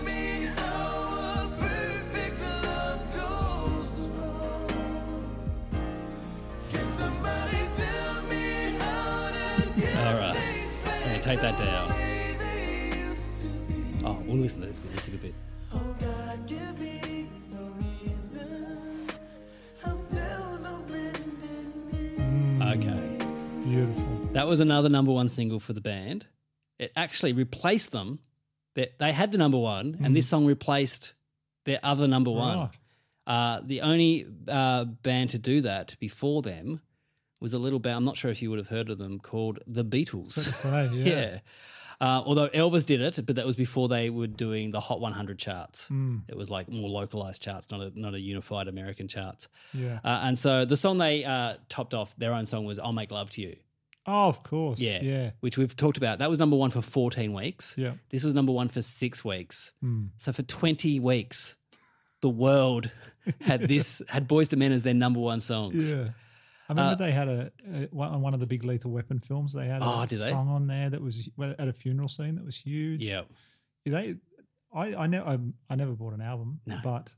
All 9.96 10.14
right. 10.18 10.37
Take 11.22 11.40
that 11.40 11.56
down. 11.56 11.92
Oh, 14.04 14.20
we'll 14.26 14.38
listen 14.38 14.62
to 14.62 14.66
this, 14.66 14.80
this 14.80 15.06
is 15.06 15.14
a 15.14 15.18
bit. 15.18 15.35
Okay. 22.61 23.18
Beautiful. 23.64 24.04
That 24.32 24.48
was 24.48 24.58
another 24.58 24.88
number 24.88 25.12
one 25.12 25.28
single 25.28 25.61
for 25.61 25.74
the 25.74 25.80
band. 25.80 26.26
It 26.80 26.90
actually 26.96 27.35
replaced 27.35 27.92
them. 27.92 28.18
They, 28.74 28.90
they 28.98 29.12
had 29.12 29.32
the 29.32 29.38
number 29.38 29.58
one, 29.58 29.98
and 30.02 30.16
this 30.16 30.28
song 30.28 30.46
replaced 30.46 31.14
their 31.64 31.80
other 31.82 32.08
number 32.08 32.30
one. 32.30 32.58
Right. 32.58 32.70
Uh, 33.26 33.61
the 33.64 33.82
only 33.82 34.26
uh, 34.48 34.85
band 34.85 35.30
to 35.30 35.38
do 35.38 35.61
that 35.61 35.96
before 36.00 36.42
them 36.42 36.80
was 37.40 37.52
a 37.52 37.58
little 37.58 37.78
band. 37.78 37.96
I'm 37.96 38.04
not 38.04 38.16
sure 38.16 38.30
if 38.30 38.40
you 38.40 38.50
would 38.50 38.58
have 38.58 38.68
heard 38.68 38.88
of 38.88 38.98
them 38.98 39.18
called 39.18 39.61
the 39.66 39.85
Beatles. 39.85 40.32
So, 40.32 40.90
yeah. 40.94 41.04
yeah. 41.04 41.38
Uh, 42.00 42.20
although 42.26 42.48
Elvis 42.48 42.85
did 42.85 43.00
it, 43.00 43.24
but 43.24 43.37
that 43.37 43.46
was 43.46 43.54
before 43.54 43.87
they 43.88 44.11
were 44.11 44.26
doing 44.26 44.72
the 44.72 44.80
Hot 44.80 45.00
100 45.00 45.38
charts. 45.38 45.88
It 46.26 46.37
was 46.37 46.50
like 46.50 46.68
more 46.68 46.88
localized 46.88 47.42
charts, 47.42 47.70
not 47.70 47.80
a 47.80 47.92
not 47.94 48.14
a 48.14 48.18
unified 48.20 48.66
American 48.66 49.06
charts. 49.06 49.46
Yeah. 49.72 50.00
Uh, 50.02 50.22
and 50.24 50.37
so 50.37 50.64
the 50.64 50.76
song 50.76 50.98
they 50.98 51.24
uh, 51.24 51.54
topped 51.68 51.94
off 51.94 52.16
their 52.16 52.32
own 52.32 52.44
song 52.44 52.64
was 52.64 52.80
"I'll 52.80 52.92
Make 52.92 53.12
Love 53.12 53.30
to 53.30 53.42
You." 53.42 53.56
Oh, 54.06 54.28
of 54.28 54.42
course. 54.42 54.80
Yeah, 54.80 55.00
Yeah. 55.02 55.30
which 55.40 55.56
we've 55.58 55.76
talked 55.76 55.96
about. 55.96 56.18
That 56.18 56.28
was 56.28 56.38
number 56.38 56.56
one 56.56 56.70
for 56.70 56.82
14 56.82 57.32
weeks. 57.32 57.74
Yeah. 57.78 57.94
This 58.10 58.24
was 58.24 58.34
number 58.34 58.52
one 58.52 58.68
for 58.68 58.82
six 58.82 59.24
weeks. 59.24 59.72
Hmm. 59.80 60.06
So 60.16 60.32
for 60.32 60.42
20 60.42 60.98
weeks, 61.00 61.56
the 62.20 62.28
world 62.28 62.90
had 63.40 63.60
this 63.68 64.02
had 64.08 64.28
Boyz 64.28 64.52
II 64.52 64.58
Men 64.58 64.72
as 64.72 64.82
their 64.82 64.94
number 64.94 65.20
one 65.20 65.40
songs. 65.40 65.88
Yeah. 65.90 66.08
I 66.68 66.72
remember 66.72 67.04
they 67.04 67.10
had 67.12 67.28
a, 67.28 67.52
a 67.72 67.88
one- 67.90 68.08
on 68.10 68.22
one 68.22 68.34
of 68.34 68.40
the 68.40 68.46
big 68.46 68.64
Lethal 68.64 68.90
Weapon 68.90 69.20
films. 69.20 69.52
They 69.52 69.66
had 69.66 69.82
a 69.82 69.84
Oh, 69.84 70.06
did 70.06 70.18
they? 70.20 70.30
song 70.30 70.48
on 70.48 70.66
there 70.66 70.88
that 70.90 71.02
was 71.02 71.28
at 71.38 71.68
a 71.68 71.72
funeral 71.72 72.08
scene 72.08 72.34
that 72.36 72.44
was 72.44 72.56
huge. 72.56 73.02
Yeah. 73.04 73.22
they. 73.84 74.16
I 74.74 74.94
I 74.94 75.06
never 75.06 75.26
I, 75.28 75.38
I 75.68 75.74
never 75.74 75.92
bought 75.92 76.14
an 76.14 76.22
album, 76.22 76.60
No. 76.66 76.78
but 76.82 77.14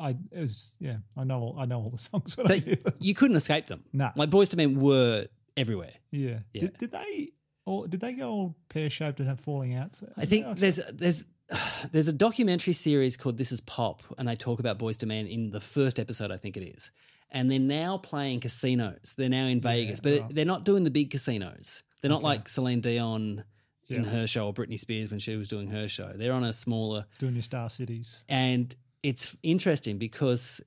I 0.00 0.10
it 0.32 0.38
was 0.40 0.76
yeah 0.80 0.96
I 1.18 1.24
know 1.24 1.38
all, 1.40 1.56
I 1.58 1.66
know 1.66 1.80
all 1.82 1.90
the 1.90 1.98
songs 2.10 2.34
They, 2.34 2.78
you 2.98 3.14
couldn't 3.14 3.36
escape 3.36 3.66
them. 3.66 3.84
No. 3.92 4.10
Like 4.16 4.30
Boyz 4.30 4.52
II 4.58 4.66
Men 4.66 4.80
were 4.80 5.26
everywhere. 5.56 5.92
Yeah. 6.10 6.40
Yeah. 6.52 6.62
Did, 6.62 6.78
did 6.78 6.92
they 6.92 7.32
or 7.66 7.86
did 7.88 8.00
they 8.00 8.12
go 8.12 8.30
all 8.30 8.56
pear 8.68 8.90
shaped 8.90 9.20
and 9.20 9.28
have 9.28 9.40
falling 9.40 9.74
outs? 9.74 10.02
I 10.16 10.26
think 10.26 10.58
there's 10.58 10.80
there's 10.92 11.24
there's 11.90 12.08
a 12.08 12.12
documentary 12.12 12.72
series 12.72 13.16
called 13.16 13.36
This 13.36 13.52
Is 13.52 13.60
Pop, 13.60 14.02
and 14.18 14.28
they 14.28 14.36
talk 14.36 14.60
about 14.60 14.78
Boyz 14.78 15.02
II 15.02 15.08
Men 15.08 15.26
in 15.26 15.50
the 15.50 15.60
first 15.60 15.98
episode, 15.98 16.30
I 16.30 16.36
think 16.36 16.56
it 16.56 16.62
is. 16.62 16.90
And 17.30 17.50
they're 17.50 17.58
now 17.58 17.98
playing 17.98 18.40
casinos. 18.40 19.14
They're 19.18 19.28
now 19.28 19.46
in 19.46 19.60
Vegas, 19.60 19.98
but 19.98 20.20
right. 20.20 20.34
they're 20.34 20.44
not 20.44 20.64
doing 20.64 20.84
the 20.84 20.90
big 20.90 21.10
casinos. 21.10 21.82
They're 22.00 22.10
not 22.10 22.22
like 22.22 22.48
Celine 22.48 22.80
Dion 22.80 23.42
in 23.88 24.04
Yeah. 24.04 24.08
her 24.08 24.26
show 24.28 24.46
or 24.46 24.54
Britney 24.54 24.78
Spears 24.78 25.10
when 25.10 25.18
she 25.18 25.34
was 25.36 25.48
doing 25.48 25.68
her 25.68 25.88
show. 25.88 26.12
They're 26.14 26.32
on 26.32 26.44
a 26.44 26.52
smaller, 26.52 27.06
doing 27.18 27.34
your 27.34 27.42
Star 27.42 27.68
Cities. 27.68 28.22
and 28.28 28.74
it's 29.02 29.36
interesting 29.42 29.98
because 29.98 30.60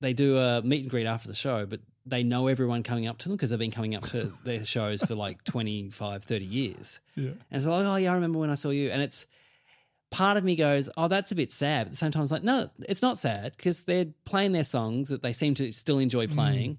they 0.00 0.12
do 0.12 0.38
a 0.38 0.60
meet 0.62 0.82
and 0.82 0.90
greet 0.90 1.06
after 1.06 1.28
the 1.28 1.34
show, 1.34 1.66
but 1.66 1.80
they 2.06 2.22
know 2.22 2.48
everyone 2.48 2.82
coming 2.82 3.06
up 3.06 3.18
to 3.18 3.28
them 3.28 3.36
because 3.36 3.50
they've 3.50 3.58
been 3.58 3.70
coming 3.70 3.94
up 3.94 4.04
to 4.08 4.30
their 4.44 4.64
shows 4.64 5.02
for 5.02 5.14
like 5.14 5.42
25, 5.44 6.24
30 6.24 6.44
years. 6.44 7.00
Yeah. 7.14 7.30
And 7.30 7.38
it's 7.50 7.66
like, 7.66 7.84
oh 7.84 7.96
yeah, 7.96 8.10
I 8.10 8.14
remember 8.14 8.38
when 8.38 8.50
I 8.50 8.54
saw 8.54 8.70
you. 8.70 8.90
And 8.90 9.00
it's 9.00 9.26
part 10.10 10.36
of 10.36 10.44
me 10.44 10.54
goes, 10.56 10.88
oh, 10.96 11.08
that's 11.08 11.32
a 11.32 11.34
bit 11.34 11.50
sad. 11.50 11.84
But 11.84 11.86
at 11.86 11.90
the 11.92 11.96
same 11.96 12.10
time, 12.10 12.22
it's 12.22 12.32
like, 12.32 12.44
no, 12.44 12.68
it's 12.88 13.02
not 13.02 13.18
sad 13.18 13.56
because 13.56 13.84
they're 13.84 14.06
playing 14.24 14.52
their 14.52 14.64
songs 14.64 15.08
that 15.08 15.22
they 15.22 15.32
seem 15.32 15.54
to 15.54 15.72
still 15.72 15.98
enjoy 15.98 16.26
mm. 16.26 16.34
playing. 16.34 16.78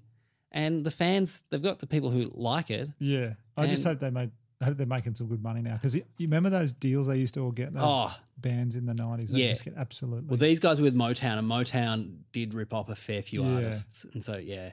And 0.52 0.84
the 0.84 0.90
fans, 0.90 1.42
they've 1.50 1.62
got 1.62 1.80
the 1.80 1.86
people 1.86 2.10
who 2.10 2.30
like 2.32 2.70
it. 2.70 2.88
Yeah. 2.98 3.34
I 3.56 3.66
just 3.66 3.84
hope 3.84 3.98
they 4.00 4.10
made 4.10 4.30
I 4.60 4.64
hope 4.64 4.78
they're 4.78 4.86
making 4.86 5.14
some 5.16 5.28
good 5.28 5.42
money 5.42 5.60
now 5.60 5.74
because 5.74 5.94
you 5.94 6.02
remember 6.18 6.48
those 6.48 6.72
deals 6.72 7.08
they 7.08 7.18
used 7.18 7.34
to 7.34 7.40
all 7.40 7.52
get 7.52 7.74
those 7.74 7.82
Oh. 7.84 8.14
bands 8.38 8.74
in 8.74 8.86
the 8.86 8.94
nineties. 8.94 9.30
They 9.30 9.40
Yeah. 9.40 9.50
just 9.50 9.64
get 9.64 9.74
absolutely. 9.76 10.28
Well, 10.28 10.38
these 10.38 10.60
guys 10.60 10.80
were 10.80 10.84
with 10.84 10.94
Motown, 10.94 11.38
and 11.38 11.46
Motown 11.46 12.20
did 12.32 12.54
rip 12.54 12.72
off 12.72 12.88
a 12.88 12.96
fair 12.96 13.22
few 13.22 13.44
Yeah. 13.44 13.54
artists, 13.56 14.06
and 14.14 14.24
so 14.24 14.38
yeah. 14.38 14.72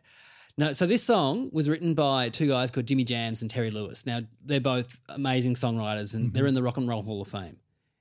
No, 0.58 0.72
so 0.74 0.86
this 0.86 1.04
song 1.04 1.50
was 1.52 1.68
written 1.68 1.96
by 1.96 2.30
two 2.30 2.48
guys 2.48 2.70
called 2.70 2.86
Jimmy 2.86 3.04
Jams 3.04 3.42
and 3.42 3.50
Terry 3.50 3.72
Lewis. 3.72 4.06
Now 4.06 4.22
they're 4.46 4.60
both 4.62 5.00
amazing 5.10 5.56
songwriters, 5.56 6.14
and 6.14 6.26
Mm-hmm. 6.28 6.34
they're 6.36 6.46
in 6.48 6.54
the 6.54 6.62
Rock 6.64 6.78
and 6.78 6.88
Roll 6.88 7.02
Hall 7.02 7.22
of 7.22 7.28
Fame. 7.28 7.58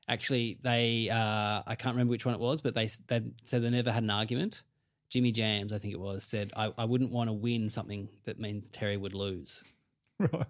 Actually, 0.08 0.58
they 0.62 1.08
uh, 1.08 1.62
I 1.66 1.74
can't 1.76 1.94
remember 1.94 2.10
which 2.10 2.26
one 2.26 2.34
it 2.34 2.40
was, 2.40 2.60
but 2.60 2.74
they 2.74 2.88
they 3.06 3.22
said 3.42 3.62
they 3.62 3.70
never 3.70 3.90
had 3.90 4.02
an 4.02 4.10
argument. 4.10 4.62
Jimmy 5.08 5.32
Jams, 5.32 5.72
I 5.72 5.78
think 5.78 5.92
it 5.94 6.00
was, 6.00 6.24
said 6.24 6.52
I, 6.56 6.72
I 6.76 6.84
wouldn't 6.86 7.12
want 7.12 7.28
to 7.28 7.34
win 7.34 7.68
something 7.70 8.08
that 8.24 8.38
means 8.40 8.68
Terry 8.70 8.96
would 8.96 9.14
lose. 9.14 9.62
right. 10.18 10.46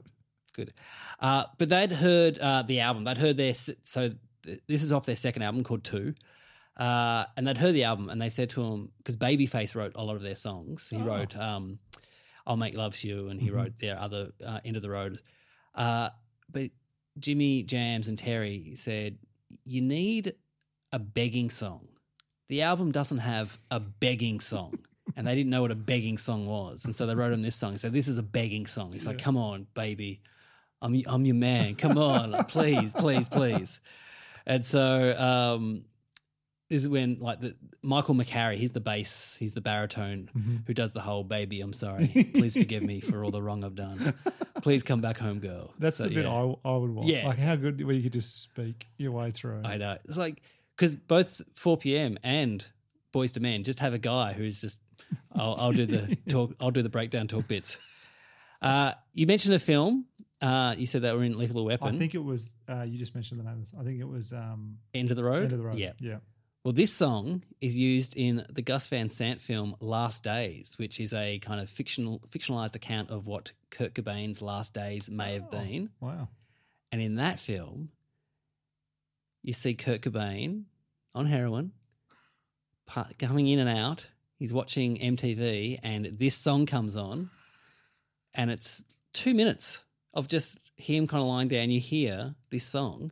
Good. 0.55 0.73
Uh, 1.21 1.45
but 1.59 1.69
they'd 1.69 1.93
heard 1.93 2.39
uh, 2.39 2.63
the 2.63 2.81
album. 2.81 3.05
They'd 3.05 3.17
heard 3.17 3.37
their 3.37 3.55
so 3.55 4.11
th- 4.45 4.61
this 4.67 4.83
is 4.83 4.91
off 4.93 5.07
their 5.07 5.17
second 5.17 5.43
album 5.43 5.63
called 5.65 5.85
Two, 5.85 6.15
uh, 6.77 7.25
and 7.37 7.47
they'd 7.47 7.59
heard 7.59 7.75
the 7.75 7.85
album 7.85 8.09
and 8.09 8.21
they 8.21 8.29
said 8.29 8.51
to 8.51 8.63
him 8.63 8.91
because 8.99 9.17
Babyface 9.17 9.75
wrote 9.75 9.93
a 9.95 10.03
lot 10.03 10.17
of 10.17 10.23
their 10.23 10.37
songs. 10.37 10.89
He 10.89 11.01
wrote 11.01 11.37
um, 11.37 11.79
"I'll 12.47 12.57
Make 12.57 12.75
Love 12.75 12.97
to 12.97 13.09
You" 13.09 13.29
and 13.29 13.41
he 13.41 13.51
wrote 13.51 13.79
their 13.79 13.99
other 13.99 14.33
uh, 14.45 14.61
"End 14.65 14.77
of 14.77 14.83
the 14.83 14.91
Road." 14.91 15.19
Uh, 15.75 16.11
but 16.51 16.71
Jimmy 17.19 17.63
Jams 17.63 18.09
and 18.09 18.19
Terry 18.19 18.73
said 18.75 19.19
you 19.65 19.83
need 19.83 20.35
a 20.93 20.99
begging 20.99 21.51
song. 21.51 21.89
The 22.49 22.63
album 22.63 22.93
doesn't 22.93 23.19
have 23.19 23.59
a 23.71 23.81
begging 23.81 24.41
song. 24.41 24.79
And 25.15 25.27
they 25.27 25.35
didn't 25.35 25.51
know 25.51 25.61
what 25.61 25.73
a 25.73 25.77
begging 25.77 26.17
song 26.17 26.47
was. 26.47 26.87
And 26.87 26.97
so 26.97 27.07
they 27.07 27.15
wrote 27.15 27.33
him 27.33 27.43
this 27.43 27.57
song. 27.57 27.73
He 27.73 27.79
said, 27.79 27.93
This 27.93 28.09
is 28.09 28.17
a 28.17 28.23
begging 28.23 28.65
song. 28.67 28.93
He's 28.93 29.07
like, 29.07 29.19
Come 29.19 29.37
on, 29.37 29.67
baby. 29.75 30.23
I'm, 30.81 31.03
I'm 31.07 31.27
your 31.27 31.35
man. 31.35 31.75
Come 31.75 31.99
on. 31.99 32.45
please, 32.49 32.95
please, 32.95 33.29
please. 33.29 33.81
And 34.47 34.65
so 34.65 35.15
um, 35.19 35.85
is 36.73 36.89
when, 36.89 37.19
like, 37.21 37.41
the 37.41 37.55
Michael 37.83 38.15
McCary, 38.15 38.57
he's 38.57 38.73
the 38.73 38.81
bass, 38.81 39.37
he's 39.39 39.53
the 39.53 39.61
baritone 39.61 40.63
who 40.67 40.75
does 40.75 40.93
the 40.93 41.01
whole 41.01 41.23
baby, 41.25 41.61
I'm 41.61 41.73
sorry. 41.73 42.07
Please 42.35 42.57
forgive 42.57 42.83
me 42.83 43.01
for 43.01 43.23
all 43.25 43.31
the 43.31 43.43
wrong 43.43 43.63
I've 43.65 43.75
done. 43.75 44.15
Please 44.63 44.83
come 44.83 45.01
back 45.01 45.19
home, 45.19 45.39
girl. 45.41 45.75
That's 45.79 45.99
So, 45.99 46.05
the 46.05 46.15
bit 46.15 46.25
yeah. 46.25 46.33
I, 46.33 46.55
I 46.71 46.77
would 46.77 46.91
want. 46.91 47.09
Yeah. 47.09 47.27
Like 47.29 47.39
how 47.39 47.57
good 47.57 47.85
where 47.85 47.95
you 47.95 48.03
could 48.03 48.13
just 48.13 48.41
speak 48.43 48.87
your 48.97 49.13
way 49.13 49.31
through. 49.33 49.63
I 49.65 49.77
know. 49.77 49.99
It's 50.05 50.17
like 50.17 50.43
because 50.77 50.95
both 50.95 51.43
4 51.55 51.77
p.m. 51.77 52.19
and 52.23 52.65
Boyz 53.13 53.37
II 53.37 53.43
Men 53.43 53.65
just 53.65 53.81
have 53.81 53.93
a 53.93 53.99
guy 53.99 54.33
who's 54.33 54.61
just 54.61 54.81
I'll, 55.35 55.57
I'll 55.59 55.73
do 55.73 55.85
the 55.87 56.17
talk. 56.29 56.55
I'll 56.61 56.71
do 56.71 56.83
the 56.83 56.89
breakdown 56.89 57.27
talk 57.29 57.47
bits. 57.49 57.77
Uh, 58.61 58.93
you 59.13 59.27
mentioned 59.27 59.55
a 59.55 59.59
film. 59.59 60.07
Uh, 60.41 60.75
you 60.77 60.87
said 60.87 61.03
that 61.03 61.15
were 61.15 61.23
in 61.23 61.39
Lethal 61.39 61.65
Weapon. 61.65 61.95
I 61.95 61.99
think 61.99 62.15
it 62.15 62.25
was 62.25 62.57
uh, 62.69 62.83
you 62.83 62.99
just 62.99 63.15
mentioned 63.15 63.41
the 63.41 63.45
name. 63.45 63.63
I 63.79 63.85
think 63.85 64.01
it 64.01 64.09
was 64.09 64.33
um, 64.33 64.79
End 64.95 65.11
of 65.11 65.17
the 65.17 65.25
Road. 65.25 65.45
End 65.45 65.53
of 65.53 65.59
the 65.59 65.65
Road. 65.65 65.77
Yeah. 65.79 65.93
yeah. 66.01 66.17
Well, 66.65 66.73
this 66.73 66.93
song 66.93 67.43
is 67.61 67.77
used 67.77 68.17
in 68.17 68.47
the 68.49 68.63
Gus 68.63 68.87
Van 68.87 69.09
Sant 69.09 69.41
film 69.41 69.75
Last 69.81 70.23
Days, 70.23 70.75
which 70.79 71.01
is 71.01 71.13
a 71.13 71.41
kind 71.41 71.61
of 71.61 71.69
fictional 71.69 72.21
fictionalized 72.31 72.77
account 72.77 73.11
of 73.11 73.27
what 73.27 73.51
Kurt 73.71 73.95
Cobain's 73.95 74.41
last 74.41 74.73
days 74.73 75.11
may 75.11 75.35
have 75.35 75.47
oh, 75.49 75.59
been. 75.59 75.91
Wow. 75.99 76.29
And 76.93 77.03
in 77.03 77.17
that 77.17 77.41
film, 77.41 77.89
you 79.43 79.53
see 79.53 79.75
Kurt 79.75 80.03
Cobain 80.03 80.67
on 81.17 81.27
heroin, 81.27 81.73
coming 83.19 83.49
in 83.49 83.59
and 83.59 83.69
out. 83.69 84.07
He's 84.39 84.53
watching 84.53 84.99
MTV, 84.99 85.81
and 85.83 86.17
this 86.17 86.37
song 86.37 86.67
comes 86.67 86.95
on, 86.95 87.29
and 88.35 88.53
it's 88.53 88.85
two 89.13 89.35
minutes 89.35 89.83
of 90.15 90.29
just 90.29 90.61
him 90.77 91.09
kind 91.09 91.23
of 91.23 91.29
lying 91.29 91.49
down. 91.49 91.71
You 91.71 91.81
hear 91.81 92.37
this 92.51 92.65
song, 92.65 93.11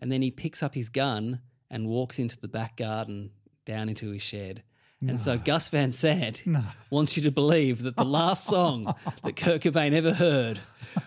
and 0.00 0.10
then 0.10 0.22
he 0.22 0.32
picks 0.32 0.60
up 0.60 0.74
his 0.74 0.88
gun 0.88 1.40
and 1.74 1.86
walks 1.88 2.18
into 2.18 2.38
the 2.40 2.48
back 2.48 2.76
garden 2.78 3.30
down 3.66 3.88
into 3.90 4.10
his 4.12 4.22
shed. 4.22 4.62
And 5.06 5.20
so 5.20 5.36
Gus 5.36 5.68
Van 5.68 5.90
Sant 5.90 6.42
wants 6.88 7.14
you 7.18 7.24
to 7.24 7.30
believe 7.30 7.82
that 7.82 7.94
the 7.94 8.06
last 8.06 8.46
song 8.46 8.94
that 9.22 9.36
Kurt 9.36 9.60
Cobain 9.60 9.92
ever 9.92 10.14
heard 10.14 10.58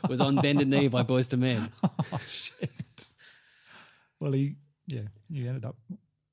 was 0.07 0.21
on 0.21 0.35
Bended 0.35 0.67
Knee 0.67 0.87
by 0.87 1.01
Boyz 1.01 1.33
II 1.33 1.39
Men. 1.39 1.71
Oh 2.13 2.19
shit. 2.27 2.69
Well, 4.19 4.33
he 4.33 4.55
yeah, 4.85 5.01
you 5.29 5.47
ended 5.47 5.65
up 5.65 5.77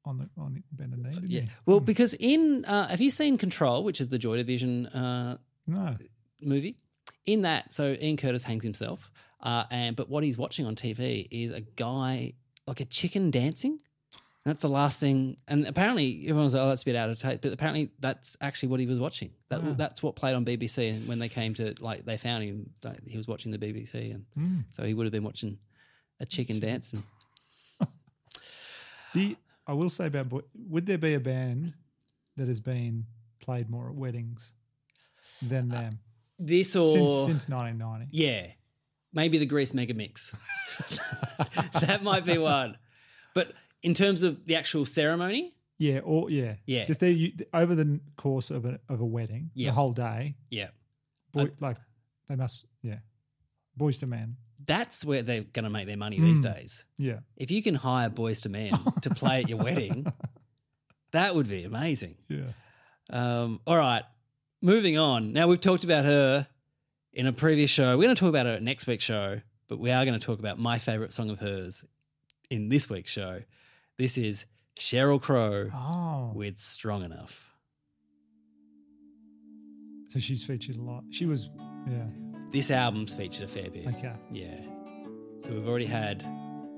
on 0.04 0.18
the 0.18 0.28
on 0.36 0.62
bended 0.72 0.98
knee, 1.02 1.10
didn't 1.14 1.30
Yeah. 1.30 1.40
you? 1.42 1.46
Well, 1.66 1.80
because 1.80 2.14
in 2.14 2.64
uh, 2.66 2.88
have 2.88 3.00
you 3.00 3.10
seen 3.10 3.38
Control, 3.38 3.82
which 3.82 4.00
is 4.00 4.08
the 4.08 4.18
Joy 4.18 4.36
Division 4.36 4.86
uh, 4.88 5.38
No. 5.66 5.96
movie? 6.42 6.76
In 7.26 7.42
that, 7.42 7.72
so 7.72 7.96
Ian 8.00 8.18
Curtis 8.18 8.44
hangs 8.44 8.62
himself, 8.64 9.10
uh, 9.40 9.64
and 9.70 9.96
but 9.96 10.10
what 10.10 10.22
he's 10.22 10.36
watching 10.36 10.66
on 10.66 10.74
TV 10.76 11.26
is 11.30 11.50
a 11.52 11.62
guy 11.62 12.34
like 12.66 12.80
a 12.80 12.84
chicken 12.84 13.30
dancing. 13.30 13.78
That's 14.44 14.60
the 14.60 14.68
last 14.68 15.00
thing, 15.00 15.38
and 15.48 15.66
apparently 15.66 16.24
everyone 16.24 16.44
was 16.44 16.54
like, 16.54 16.62
"Oh, 16.62 16.68
that's 16.68 16.82
a 16.82 16.84
bit 16.84 16.96
out 16.96 17.08
of 17.08 17.18
taste," 17.18 17.40
but 17.40 17.52
apparently 17.52 17.92
that's 17.98 18.36
actually 18.42 18.68
what 18.68 18.78
he 18.78 18.86
was 18.86 19.00
watching. 19.00 19.30
That 19.48 19.60
hmm. 19.60 19.72
that's 19.74 20.02
what 20.02 20.16
played 20.16 20.34
on 20.34 20.44
BBC, 20.44 20.90
and 20.90 21.08
when 21.08 21.18
they 21.18 21.30
came 21.30 21.54
to 21.54 21.74
like 21.80 22.04
they 22.04 22.18
found 22.18 22.44
him, 22.44 22.70
like, 22.82 23.08
he 23.08 23.16
was 23.16 23.26
watching 23.26 23.52
the 23.52 23.58
BBC, 23.58 24.14
and 24.14 24.26
hmm. 24.34 24.58
so 24.70 24.84
he 24.84 24.92
would 24.92 25.06
have 25.06 25.12
been 25.12 25.24
watching 25.24 25.58
a 26.20 26.26
chicken 26.26 26.60
dancing. 26.60 27.02
The 29.14 29.36
I 29.66 29.72
will 29.72 29.90
say 29.90 30.06
about 30.06 30.26
would 30.68 30.86
there 30.86 30.98
be 30.98 31.14
a 31.14 31.20
band 31.20 31.72
that 32.36 32.48
has 32.48 32.60
been 32.60 33.06
played 33.40 33.70
more 33.70 33.88
at 33.88 33.94
weddings 33.94 34.54
than 35.40 35.70
uh, 35.70 35.80
them 35.80 35.98
This 36.38 36.74
or 36.76 36.86
since 36.86 37.10
since 37.24 37.48
1990? 37.48 38.08
Yeah. 38.10 38.48
Maybe 39.12 39.38
the 39.38 39.46
Grease 39.46 39.72
Mega 39.72 39.94
Mix. 39.94 40.34
that 41.80 42.02
might 42.02 42.24
be 42.24 42.36
one. 42.36 42.76
But 43.32 43.52
in 43.84 43.94
terms 43.94 44.22
of 44.22 44.46
the 44.46 44.56
actual 44.56 44.84
ceremony, 44.86 45.54
Yeah, 45.78 45.98
or 46.04 46.30
yeah, 46.30 46.56
Yeah. 46.66 46.84
Just 46.86 47.00
there, 47.00 47.10
you, 47.10 47.32
over 47.52 47.74
the 47.74 48.00
course 48.16 48.50
of 48.50 48.64
a 48.64 48.80
of 48.88 49.00
a 49.00 49.04
wedding, 49.04 49.50
Yeah. 49.54 49.68
the 49.70 49.74
whole 49.74 49.92
day, 49.92 50.36
yeah. 50.50 50.68
boy, 51.32 51.50
like 51.60 51.76
they 52.28 52.36
must, 52.36 52.64
yeah, 52.82 52.98
Boyz 53.78 54.02
II 54.02 54.08
Men, 54.08 54.36
That's 54.66 55.04
where 55.04 55.22
they're 55.22 55.42
going 55.42 55.64
to 55.64 55.70
make 55.70 55.86
their 55.86 55.96
money 55.98 56.18
these 56.20 56.40
Mm. 56.40 56.54
days. 56.54 56.84
yeah. 56.96 57.18
If 57.36 57.50
you 57.50 57.62
can 57.62 57.74
hire 57.74 58.08
Boyz 58.08 58.46
II 58.46 58.52
Men 58.52 58.72
to 59.02 59.10
play 59.10 59.42
at 59.42 59.48
your 59.48 59.58
wedding, 59.58 60.06
that 61.12 61.34
would 61.34 61.48
be 61.48 61.64
amazing. 61.64 62.16
Yeah. 62.28 62.52
Um, 63.10 63.60
all 63.66 63.76
right, 63.76 64.04
moving 64.62 64.96
on. 64.98 65.32
Now 65.32 65.48
we've 65.48 65.60
talked 65.60 65.84
about 65.84 66.04
her 66.04 66.46
in 67.12 67.26
a 67.26 67.32
previous 67.32 67.70
show. 67.70 67.96
We're 67.96 68.04
going 68.04 68.14
to 68.16 68.20
talk 68.20 68.30
about 68.30 68.46
her 68.46 68.52
at 68.52 68.62
next 68.62 68.86
week's 68.86 69.04
show, 69.04 69.40
but 69.68 69.78
we 69.78 69.90
are 69.90 70.04
going 70.06 70.18
to 70.18 70.24
talk 70.24 70.38
about 70.38 70.58
my 70.58 70.78
favorite 70.78 71.12
song 71.12 71.28
of 71.30 71.40
hers 71.40 71.84
in 72.48 72.68
this 72.70 72.88
week's 72.88 73.10
show. 73.10 73.42
This 73.98 74.18
is 74.18 74.44
Sheryl 74.78 75.20
Crow 75.20 75.70
Oh, 75.72 76.32
with 76.34 76.58
Strong 76.58 77.04
Enough. 77.04 77.44
so 80.08 80.18
she's 80.18 80.44
featured 80.44 80.76
a 80.76 80.82
lot. 80.82 81.04
She 81.10 81.26
was, 81.26 81.48
yeah. 81.88 82.04
This 82.50 82.70
album's 82.70 83.14
featured 83.14 83.44
a 83.44 83.48
fair 83.48 83.70
bit. 83.70 83.86
Okay. 83.88 84.12
Yeah. 84.32 84.60
So 85.40 85.52
we've 85.52 85.66
already 85.68 85.86
had 85.86 86.24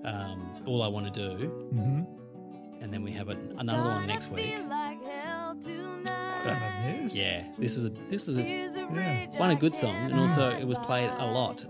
um, 0.05 0.63
All 0.67 0.83
I 0.83 0.89
Want 0.89 1.13
to 1.13 1.37
Do, 1.39 1.49
Mm-hmm. 1.75 2.83
and 2.83 2.93
then 2.93 3.03
we 3.03 3.13
have 3.13 3.29
an, 3.29 3.55
another 3.59 3.83
one 3.89 4.07
next 4.07 4.31
week. 4.31 4.55
This. 6.45 7.17
Yeah, 7.17 7.43
this 7.59 7.77
was 7.77 7.87
a 7.87 7.91
this 8.09 8.29
was 8.29 8.39
a 8.39 8.43
Yeah. 8.43 9.27
one 9.39 9.51
a 9.51 9.57
good 9.57 9.75
song, 9.75 9.95
and 9.97 10.15
also 10.21 10.51
it 10.51 10.65
was 10.67 10.79
played 10.79 11.11
a 11.19 11.27
lot. 11.27 11.65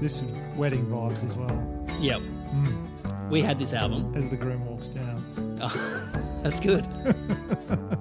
This 0.00 0.22
wedding 0.56 0.86
vibes 0.86 1.22
as 1.22 1.36
well. 1.36 1.84
Yep, 2.00 2.20
mm. 2.20 3.30
we 3.30 3.42
had 3.42 3.58
this 3.58 3.74
album. 3.74 4.14
As 4.16 4.30
the 4.30 4.36
groom 4.36 4.64
walks 4.64 4.88
down. 4.88 5.22
Oh, 5.60 6.40
that's 6.42 6.58
good. 6.58 6.86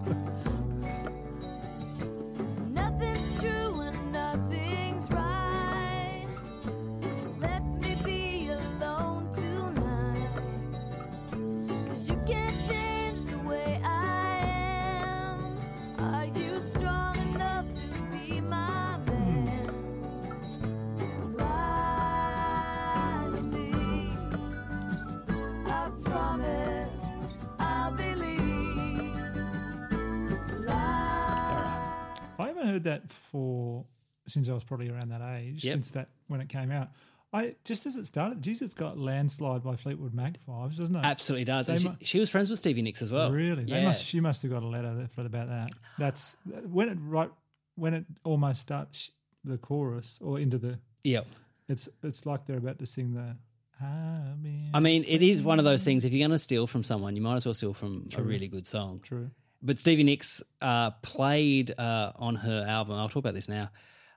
Yep. 35.64 35.74
since 35.74 35.92
that 35.92 36.10
when 36.28 36.42
it 36.42 36.50
came 36.50 36.72
out. 36.72 36.90
I 37.32 37.56
just 37.64 37.86
as 37.86 37.96
it 37.96 38.08
started, 38.08 38.42
Jesus 38.42 38.74
got 38.74 38.98
"Landslide" 38.98 39.64
by 39.64 39.76
Fleetwood 39.76 40.14
Mac 40.16 40.38
vibes, 40.48 40.78
doesn't 40.78 40.96
it? 40.96 41.06
Absolutely 41.06 41.46
does. 41.46 41.68
They 41.68 41.78
she, 41.78 41.92
she 42.02 42.20
was 42.20 42.30
friends 42.32 42.50
with 42.50 42.58
Stevie 42.58 42.82
Nicks 42.82 43.04
as 43.04 43.12
well. 43.12 43.32
Really? 43.32 43.66
They 43.66 43.82
Yeah. 43.82 43.86
must. 43.86 44.04
She 44.06 44.20
must 44.20 44.42
have 44.42 44.52
got 44.52 44.64
a 44.64 44.68
letter 44.68 45.08
for 45.14 45.22
about 45.26 45.48
that. 45.50 45.72
That's 46.00 46.38
when 46.66 46.90
it 46.90 46.98
right 47.02 47.30
when 47.76 47.94
it 47.94 48.06
almost 48.24 48.62
starts 48.62 49.12
the 49.44 49.58
chorus 49.60 50.20
or 50.24 50.40
into 50.40 50.58
the. 50.58 50.80
Yep. 51.04 51.28
It's 51.68 51.88
it's 52.02 52.26
like 52.26 52.48
they're 52.48 52.58
about 52.58 52.80
to 52.80 52.88
sing 52.88 53.14
the. 53.14 53.36
"I've 53.80 54.74
I 54.74 54.80
mean, 54.80 55.06
it 55.08 55.22
is 55.22 55.44
one 55.44 55.60
of 55.60 55.66
those 55.66 55.84
things. 55.84 56.04
If 56.04 56.12
you're 56.12 56.28
going 56.28 56.36
to 56.36 56.40
steal 56.40 56.68
from 56.68 56.84
someone, 56.84 57.16
you 57.16 57.22
might 57.22 57.36
as 57.36 57.46
well 57.46 57.54
steal 57.54 57.74
from 57.74 58.10
a 58.18 58.22
really 58.22 58.48
good 58.48 58.66
song. 58.68 59.00
True. 59.04 59.30
But 59.62 59.78
Stevie 59.80 60.04
Nicks 60.04 60.42
uh, 60.62 60.92
played 61.04 61.78
uh, 61.78 62.12
on 62.16 62.36
her 62.36 62.66
album. 62.68 62.96
I'll 62.96 63.08
talk 63.10 63.18
about 63.18 63.36
this 63.36 63.48
now 63.50 63.70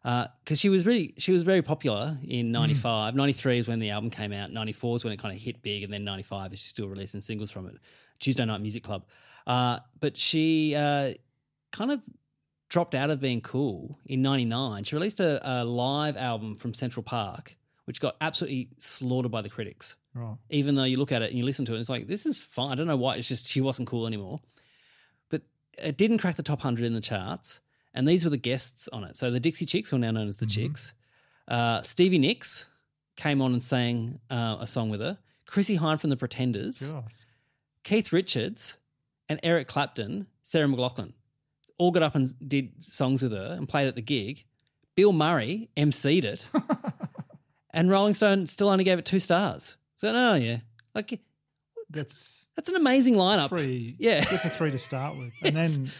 because 0.03 0.59
she 0.59 0.69
was 0.69 0.85
really 0.85 1.15
she 1.19 1.33
was 1.33 1.43
very 1.43 1.63
popular 1.63 2.17
in 2.27 2.51
'95. 2.53 3.15
'93 3.15 3.59
is 3.59 3.69
when 3.69 3.79
the 3.79 3.91
album 3.91 4.11
came 4.11 4.33
out. 4.33 4.51
'94 4.53 4.97
is 4.97 5.05
when 5.05 5.13
it 5.13 5.19
kind 5.19 5.35
of 5.35 5.41
hit 5.41 5.63
big, 5.63 5.83
and 5.85 5.93
then 5.93 6.05
'95 6.05 6.53
is 6.53 6.59
she's 6.59 6.69
still 6.69 6.89
releasing 6.89 7.21
singles 7.21 7.51
from 7.51 7.67
it. 7.67 7.77
Tuesday 8.19 8.45
Night 8.45 8.61
Music 8.61 8.83
Club. 8.83 9.05
Uh, 9.47 9.79
but 10.01 10.17
she 10.17 10.75
uh, 10.75 11.13
kind 11.73 11.91
of 11.93 12.01
dropped 12.69 12.95
out 12.95 13.11
of 13.11 13.21
being 13.21 13.41
cool 13.41 13.99
in 14.07 14.23
'99. 14.23 14.85
She 14.85 14.97
released 14.97 15.21
a, 15.21 15.41
a 15.49 15.65
live 15.65 16.17
album 16.17 16.55
from 16.57 16.75
Central 16.75 17.03
Park, 17.03 17.57
which 17.85 18.01
got 18.01 18.17
absolutely 18.21 18.71
slaughtered 18.79 19.31
by 19.33 19.43
the 19.43 19.49
critics 19.49 19.97
Right. 20.15 20.37
even 20.51 20.75
though 20.75 20.85
you 20.85 20.99
look 20.99 21.11
at 21.11 21.23
it 21.23 21.31
and 21.31 21.39
you 21.39 21.45
listen 21.45 21.65
to 21.65 21.75
it, 21.75 21.81
it's 21.81 21.89
like 21.89 22.07
this 22.07 22.27
is 22.27 22.41
fine. 22.41 22.71
I 22.73 22.75
don't 22.75 22.87
know 22.87 22.97
why. 22.97 23.17
It's 23.17 23.29
just 23.29 23.47
she 23.47 23.61
wasn't 23.61 23.89
cool 23.89 24.07
anymore. 24.07 24.41
But 25.31 25.43
it 25.79 25.97
didn't 25.97 26.19
crack 26.19 26.35
the 26.37 26.43
top 26.43 26.61
hundred 26.61 26.85
in 26.85 26.93
the 26.95 27.01
charts, 27.01 27.61
and 27.95 28.07
these 28.07 28.25
were 28.25 28.31
the 28.31 28.37
guests 28.37 28.89
on 28.89 29.05
it. 29.05 29.17
So 29.17 29.31
the 29.31 29.41
Dixie 29.41 29.67
Chicks, 29.67 29.91
who 29.91 29.97
are 29.97 29.99
now 29.99 30.11
known 30.11 30.29
as 30.29 30.39
the 30.39 30.47
Chicks, 30.47 30.93
uh, 31.49 31.83
Stevie 31.83 32.19
Nicks 32.19 32.67
came 33.17 33.43
on 33.43 33.53
and 33.53 33.63
sang 33.63 34.21
uh, 34.31 34.57
a 34.61 34.67
song 34.67 34.89
with 34.91 35.01
her. 35.01 35.19
Chrissie 35.47 35.79
Hynde 35.79 36.01
from 36.01 36.11
the 36.11 36.17
Pretenders, 36.17 36.83
God. 36.87 37.05
Keith 37.85 38.13
Richards, 38.13 38.77
and 39.29 39.39
Eric 39.43 39.69
Clapton, 39.69 40.27
Sarah 40.43 40.67
McLachlan, 40.69 41.13
all 41.79 41.91
got 41.91 42.03
up 42.03 42.15
and 42.15 42.33
did 42.49 42.83
songs 42.83 43.23
with 43.23 43.33
her 43.33 43.55
and 43.59 43.69
played 43.69 43.89
at 43.89 43.95
the 43.97 44.03
gig. 44.03 44.45
Bill 44.95 45.13
Murray 45.13 45.69
emceed 45.77 46.25
it, 46.25 46.47
and 47.71 47.91
Rolling 47.91 48.15
Stone 48.15 48.47
still 48.47 48.69
only 48.69 48.85
gave 48.85 48.99
it 48.99 49.05
two 49.05 49.21
stars. 49.21 49.77
So, 49.97 50.13
oh 50.15 50.35
yeah, 50.35 50.59
like 50.95 51.19
That's 51.91 52.47
that's 52.57 52.69
an 52.69 52.77
amazing 52.77 53.15
lineup. 53.15 53.49
three. 53.49 53.97
Yeah. 53.99 54.25
It's 54.31 54.45
a 54.45 54.49
three 54.51 54.71
to 54.71 54.79
start 54.79 55.17
with, 55.17 55.33
and 55.43 55.55
Yes. 55.57 55.79
then 55.79 55.91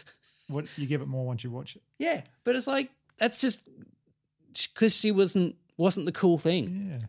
what 0.47 0.65
you 0.77 0.85
give 0.87 1.01
it 1.01 1.07
more 1.07 1.25
once 1.25 1.43
you 1.43 1.51
watch 1.51 1.75
it. 1.75 1.81
Yeah, 1.99 2.21
but 2.43 2.55
it's 2.55 2.67
like 2.67 2.89
that's 3.17 3.39
just 3.39 3.67
because 4.73 4.95
she 4.95 5.11
wasn't 5.11 5.55
wasn't 5.77 6.05
the 6.05 6.11
cool 6.11 6.37
thing. 6.37 6.89
Yeah. 6.91 7.05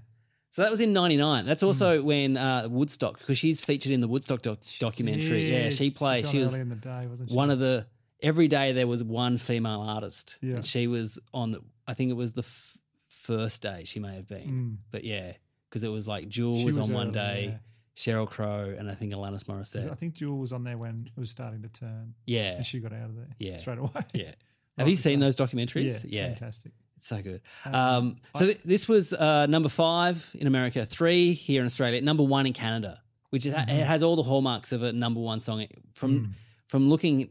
So 0.50 0.62
that 0.62 0.70
was 0.70 0.80
in 0.80 0.92
'99. 0.92 1.46
That's 1.46 1.62
also 1.64 2.00
when 2.02 2.36
uh, 2.36 2.68
Woodstock, 2.70 3.18
because 3.18 3.36
she's 3.38 3.60
featured 3.60 3.90
in 3.92 4.00
the 4.00 4.06
Woodstock 4.08 4.40
doc- 4.42 4.60
documentary. 4.78 5.50
Yeah, 5.50 5.70
she 5.70 5.86
Yes. 5.86 5.94
played. 5.98 6.26
She 6.28 6.38
was 6.38 6.54
in 6.54 6.68
the 6.68 6.76
day, 6.76 7.06
wasn't 7.08 7.30
she? 7.30 7.34
one 7.34 7.50
of 7.50 7.58
the 7.58 7.86
every 8.22 8.46
day 8.48 8.72
there 8.72 8.86
was 8.86 9.02
one 9.02 9.36
female 9.38 9.80
artist. 9.80 10.38
Yeah. 10.40 10.56
and 10.56 10.66
she 10.66 10.86
was 10.86 11.18
on. 11.32 11.56
I 11.88 11.94
think 11.94 12.10
it 12.10 12.14
was 12.14 12.32
the 12.34 12.42
f- 12.42 12.78
first 13.08 13.62
day 13.62 13.82
she 13.84 13.98
may 14.00 14.14
have 14.14 14.28
been, 14.28 14.48
Mm. 14.48 14.76
but 14.92 15.04
yeah, 15.04 15.32
because 15.68 15.82
it 15.82 15.88
was 15.88 16.06
like 16.06 16.28
Jewel 16.28 16.64
was, 16.64 16.76
was 16.78 16.88
on 16.88 16.94
one 16.94 17.10
day, 17.12 17.48
yeah. 17.50 17.58
Sheryl 17.96 18.26
Crow, 18.28 18.74
and 18.76 18.90
I 18.90 18.94
think 18.94 19.12
Alanis 19.12 19.44
Morissette. 19.44 19.90
I 19.90 19.94
think 19.94 20.14
Jewel 20.14 20.38
was 20.38 20.52
on 20.52 20.64
there 20.64 20.76
when 20.76 21.08
it 21.16 21.20
was 21.20 21.30
starting 21.30 21.62
to 21.62 21.68
turn, 21.68 22.14
yeah, 22.26 22.56
and 22.56 22.66
she 22.66 22.80
got 22.80 22.92
out 22.92 23.10
of 23.10 23.16
there. 23.16 23.28
Yeah. 23.38 23.58
straight 23.58 23.78
away. 23.78 23.90
yeah. 24.14 24.32
Have 24.78 24.88
you 24.88 24.96
seen 24.96 25.20
those 25.20 25.36
documentaries? 25.36 26.04
Yeah, 26.08 26.26
fantastic. 26.28 26.72
It's 26.96 27.06
so 27.06 27.22
good. 27.22 27.40
Um, 27.64 27.74
Um, 27.74 28.16
so 28.36 28.46
th- 28.46 28.60
this 28.64 28.88
was 28.88 29.12
uh, 29.12 29.46
number 29.46 29.68
five 29.68 30.28
in 30.34 30.46
America, 30.48 30.84
three 30.84 31.32
here 31.32 31.60
in 31.60 31.66
Australia, 31.66 32.00
number 32.00 32.24
one 32.24 32.46
in 32.46 32.52
Canada, 32.52 33.00
which 33.30 33.46
is, 33.46 33.54
Mm-hmm. 33.54 33.70
it 33.70 33.86
has 33.86 34.02
all 34.02 34.16
the 34.16 34.22
hallmarks 34.24 34.72
of 34.72 34.82
a 34.82 34.92
number 34.92 35.20
one 35.20 35.38
song. 35.40 35.66
From 35.92 36.10
Mm. 36.18 36.32
from 36.66 36.88
looking 36.90 37.28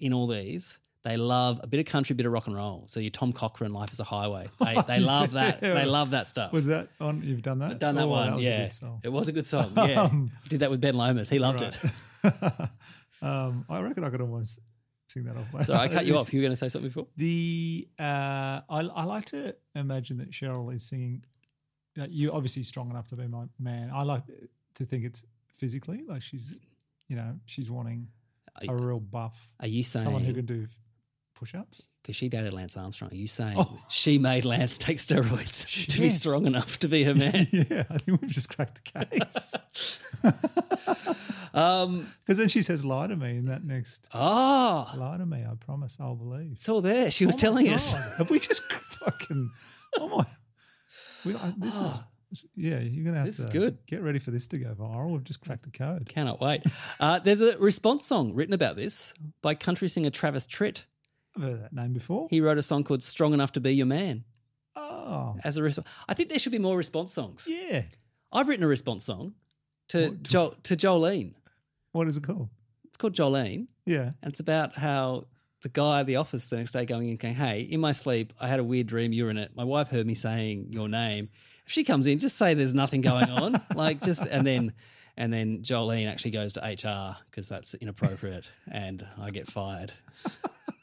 in 0.00 0.12
all 0.12 0.26
these, 0.26 0.80
they 1.02 1.16
love 1.16 1.60
a 1.62 1.66
bit 1.66 1.80
of 1.80 1.86
country, 1.86 2.12
a 2.12 2.16
bit 2.16 2.26
of 2.26 2.32
rock 2.32 2.46
and 2.46 2.54
roll. 2.54 2.84
So 2.86 3.00
your 3.00 3.10
Tom 3.10 3.32
Cochrane, 3.32 3.72
Life 3.72 3.92
is 3.92 4.00
a 4.00 4.04
Highway. 4.04 4.48
They, 4.60 4.76
they 4.86 4.98
love 5.00 5.32
that. 5.32 5.60
They 5.60 5.84
love 5.86 6.10
that 6.10 6.28
stuff. 6.28 6.52
Was 6.52 6.66
that 6.66 6.88
on? 7.00 7.22
You've 7.22 7.42
done 7.42 7.60
that? 7.60 7.70
I've 7.72 7.78
done 7.78 7.94
that 7.94 8.04
Oh, 8.04 8.08
one. 8.08 8.30
That 8.32 8.40
yeah, 8.42 8.50
a 8.50 8.64
good 8.64 8.72
song. 8.74 9.00
it 9.02 9.08
was 9.08 9.28
a 9.28 9.32
good 9.32 9.46
song. 9.46 9.72
Yeah, 9.76 10.02
Um, 10.10 10.30
did 10.48 10.60
that 10.60 10.70
with 10.70 10.80
Ben 10.80 10.94
Lomas. 10.94 11.28
He 11.30 11.38
loved 11.38 11.62
Right. 11.62 11.74
it. 12.24 12.68
um, 13.22 13.64
I 13.68 13.80
reckon 13.80 14.04
I 14.04 14.10
could 14.10 14.20
almost 14.20 14.58
sing 15.08 15.24
that 15.24 15.36
off. 15.36 15.64
So 15.66 15.74
I 15.74 15.88
cut 15.88 16.06
you 16.06 16.16
off. 16.18 16.32
You 16.32 16.40
were 16.40 16.44
going 16.44 16.52
to 16.52 16.56
say 16.56 16.68
something 16.68 16.88
before? 16.88 17.06
The 17.16 17.88
uh, 17.98 18.60
I, 18.68 18.80
I 18.94 19.04
like 19.04 19.24
to 19.26 19.56
imagine 19.74 20.18
that 20.18 20.30
Sheryl 20.30 20.72
is 20.74 20.82
singing. 20.82 21.24
uh, 22.00 22.06
You're 22.10 22.34
obviously 22.34 22.62
strong 22.62 22.90
enough 22.90 23.06
to 23.08 23.16
be 23.16 23.26
my 23.26 23.44
man. 23.58 23.90
I 23.92 24.02
like 24.02 24.22
to 24.74 24.84
think 24.84 25.04
it's 25.04 25.24
physically 25.56 26.04
like 26.06 26.22
she's, 26.22 26.60
you 27.08 27.16
know, 27.16 27.36
she's 27.46 27.70
wanting 27.70 28.08
a 28.68 28.74
real 28.74 29.00
buff, 29.00 29.48
Are 29.60 29.66
you 29.66 29.82
saying 29.82 30.04
someone 30.04 30.24
who 30.24 30.34
can 30.34 30.44
do 30.44 30.66
push-ups. 31.40 31.88
because 32.02 32.14
she 32.14 32.28
dated 32.28 32.52
Lance 32.52 32.76
Armstrong. 32.76 33.10
Are 33.10 33.16
you 33.16 33.26
saying 33.26 33.56
Oh. 33.58 33.80
she 33.88 34.18
made 34.18 34.44
Lance 34.44 34.76
take 34.78 34.98
steroids 34.98 35.86
to 35.92 35.98
be 36.00 36.10
strong 36.10 36.46
enough 36.46 36.78
to 36.80 36.88
be 36.88 37.02
her 37.04 37.14
man? 37.14 37.48
yeah, 37.52 37.84
I 37.90 37.98
think 37.98 38.20
we've 38.20 38.30
just 38.30 38.54
cracked 38.54 38.78
the 38.92 39.04
case. 39.06 39.98
um, 41.54 42.06
Because 42.24 42.38
then 42.38 42.48
she 42.48 42.62
says, 42.62 42.84
"Lie 42.84 43.08
to 43.08 43.16
me," 43.16 43.30
in 43.38 43.46
that 43.46 43.64
next 43.64 44.08
oh, 44.14 44.90
lie 44.96 45.16
to 45.18 45.26
me. 45.26 45.44
I 45.50 45.54
promise, 45.54 45.96
I'll 46.00 46.14
believe. 46.14 46.52
it's 46.52 46.68
all 46.68 46.80
there. 46.80 47.10
She 47.10 47.26
was 47.26 47.34
Oh 47.36 47.38
telling 47.38 47.68
us. 47.68 47.94
Have 48.18 48.30
we 48.30 48.38
just 48.38 48.62
fucking? 48.72 49.50
Oh 49.98 50.08
my! 50.08 50.26
We, 51.24 51.34
I, 51.34 51.52
this 51.56 51.80
is 51.80 52.46
yeah. 52.54 52.78
You're 52.80 53.04
gonna 53.04 53.18
have 53.18 53.26
This 53.26 53.38
to 53.38 53.44
is 53.44 53.48
good. 53.50 53.78
Get 53.86 54.02
ready 54.02 54.18
for 54.18 54.30
this 54.30 54.46
to 54.48 54.58
go 54.58 54.74
viral. 54.74 55.10
We've 55.12 55.24
just 55.24 55.40
cracked 55.40 55.64
the 55.64 55.70
code. 55.70 56.06
Cannot 56.08 56.40
wait. 56.40 56.62
Uh, 57.00 57.18
there's 57.18 57.40
a 57.40 57.58
response 57.58 58.06
song 58.06 58.34
written 58.34 58.54
about 58.54 58.76
this 58.76 59.12
by 59.42 59.54
country 59.54 59.88
singer 59.88 60.10
Travis 60.10 60.46
Tritt. 60.46 60.84
I've 61.36 61.42
heard 61.42 61.62
that 61.62 61.72
name 61.72 61.92
before. 61.92 62.26
He 62.30 62.40
wrote 62.40 62.58
a 62.58 62.62
song 62.62 62.84
called 62.84 63.02
"Strong 63.02 63.34
Enough 63.34 63.52
to 63.52 63.60
Be 63.60 63.72
Your 63.74 63.86
Man." 63.86 64.24
oh 64.76 65.36
As 65.44 65.56
a 65.56 65.62
response, 65.62 65.86
I 66.08 66.14
think 66.14 66.28
there 66.28 66.38
should 66.38 66.52
be 66.52 66.58
more 66.58 66.76
response 66.76 67.12
songs. 67.12 67.46
yeah. 67.48 67.82
I've 68.32 68.46
written 68.48 68.64
a 68.64 68.68
response 68.68 69.04
song 69.04 69.34
to 69.88 70.10
jo- 70.22 70.54
to 70.64 70.76
Jolene. 70.76 71.34
What 71.92 72.06
is 72.06 72.16
it 72.16 72.22
called? 72.22 72.48
It's 72.84 72.96
called 72.96 73.14
Jolene. 73.14 73.66
Yeah. 73.86 74.12
And 74.22 74.30
it's 74.32 74.38
about 74.40 74.76
how 74.76 75.26
the 75.62 75.68
guy 75.68 76.00
at 76.00 76.06
the 76.06 76.16
office 76.16 76.46
the 76.46 76.56
next 76.56 76.70
day 76.72 76.84
going 76.84 77.08
in 77.08 77.16
going, 77.16 77.34
Hey, 77.34 77.62
in 77.62 77.80
my 77.80 77.90
sleep, 77.92 78.32
I 78.40 78.46
had 78.46 78.60
a 78.60 78.64
weird 78.64 78.86
dream. 78.86 79.12
You 79.12 79.24
were 79.24 79.30
in 79.30 79.36
it. 79.36 79.50
My 79.56 79.64
wife 79.64 79.88
heard 79.88 80.06
me 80.06 80.14
saying 80.14 80.68
your 80.70 80.88
name. 80.88 81.28
If 81.66 81.72
she 81.72 81.82
comes 81.82 82.06
in, 82.06 82.18
just 82.20 82.36
say 82.36 82.54
there's 82.54 82.72
nothing 82.74 83.00
going 83.00 83.28
on. 83.28 83.60
like 83.74 84.00
just 84.00 84.24
and 84.26 84.46
then 84.46 84.72
and 85.16 85.32
then 85.32 85.58
Jolene 85.62 86.08
actually 86.08 86.30
goes 86.30 86.52
to 86.52 86.60
HR 86.60 87.16
because 87.28 87.48
that's 87.48 87.74
inappropriate 87.74 88.48
and 88.70 89.04
I 89.20 89.30
get 89.30 89.48
fired. 89.48 89.92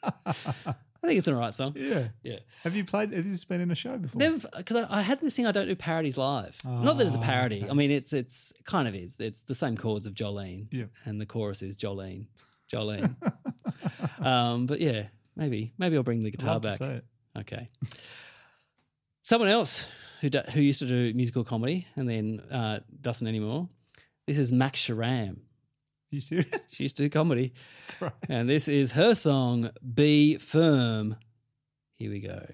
I 0.02 1.06
think 1.06 1.18
it's 1.18 1.28
an 1.28 1.34
alright 1.34 1.54
song. 1.54 1.74
Yeah. 1.76 2.08
Yeah. 2.22 2.38
Have 2.64 2.74
you 2.74 2.84
played? 2.84 3.12
Have 3.12 3.24
you 3.24 3.36
been 3.48 3.60
in 3.60 3.70
a 3.70 3.74
show 3.74 3.96
before? 3.98 4.18
Never, 4.18 4.48
because 4.56 4.76
I, 4.88 4.98
I 4.98 5.02
had 5.02 5.20
this 5.20 5.36
thing. 5.36 5.46
I 5.46 5.52
don't 5.52 5.66
do 5.68 5.76
parodies 5.76 6.18
live. 6.18 6.58
Not 6.64 6.98
that 6.98 7.06
it's 7.06 7.16
a 7.16 7.18
Oh, 7.18 7.22
parody. 7.22 7.62
okay. 7.62 7.70
I 7.70 7.74
mean, 7.74 7.90
it's 7.90 8.12
it's 8.12 8.52
it 8.58 8.64
kind 8.64 8.88
of 8.88 8.94
is. 8.94 9.20
It's 9.20 9.42
the 9.42 9.54
same 9.54 9.76
chords 9.76 10.06
of 10.06 10.14
Jolene. 10.14 10.66
Yeah. 10.72 10.86
And 11.04 11.20
the 11.20 11.26
chorus 11.26 11.62
is 11.62 11.76
Jolene, 11.76 12.26
Jolene. 12.72 13.14
um, 14.24 14.66
but 14.66 14.80
yeah, 14.80 15.04
maybe 15.36 15.72
maybe 15.78 15.96
I'll 15.96 16.02
bring 16.02 16.22
the 16.24 16.30
guitar 16.32 16.58
back. 16.60 16.80
Okay. 17.38 17.68
Someone 19.22 19.48
else 19.50 19.86
who 20.20 20.30
do, 20.30 20.40
who 20.52 20.60
used 20.60 20.78
to 20.80 20.86
do 20.86 21.12
musical 21.14 21.44
comedy 21.44 21.86
and 21.96 22.08
then 22.08 22.40
uh, 22.50 22.80
doesn't 23.00 23.26
anymore. 23.26 23.68
This 24.26 24.38
is 24.38 24.50
Max 24.52 24.80
Sharam. 24.84 25.38
You 26.10 26.20
serious? 26.20 26.48
She 26.70 26.84
used 26.84 26.96
to 26.96 27.02
do 27.04 27.10
comedy, 27.10 27.52
Christ. 27.98 28.14
and 28.28 28.48
this 28.48 28.68
is 28.68 28.92
her 28.92 29.14
song 29.14 29.70
"Be 29.94 30.36
Firm." 30.36 31.16
Here 31.96 32.10
we 32.10 32.20
go. 32.20 32.46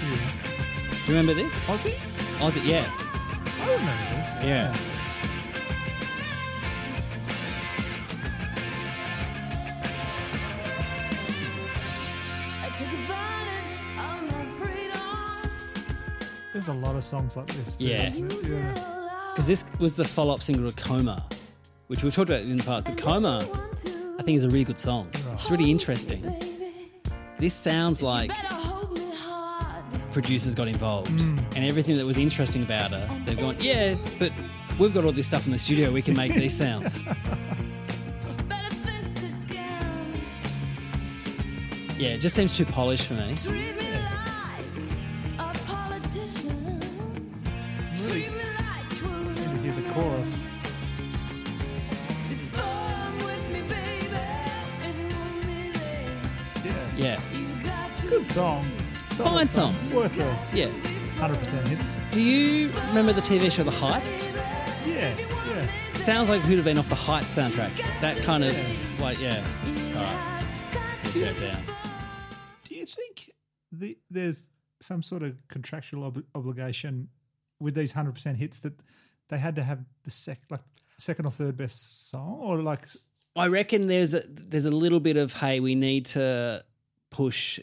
Do 0.00 1.12
you 1.12 1.18
remember 1.18 1.34
this? 1.34 1.54
Aussie? 1.66 1.94
Aussie, 2.38 2.64
yeah. 2.66 2.84
I 3.60 3.72
remember 3.72 4.14
this. 4.14 4.46
Yeah. 4.46 4.95
There's 16.66 16.78
a 16.78 16.80
lot 16.80 16.96
of 16.96 17.04
songs 17.04 17.36
like 17.36 17.46
this. 17.46 17.76
too, 17.76 17.84
Yeah. 17.86 18.06
isn't 18.08 18.32
it? 18.32 18.34
Use 18.34 18.50
yeah. 18.50 18.74
Because 19.32 19.46
this 19.46 19.64
was 19.78 19.94
the 19.94 20.04
follow 20.04 20.34
up 20.34 20.42
single 20.42 20.68
to 20.70 20.82
Coma, 20.82 21.24
which 21.86 22.02
we've 22.02 22.12
talked 22.12 22.30
about 22.30 22.42
in 22.42 22.56
the 22.56 22.64
past. 22.64 22.86
But 22.86 22.98
Coma, 22.98 23.46
I 24.18 24.22
think, 24.24 24.36
is 24.36 24.42
a 24.42 24.48
really 24.48 24.64
good 24.64 24.78
song. 24.78 25.08
It's 25.34 25.48
really 25.48 25.70
interesting. 25.70 26.22
This 27.38 27.54
sounds 27.54 28.02
like 28.02 28.30
Better 28.30 28.54
hold 28.54 28.98
me 28.98 29.12
hard. 29.14 29.84
producers 30.10 30.56
got 30.56 30.66
involved 30.66 31.10
mm. 31.10 31.38
and 31.54 31.64
everything 31.64 31.96
that 31.98 32.04
was 32.04 32.18
interesting 32.18 32.64
about 32.64 32.90
her, 32.90 33.08
they've 33.24 33.38
gone, 33.38 33.56
yeah, 33.60 33.94
but 34.18 34.32
We've 34.78 34.92
got 34.92 35.04
all 35.06 35.12
this 35.12 35.26
stuff 35.26 35.46
in 35.46 35.52
the 35.52 35.58
studio. 35.58 35.90
We 35.90 36.02
can 36.02 36.14
make 36.14 36.34
these 36.34 36.54
sounds. 36.58 36.98
Better 37.00 38.74
think 38.74 39.18
again. 39.48 40.20
Yeah, 41.96 42.08
it 42.10 42.18
just 42.18 42.34
seems 42.34 42.54
too 42.56 42.66
polished 42.66 43.06
for 43.06 43.14
me. 43.14 43.34
Song. 58.36 58.62
Solid 59.12 59.30
Fine 59.30 59.48
song. 59.48 59.74
Worth 59.94 60.14
a 60.20 60.54
Yeah. 60.54 60.66
100% 61.16 61.66
hits. 61.68 61.98
Do 62.10 62.20
you 62.20 62.68
remember 62.88 63.14
the 63.14 63.22
TV 63.22 63.50
show 63.50 63.64
The 63.64 63.70
Heights? 63.70 64.26
Yeah. 64.86 65.16
Yeah. 65.48 65.94
Sounds 65.94 66.28
like 66.28 66.42
it 66.44 66.48
would 66.50 66.56
have 66.58 66.64
been 66.66 66.76
off 66.76 66.90
the 66.90 66.94
Heights 66.96 67.34
soundtrack. 67.34 67.74
That 68.02 68.18
kind 68.18 68.44
of, 68.44 68.54
like, 69.00 69.18
yeah. 69.18 69.42
All 69.96 70.02
right. 70.02 70.46
Let's 71.02 71.14
go 71.14 71.32
down. 71.32 71.62
Do 72.64 72.74
you 72.74 72.84
think 72.84 73.30
the, 73.72 73.96
there's 74.10 74.46
some 74.82 75.02
sort 75.02 75.22
of 75.22 75.38
contractual 75.48 76.04
ob- 76.04 76.24
obligation 76.34 77.08
with 77.58 77.74
these 77.74 77.94
100% 77.94 78.36
hits 78.36 78.58
that 78.58 78.74
they 79.30 79.38
had 79.38 79.56
to 79.56 79.62
have 79.62 79.82
the 80.04 80.10
sec 80.10 80.40
like 80.50 80.60
second 80.98 81.24
or 81.24 81.30
third 81.32 81.56
best 81.56 82.10
song 82.10 82.38
or 82.42 82.58
like 82.58 82.82
I 83.34 83.46
reckon 83.48 83.86
there's 83.86 84.12
a, 84.12 84.24
there's 84.28 84.66
a 84.66 84.70
little 84.70 85.00
bit 85.00 85.16
of 85.16 85.32
hey, 85.32 85.58
we 85.58 85.74
need 85.74 86.04
to 86.06 86.62
push. 87.10 87.58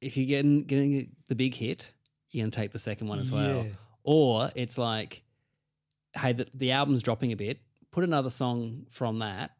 If 0.00 0.16
you're 0.16 0.26
getting 0.26 0.64
getting 0.64 1.10
the 1.28 1.34
big 1.34 1.54
hit, 1.54 1.92
you're 2.30 2.42
gonna 2.42 2.50
take 2.50 2.72
the 2.72 2.78
second 2.78 3.08
one 3.08 3.18
as 3.18 3.30
well. 3.32 3.64
Yeah. 3.64 3.70
Or 4.02 4.50
it's 4.54 4.76
like, 4.76 5.22
hey, 6.16 6.32
the, 6.34 6.46
the 6.54 6.72
album's 6.72 7.02
dropping 7.02 7.32
a 7.32 7.36
bit. 7.36 7.60
Put 7.90 8.04
another 8.04 8.28
song 8.30 8.86
from 8.90 9.18
that 9.18 9.52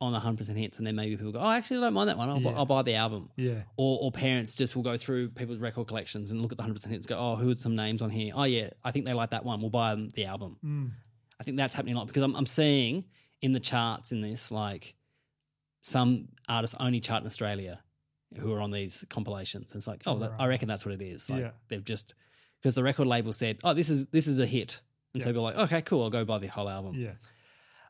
on 0.00 0.12
the 0.12 0.18
hundred 0.20 0.38
percent 0.38 0.56
hits, 0.56 0.78
and 0.78 0.86
then 0.86 0.96
maybe 0.96 1.14
people 1.16 1.32
go, 1.32 1.40
oh, 1.40 1.50
actually, 1.50 1.76
I 1.76 1.80
don't 1.80 1.92
mind 1.92 2.08
that 2.08 2.16
one. 2.16 2.30
I'll, 2.30 2.40
bu- 2.40 2.48
I'll 2.48 2.64
buy 2.64 2.80
the 2.82 2.94
album. 2.94 3.28
yeah 3.36 3.62
Or, 3.76 3.98
or 4.00 4.10
parents 4.10 4.54
just 4.54 4.74
will 4.74 4.82
go 4.82 4.96
through 4.96 5.28
people's 5.30 5.58
record 5.58 5.88
collections 5.88 6.30
and 6.30 6.40
look 6.40 6.52
at 6.52 6.56
the 6.56 6.62
hundred 6.62 6.76
percent 6.76 6.92
hits. 6.94 7.04
and 7.04 7.10
Go, 7.10 7.18
oh, 7.18 7.36
who 7.36 7.50
are 7.50 7.56
some 7.56 7.76
names 7.76 8.00
on 8.00 8.08
here? 8.08 8.32
Oh 8.34 8.44
yeah, 8.44 8.70
I 8.82 8.92
think 8.92 9.04
they 9.04 9.12
like 9.12 9.30
that 9.30 9.44
one. 9.44 9.60
We'll 9.60 9.68
buy 9.70 9.90
them 9.94 10.08
the 10.14 10.24
album. 10.24 10.56
Mm. 10.64 10.90
I 11.38 11.42
think 11.42 11.58
that's 11.58 11.74
happening 11.74 11.96
a 11.96 11.98
lot 11.98 12.06
because 12.06 12.22
I'm, 12.22 12.34
I'm 12.36 12.46
seeing 12.46 13.04
in 13.42 13.52
the 13.52 13.60
charts 13.60 14.12
in 14.12 14.22
this 14.22 14.50
like 14.50 14.94
some 15.82 16.28
artists 16.48 16.76
only 16.80 17.00
chart 17.00 17.22
in 17.22 17.26
Australia 17.26 17.80
who 18.38 18.52
are 18.52 18.60
on 18.60 18.70
these 18.70 19.04
compilations. 19.10 19.70
And 19.72 19.78
it's 19.78 19.86
like, 19.86 20.02
oh, 20.06 20.16
that, 20.18 20.32
I 20.38 20.46
reckon 20.46 20.68
that's 20.68 20.84
what 20.86 20.94
it 20.94 21.02
is. 21.02 21.28
Like 21.28 21.40
Yeah. 21.42 21.50
they've 21.68 21.84
just 21.84 22.14
because 22.60 22.74
the 22.74 22.82
record 22.82 23.06
label 23.06 23.32
said, 23.32 23.58
oh, 23.64 23.74
this 23.74 23.90
is 23.90 24.06
this 24.06 24.26
is 24.28 24.38
a 24.38 24.46
hit, 24.46 24.80
and 25.14 25.22
so 25.22 25.28
Yeah. 25.28 25.32
people 25.32 25.46
are 25.46 25.52
like, 25.54 25.56
okay, 25.72 25.82
cool, 25.82 26.02
I'll 26.04 26.10
go 26.10 26.24
buy 26.24 26.38
the 26.38 26.46
whole 26.48 26.68
album. 26.68 26.94
yeah 26.94 27.12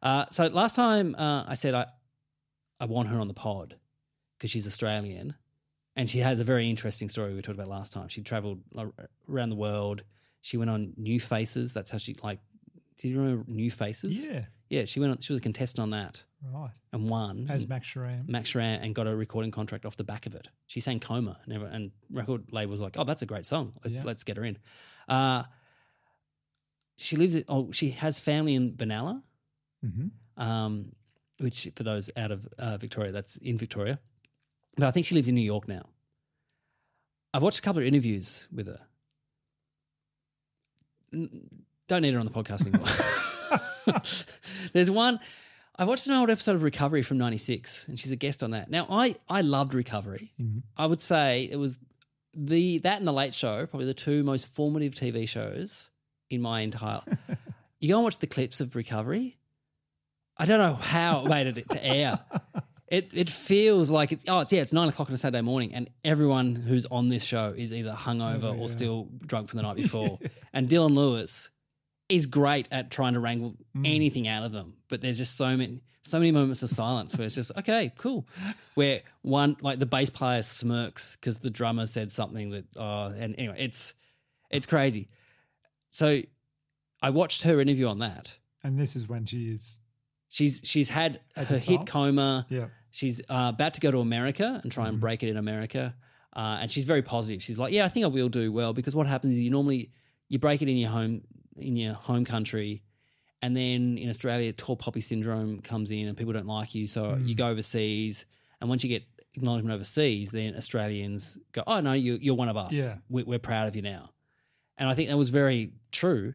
Uh, 0.02 0.24
so 0.30 0.46
last 0.46 0.74
time 0.76 1.14
uh, 1.16 1.44
I 1.46 1.54
said 1.54 1.74
I 1.74 1.86
I 2.80 2.86
want 2.86 3.08
her 3.08 3.18
on 3.20 3.28
the 3.28 3.34
pod 3.34 3.76
because 4.38 4.50
she's 4.50 4.66
Australian, 4.66 5.34
and 5.96 6.08
she 6.08 6.20
has 6.20 6.40
a 6.40 6.44
very 6.44 6.70
interesting 6.70 7.08
story 7.10 7.34
we 7.34 7.42
talked 7.42 7.58
about 7.58 7.68
last 7.68 7.92
time. 7.92 8.08
She 8.08 8.22
travelled 8.22 8.62
around 9.28 9.50
the 9.50 9.56
world. 9.56 10.02
She 10.40 10.56
went 10.56 10.70
on 10.70 10.94
New 10.96 11.20
Faces. 11.20 11.74
That's 11.74 11.90
how 11.90 11.98
she 11.98 12.14
like. 12.22 12.40
Do 12.96 13.08
you 13.08 13.18
remember 13.20 13.44
New 13.50 13.70
Faces? 13.70 14.24
yeah 14.26 14.44
Yeah, 14.70 14.84
she 14.86 15.00
went. 15.00 15.12
On, 15.12 15.18
she 15.20 15.32
was 15.34 15.40
a 15.40 15.42
contestant 15.42 15.82
on 15.82 15.90
that 15.90 16.24
right 16.42 16.70
and 16.92 17.08
won. 17.10 17.46
as 17.50 17.66
Max 17.68 17.86
Sharam 17.88 18.28
Max 18.28 18.52
Sharam 18.52 18.82
and 18.82 18.94
got 18.94 19.06
a 19.06 19.14
recording 19.14 19.50
contract 19.50 19.84
off 19.84 19.96
the 19.96 20.04
back 20.04 20.26
of 20.26 20.34
it. 20.34 20.48
She 20.66 20.80
sang 20.80 21.00
Coma, 21.00 21.38
and, 21.44 21.52
everyone- 21.54 21.74
and 21.74 21.90
record 22.10 22.44
label 22.52 22.72
was 22.72 22.80
like, 22.80 22.96
"Oh, 22.98 23.04
that's 23.04 23.22
a 23.22 23.26
great 23.26 23.44
song. 23.46 23.72
Let's 23.84 23.98
Yeah. 23.98 24.04
let's 24.04 24.24
get 24.24 24.36
her 24.36 24.44
in." 24.44 24.58
Uh, 25.08 25.44
she 26.96 27.16
lives. 27.16 27.34
In, 27.34 27.44
oh, 27.48 27.72
she 27.72 27.90
has 27.90 28.18
family 28.20 28.54
in 28.54 28.72
Benalla, 28.72 29.22
hmm 29.82 30.08
um, 30.36 30.92
which 31.38 31.68
for 31.76 31.82
those 31.82 32.10
out 32.16 32.30
of 32.30 32.46
uh, 32.58 32.76
Victoria, 32.78 33.12
that's 33.12 33.36
in 33.36 33.58
Victoria. 33.58 33.98
But 34.76 34.86
I 34.86 34.90
think 34.92 35.04
she 35.06 35.14
lives 35.14 35.28
in 35.28 35.34
New 35.34 35.40
York 35.42 35.68
now. 35.68 35.82
I've 37.34 37.42
watched 37.42 37.58
a 37.58 37.62
couple 37.62 37.80
of 37.82 37.86
interviews 37.86 38.46
with 38.52 38.66
her. 38.66 38.80
N- 41.12 41.64
Don't 41.88 42.02
need 42.02 42.14
her 42.14 42.20
on 42.20 42.26
the 42.26 42.32
podcast 42.32 42.62
anymore. 42.66 42.88
There's 44.72 44.90
one. 44.90 45.18
I 45.80 45.84
watched 45.84 46.06
an 46.06 46.12
old 46.12 46.28
episode 46.28 46.56
of 46.56 46.62
Recovery 46.62 47.00
from 47.00 47.16
'96, 47.16 47.88
and 47.88 47.98
she's 47.98 48.12
a 48.12 48.16
guest 48.16 48.42
on 48.42 48.50
that. 48.50 48.68
Now, 48.68 48.86
I 48.90 49.14
I 49.30 49.40
loved 49.40 49.72
Recovery. 49.72 50.30
Mm-hmm. 50.38 50.58
I 50.76 50.84
would 50.84 51.00
say 51.00 51.48
it 51.50 51.56
was 51.56 51.78
the 52.34 52.80
that 52.80 52.98
and 52.98 53.08
the 53.08 53.14
Late 53.14 53.32
Show, 53.32 53.64
probably 53.64 53.86
the 53.86 53.94
two 53.94 54.22
most 54.22 54.46
formative 54.52 54.94
TV 54.94 55.26
shows 55.26 55.88
in 56.28 56.42
my 56.42 56.60
entire. 56.60 57.00
you 57.80 57.88
go 57.88 57.94
and 57.94 58.04
watch 58.04 58.18
the 58.18 58.26
clips 58.26 58.60
of 58.60 58.76
Recovery. 58.76 59.38
I 60.36 60.44
don't 60.44 60.58
know 60.58 60.74
how 60.74 61.24
it 61.24 61.30
made 61.30 61.46
it 61.46 61.70
to 61.70 61.82
air. 61.82 62.20
It 62.86 63.12
it 63.14 63.30
feels 63.30 63.90
like 63.90 64.12
it's 64.12 64.26
oh 64.28 64.40
it's, 64.40 64.52
yeah 64.52 64.60
it's 64.60 64.74
nine 64.74 64.90
o'clock 64.90 65.08
on 65.08 65.14
a 65.14 65.18
Saturday 65.18 65.40
morning 65.40 65.72
and 65.72 65.88
everyone 66.04 66.56
who's 66.56 66.84
on 66.84 67.08
this 67.08 67.24
show 67.24 67.54
is 67.56 67.72
either 67.72 67.92
hungover 67.92 68.54
oh 68.54 68.58
or 68.58 68.68
still 68.68 69.08
drunk 69.26 69.48
from 69.48 69.56
the 69.56 69.62
night 69.62 69.76
before. 69.84 70.18
and 70.52 70.68
Dylan 70.68 70.94
Lewis 70.94 71.48
is 72.10 72.26
great 72.26 72.68
at 72.70 72.90
trying 72.90 73.14
to 73.14 73.20
wrangle 73.20 73.54
anything 73.84 74.28
out 74.28 74.42
of 74.44 74.52
them, 74.52 74.74
but 74.88 75.00
there's 75.00 75.16
just 75.18 75.36
so 75.36 75.56
many 75.56 75.80
so 76.02 76.18
many 76.18 76.32
moments 76.32 76.62
of 76.62 76.70
silence 76.70 77.16
where 77.16 77.26
it's 77.26 77.34
just 77.34 77.52
okay 77.58 77.92
cool. 77.96 78.26
Where 78.74 79.00
one 79.22 79.56
like 79.62 79.78
the 79.78 79.86
bass 79.86 80.10
player 80.10 80.42
smirks 80.42 81.16
because 81.16 81.38
the 81.38 81.50
drummer 81.50 81.86
said 81.86 82.10
something 82.12 82.50
that 82.50 82.64
oh 82.76 83.06
and 83.06 83.34
anyway 83.38 83.56
it's 83.58 83.94
it's 84.50 84.66
crazy. 84.66 85.08
So 85.88 86.20
I 87.02 87.10
watched 87.10 87.42
her 87.42 87.60
interview 87.60 87.86
on 87.86 87.98
that. 88.00 88.36
and 88.62 88.78
this 88.78 88.96
is 88.96 89.08
when 89.08 89.24
she 89.26 89.50
is 89.52 89.78
She's 90.32 90.60
she's 90.64 90.88
had 90.90 91.20
At 91.36 91.46
her 91.48 91.58
hit 91.58 91.86
coma. 91.86 92.46
yeah 92.48 92.66
She's 92.92 93.20
uh, 93.28 93.52
about 93.54 93.74
to 93.74 93.80
go 93.80 93.90
to 93.92 93.98
America 94.00 94.60
and 94.62 94.70
try 94.72 94.84
and 94.86 94.94
Mm-hmm. 94.94 95.00
break 95.00 95.22
it 95.22 95.28
in 95.28 95.36
America. 95.36 95.94
Uh, 96.34 96.58
and 96.60 96.70
she's 96.70 96.84
very 96.84 97.02
positive. 97.02 97.40
She's 97.42 97.58
like, 97.58 97.72
"Yeah, 97.72 97.84
I 97.84 97.88
think 97.88 98.04
I 98.04 98.08
will 98.08 98.28
do 98.28 98.50
well 98.52 98.72
because 98.72 98.94
what 98.96 99.06
happens 99.08 99.32
is 99.34 99.38
you 99.40 99.50
normally 99.50 99.90
you 100.28 100.38
break 100.38 100.62
it 100.62 100.68
in 100.68 100.76
your 100.76 100.90
home 100.90 101.22
in 101.60 101.76
your 101.76 101.94
home 101.94 102.24
country, 102.24 102.82
and 103.42 103.56
then 103.56 103.96
in 103.98 104.08
Australia, 104.08 104.52
tall 104.52 104.76
poppy 104.76 105.00
syndrome 105.00 105.60
comes 105.60 105.90
in 105.90 106.08
and 106.08 106.16
people 106.16 106.32
don't 106.32 106.46
like 106.46 106.74
you, 106.74 106.86
so 106.86 107.02
Mm. 107.12 107.28
you 107.28 107.34
go 107.34 107.48
overseas. 107.48 108.26
And 108.60 108.68
once 108.68 108.82
you 108.84 108.88
get 108.90 109.04
acknowledgement 109.34 109.74
overseas, 109.74 110.30
then 110.30 110.54
Australians 110.56 111.38
go, 111.52 111.62
"Oh 111.66 111.80
no, 111.80 111.92
you, 111.92 112.18
you're 112.20 112.34
one 112.34 112.48
of 112.48 112.56
us. 112.56 112.72
Yeah. 112.72 112.96
we, 113.08 113.22
we're 113.22 113.38
proud 113.38 113.68
of 113.68 113.76
you 113.76 113.82
now." 113.82 114.10
And 114.76 114.88
I 114.88 114.94
think 114.94 115.08
that 115.08 115.16
was 115.16 115.30
very 115.30 115.72
true. 115.92 116.34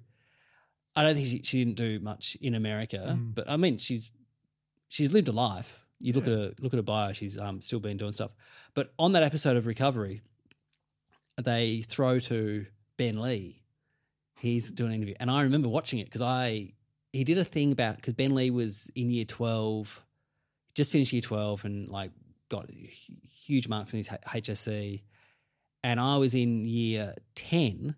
I 0.96 1.04
don't 1.04 1.16
think 1.16 1.28
she, 1.28 1.42
she 1.44 1.64
didn't 1.64 1.76
do 1.78 2.00
much 2.00 2.38
in 2.42 2.56
America, 2.56 3.16
Mm. 3.18 3.36
but 3.36 3.50
I 3.50 3.58
mean, 3.58 3.78
she's 3.78 4.12
she's 4.88 5.12
lived 5.12 5.28
a 5.28 5.32
life. 5.34 5.86
You 6.00 6.14
look 6.14 6.26
at 6.28 6.34
her 6.34 6.54
look 6.60 6.74
at 6.74 6.78
her 6.78 6.84
bio; 6.84 7.14
she's 7.14 7.38
um, 7.40 7.62
still 7.62 7.80
been 7.80 7.98
doing 7.98 8.12
stuff. 8.14 8.34
But 8.74 8.94
on 8.98 9.12
that 9.14 9.24
episode 9.24 9.58
of 9.58 9.66
Recovery, 9.68 10.22
they 11.42 11.82
throw 11.88 12.20
to 12.20 12.66
Ben 12.98 13.22
Lee. 13.22 13.62
He's 14.39 14.71
doing 14.71 14.91
an 14.91 14.98
interview, 14.98 15.15
and 15.19 15.32
I 15.32 15.43
remember 15.43 15.69
watching 15.69 16.00
it 16.00 16.06
because 16.06 16.21
I 16.21 16.74
he 17.13 17.24
did 17.24 17.38
a 17.38 17.43
thing 17.43 17.71
about 17.71 17.95
because 17.95 18.13
Ben 18.13 18.36
Lee 18.36 18.52
was 18.52 18.89
in 18.95 19.10
year 19.10 19.26
twelve, 19.26 20.04
just 20.74 20.91
finished 20.91 21.13
year 21.13 21.21
twelve, 21.21 21.63
and 21.65 21.88
like 21.88 22.12
got 22.50 22.69
huge 22.69 23.67
marks 23.67 23.93
in 23.93 23.98
his 23.98 24.10
HSC, 24.10 25.02
and 25.84 26.00
I 26.00 26.17
was 26.17 26.36
in 26.36 26.67
year 26.67 27.15
ten, 27.34 27.95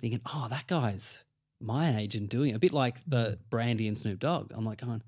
thinking, 0.00 0.20
oh, 0.26 0.46
that 0.48 0.66
guy's 0.66 1.24
my 1.60 1.96
age 1.98 2.14
and 2.14 2.28
doing 2.28 2.50
it. 2.50 2.56
a 2.56 2.58
bit 2.58 2.72
like 2.72 2.98
the 3.06 3.38
Brandy 3.50 3.88
and 3.88 3.98
Snoop 3.98 4.20
Dogg. 4.20 4.52
I'm 4.54 4.64
like, 4.64 4.80
going, 4.80 5.02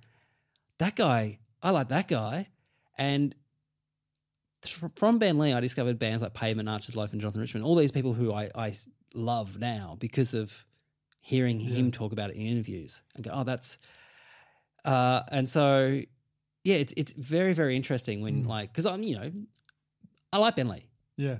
that 0.78 0.96
guy, 0.96 1.38
I 1.62 1.70
like 1.70 1.88
that 1.88 2.08
guy, 2.08 2.48
and 2.98 3.34
from 4.94 5.18
Ben 5.18 5.38
Lee, 5.38 5.52
I 5.52 5.60
discovered 5.60 5.98
bands 5.98 6.22
like 6.22 6.34
Pavement, 6.34 6.68
Archers, 6.68 6.96
Loaf, 6.96 7.12
and 7.12 7.20
Jonathan 7.20 7.42
Richman. 7.42 7.62
All 7.62 7.74
these 7.74 7.92
people 7.92 8.14
who 8.14 8.32
I, 8.32 8.50
I 8.54 8.74
love 9.16 9.58
now 9.58 9.96
because 9.98 10.34
of 10.34 10.64
hearing 11.20 11.58
him 11.60 11.90
talk 11.90 12.12
about 12.12 12.30
it 12.30 12.36
in 12.36 12.42
interviews 12.46 13.02
and 13.14 13.24
go, 13.24 13.30
oh, 13.32 13.44
that's. 13.44 13.78
Uh, 14.84 15.22
and 15.32 15.48
so, 15.48 16.00
yeah, 16.64 16.76
it's 16.76 16.92
it's 16.96 17.12
very 17.12 17.52
very 17.52 17.74
interesting 17.76 18.22
when 18.22 18.44
like 18.44 18.70
because 18.72 18.86
I'm 18.86 19.02
you 19.02 19.18
know, 19.18 19.32
I 20.32 20.38
like 20.38 20.56
Ben 20.56 20.68
Lee, 20.68 20.86
yeah 21.16 21.36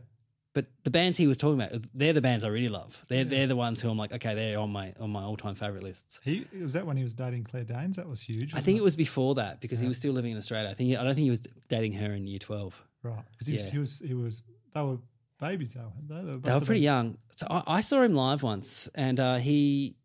but 0.52 0.64
the 0.84 0.90
bands 0.90 1.18
he 1.18 1.26
was 1.26 1.36
talking 1.36 1.60
about, 1.60 1.82
they're 1.92 2.14
the 2.14 2.22
bands 2.22 2.42
I 2.42 2.48
really 2.48 2.70
love. 2.70 3.04
They're 3.08 3.24
they're 3.24 3.46
the 3.46 3.54
ones 3.56 3.78
who 3.82 3.90
I'm 3.90 3.98
like, 3.98 4.10
okay, 4.14 4.34
they're 4.34 4.58
on 4.58 4.70
my 4.70 4.94
on 4.98 5.10
my 5.10 5.22
all 5.22 5.36
time 5.36 5.54
favorite 5.54 5.82
lists. 5.82 6.18
he 6.24 6.46
was 6.62 6.72
that 6.72 6.86
when 6.86 6.96
he 6.96 7.04
was 7.04 7.12
dating 7.12 7.44
Claire 7.44 7.64
Danes 7.64 7.96
that 7.96 8.08
was 8.08 8.22
huge 8.22 8.54
I 8.54 8.60
think 8.60 8.78
it 8.78 8.82
was 8.82 8.96
before 8.96 9.34
that 9.34 9.60
because 9.60 9.80
he 9.80 9.86
was 9.86 9.98
still 9.98 10.14
living 10.14 10.32
in 10.32 10.38
Australia. 10.38 10.70
I 10.70 10.74
think 10.74 10.88
he, 10.88 10.96
I 10.96 11.04
don't 11.04 11.14
think 11.14 11.24
he 11.24 11.30
was 11.30 11.40
dating 11.68 11.92
her 11.92 12.12
in 12.14 12.26
year 12.26 12.38
twelve. 12.38 12.82
right 13.02 13.22
because 13.32 13.46
he, 13.48 13.54
was- 13.56 13.66
Yeah. 13.66 13.70
he 13.72 13.78
was 13.78 13.98
he 13.98 14.14
was 14.14 14.42
they 14.72 14.80
were 14.80 14.96
babies 15.40 15.74
though 15.74 15.92
they, 16.08 16.22
they, 16.22 16.36
They 16.36 16.52
were 16.58 16.60
pretty 16.64 16.80
young. 16.80 17.18
So 17.36 17.46
I, 17.50 17.62
I 17.66 17.80
saw 17.80 18.02
him 18.02 18.14
live 18.14 18.42
once, 18.42 18.88
and 18.94 19.18
uh, 19.20 19.36
he 19.36 19.96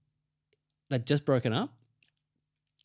they'd 0.89 1.05
just 1.05 1.25
broken 1.25 1.53
up, 1.53 1.73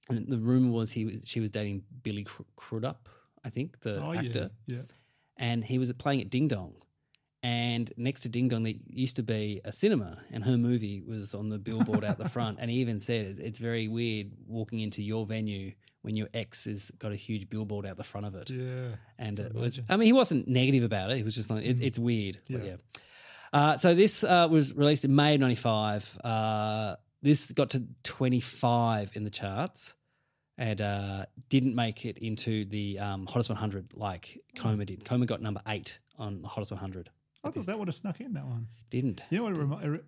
and 0.09 0.29
the 0.29 0.39
rumor 0.39 0.71
was 0.71 0.93
he 0.93 1.05
was 1.05 1.21
she 1.25 1.41
was 1.41 1.51
dating 1.51 1.83
Billy 2.03 2.25
Cr- 2.25 2.43
Crudup, 2.55 3.09
I 3.45 3.51
think 3.51 3.81
the 3.81 4.01
oh 4.03 4.13
actor, 4.13 4.51
yeah 4.67 4.77
yeah. 4.77 4.83
And 5.37 5.65
he 5.65 5.79
was 5.79 5.93
playing 5.93 6.23
at 6.23 6.31
Ding 6.31 6.49
Dong, 6.49 6.75
And 7.43 7.93
next 7.99 8.23
to 8.23 8.31
Ding 8.31 8.49
Dong, 8.49 8.63
there 8.63 8.73
used 8.89 9.17
to 9.17 9.23
be 9.23 9.61
a 9.65 9.73
cinema, 9.73 10.23
and 10.33 10.43
her 10.45 10.57
movie 10.57 11.03
was 11.03 11.35
on 11.35 11.51
the 11.51 11.59
billboard 11.59 12.05
out 12.05 12.17
the 12.17 12.29
front. 12.29 12.59
And 12.61 12.71
he 12.71 12.79
even 12.79 12.99
said 13.01 13.37
it's 13.39 13.59
very 13.59 13.87
weird 13.87 14.31
walking 14.47 14.81
into 14.81 15.03
your 15.03 15.27
venue 15.27 15.73
when 16.07 16.17
your 16.17 16.29
ex 16.33 16.65
has 16.67 16.93
got 17.01 17.11
a 17.11 17.17
huge 17.17 17.51
billboard 17.51 17.85
out 17.85 17.97
the 17.97 18.05
front 18.05 18.27
of 18.29 18.35
it. 18.37 18.49
Yeah. 18.49 18.91
And 19.19 19.41
it 19.41 19.53
was. 19.53 19.81
I 19.89 19.97
mean, 19.97 20.07
he 20.07 20.13
wasn't 20.13 20.47
negative 20.47 20.85
about 20.85 21.11
it. 21.11 21.17
He 21.17 21.25
was 21.25 21.35
just 21.35 21.51
like, 21.51 21.65
it, 21.65 21.83
it's 21.83 21.99
weird. 21.99 22.39
Mm. 22.49 22.65
Yeah. 22.65 22.65
yeah. 22.65 22.77
Uh, 23.53 23.77
so 23.77 23.93
this 23.93 24.23
uh, 24.23 24.47
was 24.49 24.73
released 24.73 25.05
in 25.05 25.15
May 25.17 25.35
of 25.35 25.41
95. 25.41 26.19
Uh, 26.23 26.95
this 27.23 27.51
got 27.51 27.71
to 27.71 27.83
25 28.05 29.11
in 29.15 29.25
the 29.25 29.31
charts 29.31 29.95
and 30.57 30.81
uh, 30.81 31.27
didn't 31.49 31.75
make 31.75 32.07
it 32.07 32.19
into 32.19 32.65
the 32.67 33.01
um, 33.01 33.27
Hottest 33.27 33.51
100 33.51 33.95
like 33.95 34.41
Coma 34.57 34.85
did. 34.85 35.05
Coma 35.05 35.27
got 35.27 35.43
number 35.43 35.61
eight 35.67 35.99
on 36.19 36.41
the 36.41 36.49
Hottest 36.49 36.71
100. 36.71 37.11
I 37.43 37.51
thought 37.51 37.67
that 37.67 37.79
would 37.79 37.89
have 37.89 37.95
snuck 37.97 38.21
in 38.21 38.35
that 38.35 38.47
one. 38.47 38.69
Didn't. 38.91 39.25
You 39.31 39.39
know 39.39 39.45
what? 39.45 39.53
It 39.55 39.59
remi- 39.59 40.01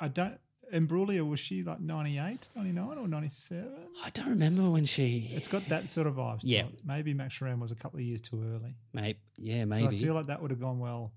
I 0.00 0.08
don't. 0.08 0.38
Imbruglia 0.74 1.26
was 1.28 1.38
she 1.40 1.62
like 1.62 1.80
98, 1.80 2.50
99 2.56 2.98
or 2.98 3.06
97? 3.08 3.68
I 4.04 4.10
don't 4.10 4.28
remember 4.30 4.68
when 4.70 4.84
she. 4.84 5.30
It's 5.32 5.48
got 5.48 5.64
that 5.66 5.90
sort 5.90 6.06
of 6.06 6.14
vibes. 6.14 6.40
to 6.40 6.48
Yeah. 6.48 6.66
it. 6.66 6.80
Maybe 6.84 7.14
Max 7.14 7.38
Sharam 7.38 7.60
was 7.60 7.70
a 7.70 7.76
couple 7.76 7.98
of 7.98 8.04
years 8.04 8.20
too 8.20 8.42
early. 8.42 8.74
Maybe, 8.92 9.18
yeah, 9.36 9.60
But 9.60 9.68
maybe. 9.68 9.96
I 9.96 10.00
feel 10.00 10.14
like 10.14 10.26
that 10.26 10.42
would 10.42 10.50
have 10.50 10.60
gone 10.60 10.78
well 10.80 11.12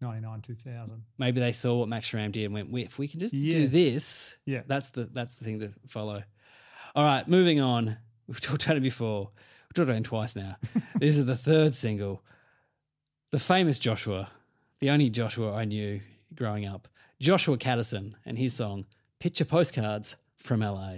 99, 0.00 0.40
2000. 0.42 1.02
maybe 1.18 1.40
they 1.40 1.52
saw 1.52 1.78
what 1.78 1.88
Max 1.88 2.10
Sharam 2.10 2.32
did 2.32 2.44
and 2.44 2.54
went, 2.54 2.70
"We- 2.70 2.82
if 2.82 2.98
we 2.98 3.08
can 3.08 3.20
just 3.20 3.32
do 3.32 3.66
this, 3.68 4.36
Yeah. 4.46 4.62
that's 4.66 4.90
the 4.90 5.04
that's 5.06 5.36
the 5.36 5.44
thing 5.44 5.60
to 5.60 5.72
follow. 5.86 6.22
All 6.94 7.04
right, 7.04 7.26
moving 7.26 7.60
on. 7.60 7.96
We've 8.26 8.40
talked 8.40 8.64
about 8.64 8.76
it 8.76 8.82
before. 8.82 9.30
We've 9.68 9.74
talked 9.74 9.88
about 9.88 9.96
it 9.96 10.04
twice 10.04 10.36
now. 10.36 10.56
this 10.96 11.16
is 11.16 11.24
the 11.24 11.36
third 11.36 11.74
single. 11.74 12.22
The 13.30 13.38
famous 13.38 13.78
Joshua, 13.78 14.30
the 14.80 14.90
only 14.90 15.08
Joshua 15.08 15.54
I 15.54 15.64
knew 15.64 16.00
growing 16.34 16.66
up, 16.66 16.88
Joshua 17.22 17.56
Kadison, 17.56 18.14
and 18.26 18.36
his 18.36 18.52
song 18.52 18.84
"Picture 19.20 19.44
Postcards 19.44 20.16
from 20.34 20.58
LA." 20.58 20.96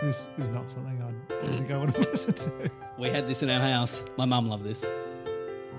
This 0.00 0.28
is 0.38 0.48
not 0.48 0.70
something 0.70 1.02
I'd 1.02 1.46
think 1.48 1.70
I 1.70 1.76
would 1.76 1.90
have 1.90 1.98
listened 2.10 2.36
to. 2.38 2.70
We 2.98 3.08
had 3.08 3.26
this 3.26 3.42
in 3.42 3.50
our 3.50 3.60
house. 3.60 4.04
My 4.16 4.24
mum 4.24 4.48
loved 4.48 4.64
this. 4.64 4.84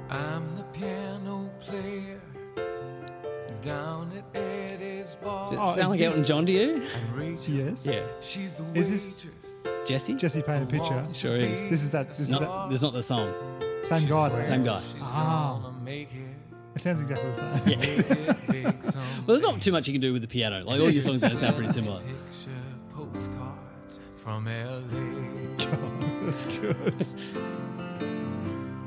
I'm 0.09 0.55
the 0.57 0.63
piano 0.73 1.49
player 1.61 2.19
down 3.61 4.11
at 4.17 4.37
Eddie's 4.37 5.15
bar. 5.15 5.51
Does 5.51 5.59
Oh, 5.59 5.71
it 5.71 5.75
sound 5.75 5.79
is 5.79 5.89
like 5.89 5.99
this- 5.99 6.07
Elton 6.09 6.25
John 6.25 6.45
to 6.47 6.51
you? 6.51 6.87
Yes. 7.47 7.85
Yeah, 7.85 8.05
she's 8.19 8.53
the 8.55 8.65
Is 8.73 8.91
this- 8.91 9.25
waitress. 9.25 9.63
Jesse. 9.89 10.13
Jesse 10.13 10.43
painted 10.43 10.63
a 10.63 10.65
picture. 10.67 11.03
Sure 11.15 11.35
is. 11.35 11.63
This 11.63 11.83
is 11.83 11.89
that. 11.89 12.09
This 12.09 12.19
is 12.19 12.29
Not, 12.29 12.41
that. 12.41 12.69
there's 12.69 12.83
not 12.83 12.93
the 12.93 13.01
song. 13.01 13.33
Same 13.81 14.07
guy. 14.07 14.29
though. 14.29 14.43
Same 14.43 14.63
guy. 14.63 14.83
Ah. 15.01 15.59
gonna 15.63 15.89
it. 15.89 16.07
It 16.75 16.81
sounds 16.83 17.01
exactly 17.01 17.27
the 17.27 17.35
same. 17.35 17.67
Yeah. 17.67 17.75
Make 17.77 17.97
it 17.97 18.47
big 18.51 18.65
Well, 18.93 19.23
there's 19.25 19.41
not 19.41 19.59
too 19.59 19.71
much 19.71 19.87
you 19.87 19.93
can 19.95 20.01
do 20.01 20.13
with 20.13 20.21
the 20.21 20.27
piano. 20.27 20.63
Like 20.63 20.79
all 20.79 20.91
your 20.91 21.01
songs 21.01 21.21
that 21.21 21.31
sound 21.31 21.55
pretty 21.55 21.73
similar. 21.73 22.01
Picture 22.01 22.51
postcards 22.93 23.99
from 24.15 24.45
LA. 24.45 24.79
That's 26.27 26.59
good. 26.59 27.07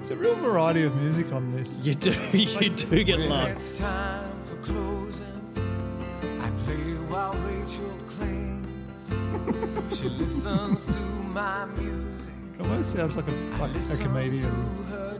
It's 0.02 0.10
a 0.12 0.16
real 0.16 0.36
variety 0.36 0.84
of 0.84 0.94
music 1.02 1.32
on 1.32 1.52
this. 1.52 1.84
You 1.84 1.96
do, 1.96 2.12
you 2.32 2.70
do 2.70 3.02
get 3.02 3.18
a 3.18 3.24
lot. 3.24 3.50
it's 3.50 3.72
time 3.72 4.40
for 4.44 4.54
closing, 4.56 5.24
I 6.40 6.48
play 6.64 6.94
while 7.10 7.32
Rachel 7.34 7.88
cleans. 7.88 8.01
She 9.90 10.08
listens 10.08 10.86
to 10.86 10.92
my 10.92 11.64
music. 11.66 12.30
Almost 12.60 12.92
sounds 12.96 13.16
like 13.16 13.28
a 13.28 13.32
I 13.32 13.58
like 13.58 13.70
a 13.70 13.74
listen 13.78 13.98
comedian. 13.98 14.42
to 14.42 14.48
her. 14.84 15.18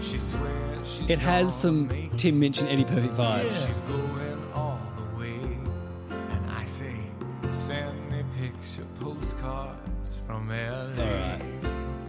She 0.00 0.16
swears 0.18 0.88
she's 0.90 1.10
It 1.10 1.18
has 1.18 1.54
some. 1.54 1.88
Tim 2.16 2.38
Minchin, 2.40 2.68
Eddie 2.68 2.84
Perfect 2.84 3.14
vibes. 3.14 3.66
She's 3.66 3.76
going 3.88 4.52
all 4.54 4.80
the 4.96 5.18
way. 5.20 5.34
And 6.10 6.50
I 6.50 6.64
say, 6.64 6.92
send 7.50 8.10
me 8.10 8.22
picture 8.40 8.84
postcards 9.00 10.18
from 10.26 10.48
LA. 10.48 10.54
All 11.02 11.10
right. 11.12 11.42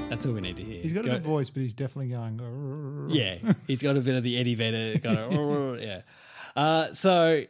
That's 0.10 0.26
all 0.26 0.34
we 0.34 0.42
need 0.42 0.56
to 0.58 0.64
hear. 0.64 0.82
He's 0.82 0.94
got 0.94 1.06
a 1.06 1.08
Go- 1.08 1.14
good 1.16 1.24
voice, 1.24 1.50
but 1.50 1.62
he's 1.62 1.74
definitely 1.74 2.10
going. 2.10 2.38
"Rrrr." 2.38 3.14
Yeah, 3.14 3.54
he's 3.68 3.82
got 3.82 3.98
a 3.98 4.02
bit 4.02 4.16
of 4.16 4.24
the 4.24 4.38
Eddie 4.38 4.56
Vedder 4.56 5.00
kind 5.00 5.18
of. 5.20 5.80
yeah. 5.82 6.02
Uh, 6.56 6.94
so 6.94 7.44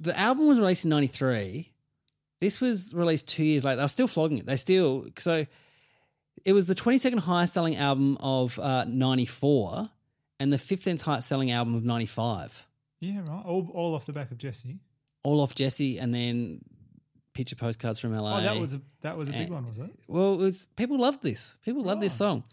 the 0.00 0.18
album 0.18 0.46
was 0.48 0.58
released 0.58 0.84
in 0.84 0.90
'93. 0.90 1.72
This 2.40 2.60
was 2.60 2.94
released 2.94 3.28
two 3.28 3.44
years 3.44 3.64
later. 3.64 3.76
They 3.76 3.82
were 3.82 3.88
still 3.88 4.08
flogging 4.08 4.38
it. 4.38 4.46
They 4.46 4.56
still 4.56 5.06
so 5.18 5.46
it 6.44 6.54
was 6.54 6.64
the 6.66 6.74
22nd 6.74 7.18
highest 7.20 7.52
selling 7.52 7.76
album 7.76 8.16
of 8.20 8.58
uh, 8.58 8.84
'94 8.88 9.90
and 10.38 10.50
the 10.52 10.56
15th 10.56 11.02
highest 11.02 11.28
selling 11.28 11.50
album 11.50 11.74
of 11.74 11.84
'95. 11.84 12.66
Yeah, 13.00 13.20
right. 13.20 13.44
All, 13.44 13.70
all 13.74 13.94
off 13.94 14.06
the 14.06 14.12
back 14.12 14.30
of 14.30 14.38
Jesse. 14.38 14.78
All 15.22 15.40
off 15.40 15.54
Jesse, 15.54 15.98
and 15.98 16.14
then 16.14 16.60
picture 17.34 17.56
postcards 17.56 17.98
from 17.98 18.14
LA. 18.16 18.38
Oh, 18.38 18.42
that 18.42 18.56
was 18.58 18.74
a 18.74 18.80
that 19.02 19.16
was 19.18 19.28
a 19.28 19.32
big 19.32 19.50
Eh. 19.50 19.52
one, 19.52 19.66
was 19.68 19.78
it? 19.78 19.90
Well, 20.08 20.32
it 20.34 20.38
was 20.38 20.66
people 20.76 20.98
loved 20.98 21.22
this. 21.22 21.54
People 21.64 21.82
loved 21.82 22.00
this 22.00 22.14
Oh. 22.20 22.24
song. 22.24 22.44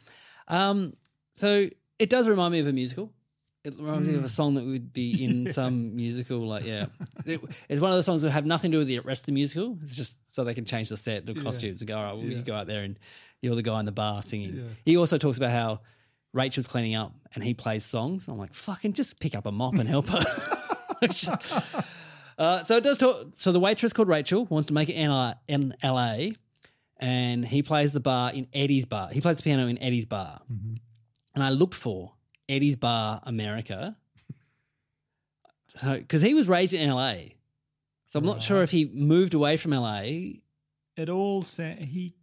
Um, 0.49 0.93
so 1.31 1.69
it 1.99 2.09
does 2.09 2.27
remind 2.27 2.51
me 2.51 2.59
of 2.59 2.67
a 2.67 2.73
musical. 2.73 3.11
It 3.67 3.73
reminds 3.77 4.07
me 4.07 4.15
of 4.15 4.23
a 4.23 4.29
song 4.29 4.55
that 4.55 4.65
would 4.65 4.93
be 4.93 5.23
in 5.25 5.51
some 5.51 5.95
musical. 5.95 6.39
Like, 6.47 6.65
yeah, 6.65 6.85
It- 7.25 7.41
it's 7.69 7.81
one 7.81 7.91
of 7.91 7.97
those 7.97 8.05
songs 8.05 8.21
that 8.23 8.31
have 8.31 8.45
nothing 8.45 8.71
to 8.71 8.75
do 8.75 8.79
with 8.79 8.87
the 8.87 8.99
rest 8.99 9.23
of 9.23 9.25
the 9.27 9.31
musical. 9.33 9.77
It's 9.83 9.95
just 9.95 10.15
so 10.33 10.43
they 10.43 10.53
can 10.53 10.65
change 10.65 10.89
the 10.89 10.97
set, 10.97 11.25
the 11.25 11.33
costumes, 11.33 11.81
and 11.81 11.87
go. 11.87 11.97
All 11.97 12.03
right, 12.03 12.13
well, 12.13 12.23
you 12.25 12.41
go 12.41 12.55
out 12.55 12.67
there 12.67 12.83
and 12.83 12.97
you're 13.41 13.55
the 13.55 13.61
guy 13.63 13.79
in 13.79 13.85
the 13.85 13.91
bar 13.91 14.21
singing. 14.23 14.75
He 14.85 14.97
also 14.97 15.17
talks 15.17 15.37
about 15.37 15.51
how 15.51 15.81
Rachel's 16.33 16.67
cleaning 16.67 16.95
up 16.95 17.13
and 17.35 17.43
he 17.43 17.53
plays 17.53 17.85
songs. 17.85 18.27
I'm 18.27 18.37
like, 18.37 18.53
fucking 18.53 18.93
just 18.93 19.19
pick 19.19 19.35
up 19.35 19.45
a 19.45 19.51
mop 19.51 19.75
and 19.75 19.87
help 19.89 20.07
her. 20.07 20.23
Uh, 22.37 22.63
so 22.63 22.77
it 22.77 22.83
does 22.83 22.97
talk. 22.99 23.29
So 23.33 23.51
the 23.51 23.59
waitress 23.59 23.93
called 23.93 24.07
Rachel 24.07 24.45
wants 24.45 24.67
to 24.67 24.73
make 24.73 24.89
it 24.89 24.93
in 24.93 25.09
LA, 25.09 25.33
in 25.47 25.73
LA, 25.83 26.27
and 26.97 27.43
he 27.43 27.63
plays 27.63 27.93
the 27.93 27.99
bar 27.99 28.31
in 28.31 28.47
Eddie's 28.53 28.85
bar. 28.85 29.09
He 29.11 29.21
plays 29.21 29.37
the 29.37 29.43
piano 29.43 29.67
in 29.67 29.77
Eddie's 29.81 30.05
bar, 30.05 30.41
and 30.49 31.43
I 31.43 31.49
looked 31.49 31.73
for 31.73 32.13
Eddie's 32.49 32.75
Bar 32.75 33.21
America, 33.23 33.95
because 35.83 36.21
he 36.21 36.33
was 36.33 36.47
raised 36.47 36.73
in 36.73 36.89
LA. 36.89 37.15
So 38.07 38.19
I'm 38.19 38.25
not 38.25 38.41
sure 38.41 38.63
if 38.63 38.71
he 38.71 38.85
moved 38.85 39.33
away 39.33 39.57
from 39.57 39.71
LA. 39.71 40.01
It 40.95 41.09
all 41.09 41.41
sa- 41.41 41.75
he 41.77 42.15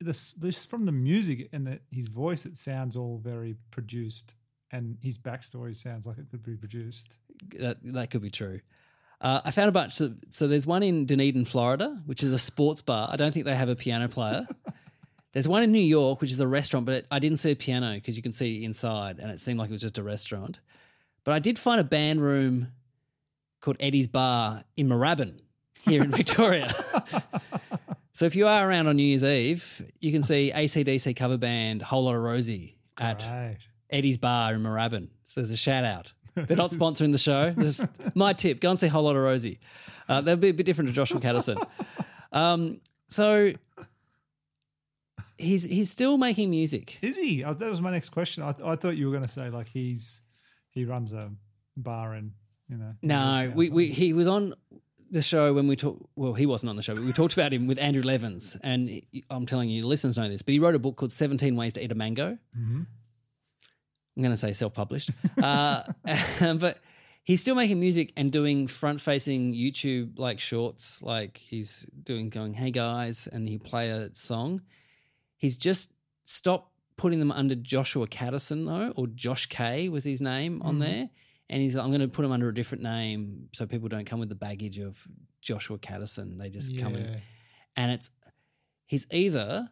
this 0.00 0.32
this 0.34 0.64
from 0.64 0.86
the 0.86 0.92
music 0.92 1.48
and 1.52 1.66
the, 1.66 1.80
his 1.90 2.08
voice. 2.08 2.44
It 2.46 2.56
sounds 2.56 2.96
all 2.96 3.20
very 3.22 3.56
produced, 3.70 4.34
and 4.70 4.98
his 5.00 5.18
backstory 5.18 5.76
sounds 5.76 6.06
like 6.06 6.18
it 6.18 6.28
could 6.30 6.42
be 6.42 6.56
produced. 6.56 7.18
That 7.58 7.78
that 7.84 8.10
could 8.10 8.22
be 8.22 8.30
true. 8.30 8.60
Uh, 9.20 9.40
I 9.44 9.50
found 9.50 9.68
a 9.68 9.72
bunch. 9.72 10.00
Of, 10.00 10.16
so 10.30 10.46
there's 10.46 10.66
one 10.66 10.82
in 10.82 11.06
Dunedin, 11.06 11.44
Florida, 11.44 12.00
which 12.06 12.22
is 12.22 12.32
a 12.32 12.38
sports 12.38 12.82
bar. 12.82 13.08
I 13.10 13.16
don't 13.16 13.32
think 13.32 13.46
they 13.46 13.54
have 13.54 13.68
a 13.68 13.76
piano 13.76 14.08
player. 14.08 14.46
there's 15.32 15.48
one 15.48 15.62
in 15.62 15.72
New 15.72 15.78
York, 15.78 16.20
which 16.20 16.32
is 16.32 16.40
a 16.40 16.48
restaurant, 16.48 16.86
but 16.86 17.06
I 17.10 17.18
didn't 17.18 17.38
see 17.38 17.50
a 17.50 17.56
piano 17.56 17.94
because 17.94 18.16
you 18.16 18.22
can 18.22 18.32
see 18.32 18.64
inside, 18.64 19.18
and 19.18 19.30
it 19.30 19.40
seemed 19.40 19.58
like 19.58 19.68
it 19.68 19.72
was 19.72 19.82
just 19.82 19.98
a 19.98 20.02
restaurant. 20.02 20.60
But 21.24 21.34
I 21.34 21.38
did 21.38 21.58
find 21.58 21.80
a 21.80 21.84
band 21.84 22.22
room 22.22 22.68
called 23.60 23.76
Eddie's 23.80 24.08
Bar 24.08 24.64
in 24.76 24.88
Moorabbin 24.88 25.40
here 25.86 26.02
in 26.02 26.10
Victoria. 26.12 26.74
so 28.12 28.24
if 28.24 28.34
you 28.34 28.46
are 28.46 28.68
around 28.68 28.86
on 28.86 28.96
New 28.96 29.02
Year's 29.02 29.24
Eve, 29.24 29.90
you 30.00 30.12
can 30.12 30.22
see 30.22 30.52
ACDC 30.54 31.14
cover 31.16 31.36
band 31.36 31.82
Whole 31.82 32.04
Lot 32.04 32.14
of 32.14 32.22
Rosie 32.22 32.78
at. 32.98 33.22
Eddie's 33.90 34.18
Bar 34.18 34.54
in 34.54 34.62
Moorabbin. 34.62 35.08
So 35.24 35.40
there's 35.40 35.50
a 35.50 35.56
shout 35.56 35.84
out. 35.84 36.12
They're 36.34 36.56
not 36.56 36.70
sponsoring 36.70 37.12
the 37.12 37.18
show. 37.18 37.50
Just 37.50 37.86
my 38.14 38.32
tip: 38.32 38.60
go 38.60 38.70
and 38.70 38.78
see 38.78 38.86
Whole 38.86 39.04
Lot 39.04 39.16
of 39.16 39.22
Rosie. 39.22 39.60
Uh, 40.08 40.20
they'll 40.20 40.36
be 40.36 40.48
a 40.48 40.54
bit 40.54 40.64
different 40.66 40.88
to 40.88 40.94
Joshua 40.94 41.20
Kadison. 41.20 41.62
Um, 42.32 42.80
so 43.08 43.52
he's 45.38 45.62
he's 45.62 45.90
still 45.90 46.18
making 46.18 46.50
music. 46.50 46.98
Is 47.02 47.16
he? 47.16 47.44
I, 47.44 47.52
that 47.52 47.70
was 47.70 47.80
my 47.80 47.90
next 47.90 48.10
question. 48.10 48.42
I, 48.42 48.54
I 48.64 48.76
thought 48.76 48.96
you 48.96 49.06
were 49.06 49.12
going 49.12 49.24
to 49.24 49.30
say 49.30 49.48
like 49.48 49.68
he's 49.68 50.20
he 50.70 50.84
runs 50.84 51.12
a 51.12 51.30
bar 51.76 52.12
and 52.12 52.32
you 52.68 52.76
know. 52.76 52.94
No, 53.02 53.52
we, 53.54 53.70
we 53.70 53.88
he 53.88 54.12
was 54.12 54.26
on 54.26 54.54
the 55.10 55.22
show 55.22 55.54
when 55.54 55.68
we 55.68 55.76
talked. 55.76 56.02
Well, 56.16 56.34
he 56.34 56.46
wasn't 56.46 56.70
on 56.70 56.76
the 56.76 56.82
show, 56.82 56.94
but 56.94 57.04
we 57.04 57.12
talked 57.12 57.32
about 57.32 57.52
him 57.52 57.66
with 57.66 57.78
Andrew 57.78 58.02
Levins. 58.02 58.56
And 58.62 58.88
he- 58.88 59.24
I'm 59.30 59.46
telling 59.46 59.70
you, 59.70 59.82
the 59.82 59.88
listeners 59.88 60.18
know 60.18 60.28
this, 60.28 60.42
but 60.42 60.52
he 60.52 60.58
wrote 60.58 60.74
a 60.74 60.78
book 60.78 60.96
called 60.96 61.12
17 61.12 61.56
Ways 61.56 61.72
to 61.74 61.84
Eat 61.84 61.92
a 61.92 61.94
Mango. 61.94 62.38
Mm-hmm. 62.58 62.82
I'm 64.16 64.22
going 64.22 64.32
to 64.32 64.36
say 64.36 64.52
self 64.52 64.74
published. 64.74 65.10
uh, 65.42 65.84
but 66.58 66.78
he's 67.22 67.40
still 67.40 67.54
making 67.54 67.78
music 67.78 68.12
and 68.16 68.32
doing 68.32 68.66
front 68.66 69.00
facing 69.00 69.54
YouTube 69.54 70.18
like 70.18 70.40
shorts. 70.40 71.00
Like 71.00 71.36
he's 71.36 71.86
doing 72.02 72.28
going, 72.28 72.54
hey 72.54 72.70
guys, 72.70 73.28
and 73.30 73.48
he 73.48 73.58
play 73.58 73.90
a 73.90 74.12
song. 74.14 74.62
He's 75.38 75.56
just 75.56 75.92
stopped 76.24 76.70
putting 76.96 77.20
them 77.20 77.30
under 77.32 77.54
Joshua 77.54 78.06
Kadison 78.06 78.66
though, 78.66 78.92
or 78.96 79.06
Josh 79.06 79.46
K 79.46 79.88
was 79.88 80.04
his 80.04 80.20
name 80.20 80.60
on 80.62 80.78
there. 80.80 81.08
And 81.50 81.62
he's 81.62 81.74
like, 81.74 81.84
I'm 81.84 81.90
going 81.90 82.02
to 82.02 82.08
put 82.08 82.24
him 82.26 82.32
under 82.32 82.48
a 82.48 82.54
different 82.54 82.82
name 82.82 83.48
so 83.54 83.64
people 83.66 83.88
don't 83.88 84.04
come 84.04 84.20
with 84.20 84.28
the 84.28 84.34
baggage 84.34 84.78
of 84.78 85.00
Joshua 85.40 85.78
Kadison. 85.78 86.36
They 86.36 86.50
just 86.50 86.76
come 86.78 86.94
in, 86.94 87.22
and 87.74 87.90
it's 87.92 88.10
he's 88.84 89.06
either 89.10 89.70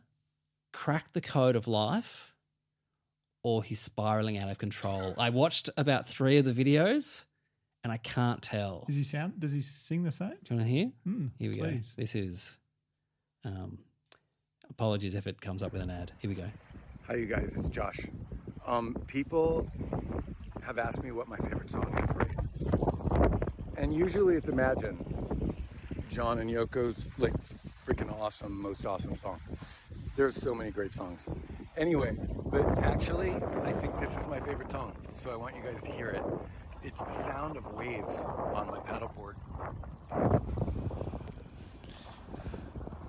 cracked 0.72 1.12
the 1.12 1.20
code 1.20 1.54
of 1.56 1.66
life 1.68 2.32
or 3.42 3.62
he's 3.62 3.78
spiraling 3.80 4.38
out 4.38 4.48
of 4.48 4.56
control. 4.58 5.14
I 5.18 5.28
watched 5.30 5.68
about 5.76 6.06
three 6.06 6.38
of 6.38 6.44
the 6.46 6.52
videos, 6.52 7.24
and 7.84 7.92
I 7.92 7.98
can't 7.98 8.40
tell. 8.40 8.84
Does 8.86 8.96
he 8.96 9.02
sound? 9.02 9.38
Does 9.38 9.52
he 9.52 9.60
sing 9.60 10.02
the 10.04 10.12
same? 10.12 10.30
Do 10.44 10.54
you 10.54 10.56
want 10.56 10.68
to 10.68 10.74
hear? 10.74 10.92
Mm, 11.06 11.30
Here 11.38 11.50
we 11.50 11.58
please. 11.58 11.94
go. 11.94 12.02
This 12.02 12.14
is. 12.14 12.56
Um, 13.44 13.78
apologies 14.70 15.14
if 15.14 15.26
it 15.26 15.40
comes 15.40 15.62
up 15.62 15.72
with 15.72 15.82
an 15.82 15.90
ad. 15.90 16.12
Here 16.18 16.28
we 16.28 16.34
go. 16.36 16.46
Hi, 17.06 17.14
you 17.14 17.26
guys. 17.26 17.52
It's 17.56 17.70
Josh. 17.70 18.00
Um, 18.66 18.96
people 19.06 19.70
have 20.62 20.78
asked 20.78 21.02
me 21.02 21.12
what 21.12 21.28
my 21.28 21.36
favorite 21.36 21.70
song 21.70 21.86
is, 21.96 22.16
right? 22.16 23.42
And 23.76 23.94
usually 23.94 24.34
it's 24.36 24.48
Imagine. 24.48 25.54
John 26.10 26.38
and 26.38 26.50
Yoko's 26.50 27.04
like 27.18 27.34
freaking 27.86 28.10
awesome, 28.20 28.60
most 28.60 28.86
awesome 28.86 29.16
song. 29.16 29.38
There's 30.16 30.36
so 30.36 30.54
many 30.54 30.70
great 30.70 30.94
songs. 30.94 31.20
Anyway, 31.76 32.16
but 32.46 32.66
actually, 32.78 33.32
I 33.64 33.72
think 33.72 34.00
this 34.00 34.10
is 34.10 34.26
my 34.28 34.40
favorite 34.40 34.70
song. 34.70 34.96
So 35.22 35.30
I 35.30 35.36
want 35.36 35.56
you 35.56 35.62
guys 35.62 35.80
to 35.82 35.92
hear 35.92 36.08
it. 36.08 36.22
It's 36.82 36.98
the 36.98 37.22
sound 37.24 37.56
of 37.56 37.70
waves 37.74 38.14
on 38.54 38.68
my 38.68 38.78
paddleboard. 38.78 39.34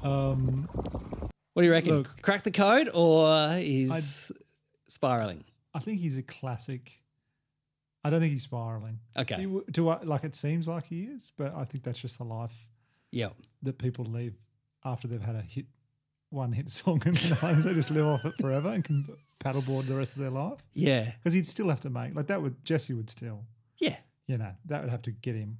Um, 0.03 0.67
What 1.57 1.63
do 1.63 1.65
you 1.69 1.71
reckon? 1.73 1.95
Look. 1.97 2.21
Crack 2.21 2.43
the 2.43 2.51
code 2.51 2.87
or 2.93 3.53
he's 3.53 4.31
spiraling? 4.89 5.43
I 5.73 5.79
think 5.79 5.99
he's 6.01 6.15
a 6.15 6.21
classic. 6.21 7.01
I 8.03 8.11
don't 8.11 8.19
think 8.19 8.31
he's 8.33 8.43
spiraling. 8.43 8.99
Okay. 9.17 9.37
He 9.37 9.59
do 9.71 9.89
I, 9.89 10.03
like 10.03 10.23
it 10.23 10.35
seems 10.35 10.67
like 10.67 10.85
he 10.85 11.05
is, 11.05 11.31
but 11.35 11.55
I 11.55 11.63
think 11.65 11.83
that's 11.83 11.97
just 11.97 12.19
the 12.19 12.25
life 12.25 12.67
Yeah. 13.09 13.29
that 13.63 13.79
people 13.79 14.05
leave 14.05 14.35
after 14.85 15.07
they've 15.07 15.19
had 15.19 15.35
a 15.35 15.41
hit, 15.41 15.65
one 16.29 16.51
hit 16.51 16.69
song 16.69 17.01
in 17.07 17.15
the 17.15 17.39
nineties. 17.41 17.63
They 17.63 17.73
just 17.73 17.89
live 17.89 18.05
off 18.05 18.25
it 18.25 18.35
forever 18.39 18.69
and 18.69 18.83
can 18.83 19.07
paddleboard 19.43 19.87
the 19.87 19.95
rest 19.95 20.13
of 20.15 20.19
their 20.21 20.29
life. 20.29 20.59
Yeah. 20.75 21.11
Because 21.17 21.33
he'd 21.33 21.47
still 21.47 21.69
have 21.69 21.81
to 21.81 21.89
make 21.89 22.13
like 22.13 22.27
that. 22.27 22.39
Would 22.39 22.63
Jesse 22.63 22.93
would 22.93 23.09
still, 23.09 23.45
Yeah. 23.79 23.97
you 24.27 24.37
know, 24.37 24.51
that 24.65 24.81
would 24.81 24.91
have 24.91 25.01
to 25.01 25.11
get 25.11 25.33
him 25.33 25.57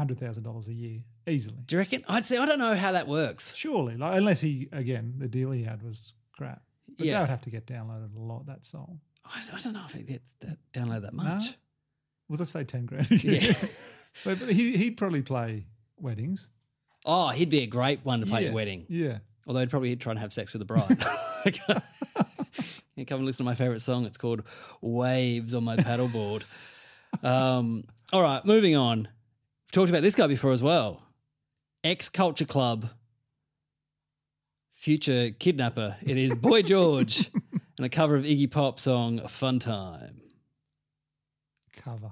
hundred 0.00 0.18
thousand 0.18 0.42
dollars 0.42 0.66
a 0.68 0.74
year 0.74 1.00
easily. 1.26 1.58
Do 1.66 1.76
you 1.76 1.78
reckon? 1.78 2.04
I'd 2.08 2.26
say 2.26 2.36
I 2.38 2.44
don't 2.46 2.58
know 2.58 2.74
how 2.74 2.92
that 2.92 3.06
works. 3.06 3.54
Surely, 3.54 3.96
like 3.96 4.16
unless 4.16 4.40
he 4.40 4.68
again 4.72 5.14
the 5.18 5.28
deal 5.28 5.50
he 5.50 5.62
had 5.62 5.82
was 5.82 6.14
crap. 6.32 6.62
But 6.96 7.06
Yeah. 7.06 7.12
that 7.14 7.20
would 7.22 7.30
have 7.30 7.40
to 7.42 7.50
get 7.50 7.66
downloaded 7.66 8.16
a 8.16 8.20
lot. 8.20 8.46
That 8.46 8.64
song. 8.64 9.00
I, 9.24 9.40
I 9.52 9.58
don't 9.58 9.72
know 9.74 9.84
if 9.88 9.94
it 9.94 10.06
gets 10.06 10.34
that 10.40 10.58
download 10.72 11.02
that 11.02 11.14
No? 11.14 11.22
much. 11.22 11.54
Was 12.28 12.40
let's 12.40 12.50
say 12.50 12.64
ten 12.64 12.86
grand. 12.86 13.08
Yeah. 13.24 13.52
but, 14.24 14.38
but 14.40 14.50
he 14.52 14.76
he'd 14.76 14.96
probably 14.96 15.22
play 15.22 15.66
weddings. 15.98 16.50
Oh, 17.06 17.28
he'd 17.28 17.48
be 17.50 17.60
a 17.62 17.66
great 17.66 18.00
one 18.04 18.20
to 18.20 18.26
play 18.26 18.42
yeah. 18.42 18.48
at 18.48 18.54
wedding. 18.54 18.86
Yeah. 18.88 19.18
Although 19.46 19.60
he'd 19.60 19.70
probably 19.70 19.94
try 19.96 20.10
and 20.12 20.18
have 20.20 20.32
sex 20.32 20.52
with 20.52 20.60
the 20.60 20.66
bride. 20.66 20.98
you 22.96 23.06
come 23.06 23.18
and 23.18 23.26
listen 23.26 23.38
to 23.44 23.44
my 23.44 23.54
favorite 23.54 23.80
song. 23.80 24.04
It's 24.04 24.18
called 24.18 24.42
Waves 24.82 25.54
on 25.54 25.64
My 25.64 25.76
Paddleboard. 25.76 26.42
um, 27.22 27.84
all 28.12 28.22
right, 28.22 28.44
moving 28.44 28.76
on. 28.76 29.08
Talked 29.72 29.88
about 29.88 30.02
this 30.02 30.16
guy 30.16 30.26
before 30.26 30.50
as 30.50 30.64
well. 30.64 31.00
Ex 31.84 32.08
Culture 32.08 32.44
Club, 32.44 32.90
future 34.72 35.30
kidnapper. 35.30 35.96
It 36.02 36.18
is 36.18 36.34
Boy 36.34 36.62
George 36.64 37.30
and 37.76 37.86
a 37.86 37.88
cover 37.88 38.16
of 38.16 38.24
Iggy 38.24 38.50
Pop 38.50 38.80
song 38.80 39.20
Fun 39.28 39.60
Time. 39.60 40.22
Cover. 41.72 42.10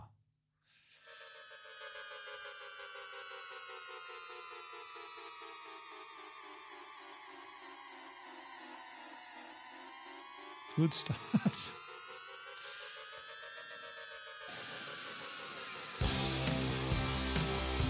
Good 10.77 10.95
start. 10.95 11.73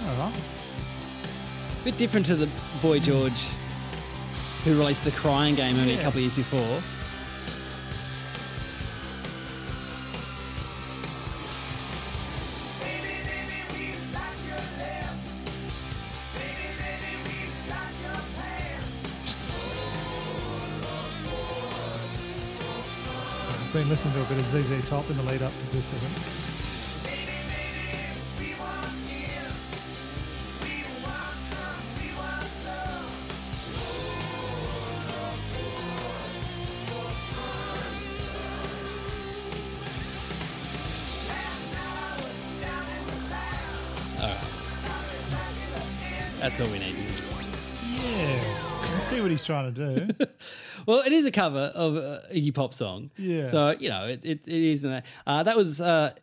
All 0.09 0.15
right. 0.17 0.41
bit 1.85 1.99
different 1.99 2.25
to 2.27 2.35
the 2.35 2.49
Boy 2.81 2.99
George 2.99 3.47
who 4.65 4.79
released 4.79 5.05
the 5.05 5.11
Crying 5.11 5.55
Game 5.55 5.79
only 5.79 5.95
a 5.95 6.03
couple 6.03 6.19
of 6.19 6.23
years 6.23 6.35
before. 6.35 6.81
Been 23.71 23.87
listening 23.91 24.15
to 24.15 24.23
a 24.23 24.25
bit 24.25 24.39
of 24.39 24.47
ZZ 24.47 24.89
Top 24.89 25.09
in 25.11 25.19
the 25.19 25.23
lead 25.25 25.43
up 25.43 25.53
to 25.53 25.77
this, 25.77 25.93
I 25.93 25.97
think. 25.99 26.38
Trying 49.49 49.75
to 49.75 50.07
do. 50.07 50.27
Well, 50.87 51.01
it 51.01 51.13
is 51.13 51.27
a 51.27 51.31
cover 51.31 51.73
of 51.75 51.97
a 51.97 52.23
Iggy 52.33 52.55
Pop 52.55 52.73
song. 52.73 53.11
Yeah. 53.19 53.47
So, 53.47 53.71
you 53.79 53.89
know, 53.91 54.05
it, 54.07 54.21
it, 54.25 54.47
it 54.47 54.63
is. 54.73 54.85
Uh, 54.85 55.03
that 55.27 55.57
was 55.57 55.81
uh, 55.81 56.15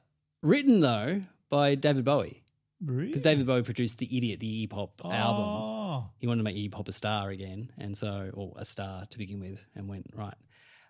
written, 0.41 0.79
though, 0.79 1.21
by 1.49 1.75
David 1.75 2.03
Bowie. 2.05 2.41
really? 2.83 3.07
Because 3.07 3.21
David 3.21 3.45
Bowie 3.45 3.61
produced 3.63 3.97
The 3.99 4.09
Idiot, 4.17 4.39
the 4.39 4.65
Iggy 4.65 4.69
Pop 4.69 5.01
album. 5.03 5.45
Oh. 5.45 6.09
He 6.17 6.25
wanted 6.25 6.39
to 6.39 6.43
make 6.45 6.55
Iggy 6.55 6.71
Pop 6.71 6.87
a 6.87 6.91
star 6.93 7.29
again. 7.29 7.71
And 7.77 7.95
so, 7.97 8.31
or 8.33 8.53
a 8.55 8.65
star 8.65 9.05
to 9.07 9.17
begin 9.19 9.39
with, 9.39 9.63
and 9.75 9.87
went, 9.87 10.07
right, 10.15 10.33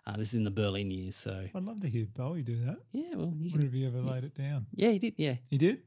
uh, 0.06 0.16
this 0.16 0.28
is 0.30 0.34
in 0.36 0.44
the 0.44 0.50
Berlin 0.50 0.90
years. 0.90 1.16
So, 1.16 1.46
I'd 1.54 1.62
love 1.64 1.80
to 1.80 1.88
hear 1.88 2.06
Bowie 2.06 2.42
do 2.42 2.56
that. 2.66 2.78
yeah, 2.92 3.14
well, 3.14 3.34
you 3.38 3.50
Wonder 3.50 3.66
if 3.66 3.72
he 3.72 3.84
ever 3.86 4.00
laid 4.00 4.24
it 4.24 4.34
down. 4.34 4.66
yeah, 4.74 4.90
he 4.90 4.98
did. 4.98 5.14
Yeah. 5.18 5.34
He 5.50 5.58
did? 5.58 5.82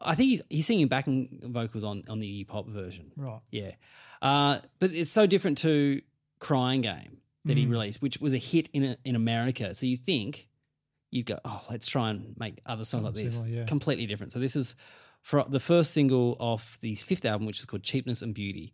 I 0.00 0.14
think 0.14 0.30
he's, 0.30 0.42
he's 0.50 0.66
singing 0.66 0.88
backing 0.88 1.40
vocals 1.44 1.84
on, 1.84 2.04
on 2.08 2.18
the 2.18 2.26
Iggy 2.26 2.48
Pop 2.48 2.68
version. 2.68 3.12
Right. 3.16 3.40
Yeah. 3.50 3.72
Uh, 4.20 4.58
but 4.80 4.92
it's 4.92 5.10
so 5.10 5.26
different 5.26 5.58
to 5.58 6.02
Crying 6.38 6.80
Game 6.80 7.18
that 7.44 7.56
he 7.56 7.66
released, 7.66 8.02
which 8.02 8.20
was 8.20 8.34
a 8.34 8.38
hit 8.38 8.68
in 8.72 8.96
in 9.04 9.14
America. 9.14 9.74
So 9.74 9.86
you 9.86 9.96
think 9.96 10.48
you'd 11.10 11.26
go, 11.26 11.38
oh, 11.44 11.62
let's 11.70 11.86
try 11.86 12.10
and 12.10 12.34
make 12.36 12.60
other 12.66 12.84
songs 12.84 13.04
like 13.04 13.14
this. 13.14 13.36
similar, 13.36 13.50
yeah. 13.50 13.64
Completely 13.66 14.06
different. 14.06 14.32
So 14.32 14.40
this 14.40 14.56
is 14.56 14.74
for 15.22 15.44
the 15.48 15.60
first 15.60 15.92
single 15.92 16.36
off 16.40 16.78
the 16.80 16.94
fifth 16.96 17.24
album, 17.24 17.46
which 17.46 17.60
is 17.60 17.66
called 17.66 17.82
Cheapness 17.82 18.22
and 18.22 18.34
Beauty. 18.34 18.72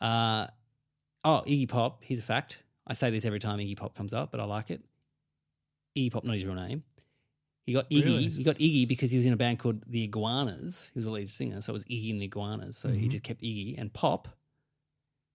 Uh, 0.00 0.46
oh, 1.24 1.42
Iggy 1.46 1.68
Pop. 1.68 2.02
Here's 2.04 2.20
a 2.20 2.22
fact. 2.22 2.62
I 2.86 2.94
say 2.94 3.10
this 3.10 3.24
every 3.24 3.40
time 3.40 3.58
Iggy 3.58 3.76
Pop 3.76 3.94
comes 3.94 4.12
up, 4.14 4.30
but 4.30 4.40
I 4.40 4.44
like 4.44 4.70
it. 4.70 4.82
Iggy 5.96 6.12
Pop, 6.12 6.24
not 6.24 6.34
his 6.36 6.44
real 6.44 6.54
name. 6.54 6.84
He 7.66 7.72
got 7.72 7.88
Iggy. 7.90 8.04
Really? 8.04 8.28
He 8.28 8.44
got 8.44 8.56
Iggy 8.56 8.86
because 8.86 9.10
he 9.10 9.16
was 9.16 9.24
in 9.26 9.32
a 9.32 9.36
band 9.36 9.58
called 9.58 9.82
the 9.86 10.04
Iguanas. 10.04 10.90
He 10.92 10.98
was 10.98 11.06
a 11.06 11.10
lead 11.10 11.28
singer, 11.30 11.60
so 11.62 11.72
it 11.72 11.74
was 11.74 11.84
Iggy 11.84 12.10
and 12.10 12.20
the 12.20 12.26
Iguanas. 12.26 12.76
So 12.76 12.88
Mm-hmm. 12.88 12.98
he 12.98 13.08
just 13.08 13.24
kept 13.24 13.40
Iggy 13.42 13.78
and 13.78 13.92
Pop 13.92 14.28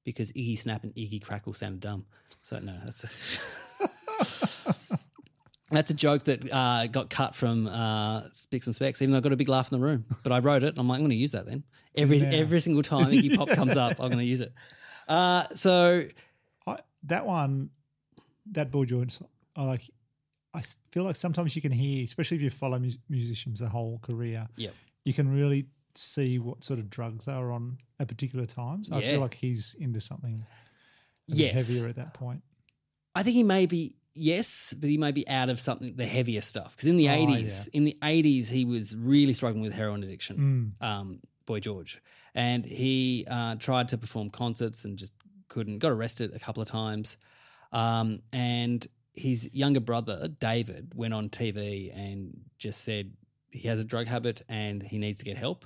because 0.05 0.31
Iggy 0.33 0.57
Snap 0.57 0.83
and 0.83 0.93
Iggy 0.95 1.23
Crackle 1.23 1.53
sounded 1.55 1.79
dumb. 1.81 2.05
So 2.43 2.59
no, 2.59 2.75
that's 2.85 3.03
a, 3.03 3.89
that's 5.71 5.89
a 5.91 5.93
joke 5.93 6.23
that 6.25 6.51
uh, 6.51 6.87
got 6.87 7.09
cut 7.09 7.35
from 7.35 7.67
uh, 7.67 8.23
Spicks 8.31 8.65
and 8.67 8.75
Specs. 8.75 9.01
Even 9.01 9.11
though 9.11 9.17
I 9.19 9.21
got 9.21 9.33
a 9.33 9.35
big 9.37 9.49
laugh 9.49 9.71
in 9.71 9.79
the 9.79 9.85
room, 9.85 10.05
but 10.23 10.31
I 10.31 10.39
wrote 10.39 10.63
it. 10.63 10.69
And 10.69 10.79
I'm 10.79 10.87
like, 10.87 10.97
I'm 10.97 11.01
going 11.01 11.09
to 11.11 11.15
use 11.15 11.31
that 11.31 11.45
then. 11.45 11.63
Every 11.95 12.19
now. 12.19 12.29
every 12.31 12.59
single 12.59 12.83
time 12.83 13.11
Iggy 13.11 13.35
Pop 13.35 13.49
comes 13.49 13.75
up, 13.75 13.93
I'm 13.99 14.07
going 14.09 14.19
to 14.19 14.23
use 14.25 14.41
it. 14.41 14.53
Uh, 15.07 15.45
so 15.55 16.05
I, 16.67 16.77
that 17.03 17.25
one, 17.25 17.71
that 18.51 18.69
Boy 18.71 18.85
George, 18.85 19.17
I 19.55 19.63
like. 19.63 19.81
I 20.53 20.61
feel 20.91 21.03
like 21.03 21.15
sometimes 21.15 21.55
you 21.55 21.61
can 21.61 21.71
hear, 21.71 22.03
especially 22.03 22.37
if 22.37 22.43
you 22.43 22.49
follow 22.49 22.79
mus- 22.79 22.97
musicians 23.09 23.59
their 23.59 23.69
whole 23.69 23.99
career, 23.99 24.47
Yep. 24.57 24.73
you 25.05 25.13
can 25.13 25.29
really 25.29 25.67
see 25.95 26.39
what 26.39 26.63
sort 26.63 26.79
of 26.79 26.89
drugs 26.89 27.25
they 27.25 27.33
were 27.37 27.51
on 27.51 27.77
at 27.99 28.07
particular 28.07 28.45
times. 28.45 28.91
I 28.91 28.99
Yeah. 29.01 29.11
feel 29.11 29.21
like 29.21 29.33
he's 29.35 29.75
into 29.79 29.99
something 30.01 30.45
Yes. 31.27 31.67
heavier 31.67 31.87
at 31.87 31.95
that 31.97 32.13
point. 32.13 32.41
I 33.15 33.23
think 33.23 33.35
he 33.35 33.43
may 33.43 33.65
be 33.65 33.95
yes, 34.13 34.73
but 34.77 34.89
he 34.89 34.97
may 34.97 35.11
be 35.11 35.27
out 35.27 35.49
of 35.49 35.59
something 35.59 35.95
the 35.95 36.05
heavier 36.07 36.41
stuff 36.41 36.75
because 36.75 36.87
in 36.87 36.97
the 36.97 37.09
Oh, 37.09 37.13
eighties, 37.13 37.67
in 37.67 37.83
the 37.85 37.97
eighties, 38.03 38.49
he 38.49 38.65
was 38.65 38.95
really 38.95 39.33
struggling 39.33 39.61
with 39.61 39.73
heroin 39.73 40.03
addiction. 40.03 40.75
Mm. 40.81 40.85
Um, 40.85 41.21
Boy 41.45 41.59
George, 41.59 41.99
and 42.35 42.63
he 42.65 43.25
uh, 43.27 43.55
tried 43.55 43.87
to 43.89 43.97
perform 43.97 44.29
concerts 44.29 44.85
and 44.85 44.97
just 44.97 45.13
couldn't. 45.47 45.79
Got 45.79 45.91
arrested 45.91 46.33
a 46.33 46.39
couple 46.39 46.61
of 46.61 46.69
times, 46.69 47.17
um, 47.71 48.21
and 48.31 48.85
his 49.19 49.49
younger 49.53 49.81
brother 49.81 50.29
David 50.29 50.93
went 50.95 51.13
on 51.13 51.29
TV 51.29 51.95
and 51.95 52.39
just 52.57 52.81
said 52.83 53.11
he 53.51 53.67
has 53.67 53.77
a 53.77 53.83
drug 53.83 54.07
habit 54.07 54.43
and 54.47 54.81
he 54.81 54.97
needs 54.97 55.19
to 55.19 55.25
get 55.25 55.37
help. 55.37 55.65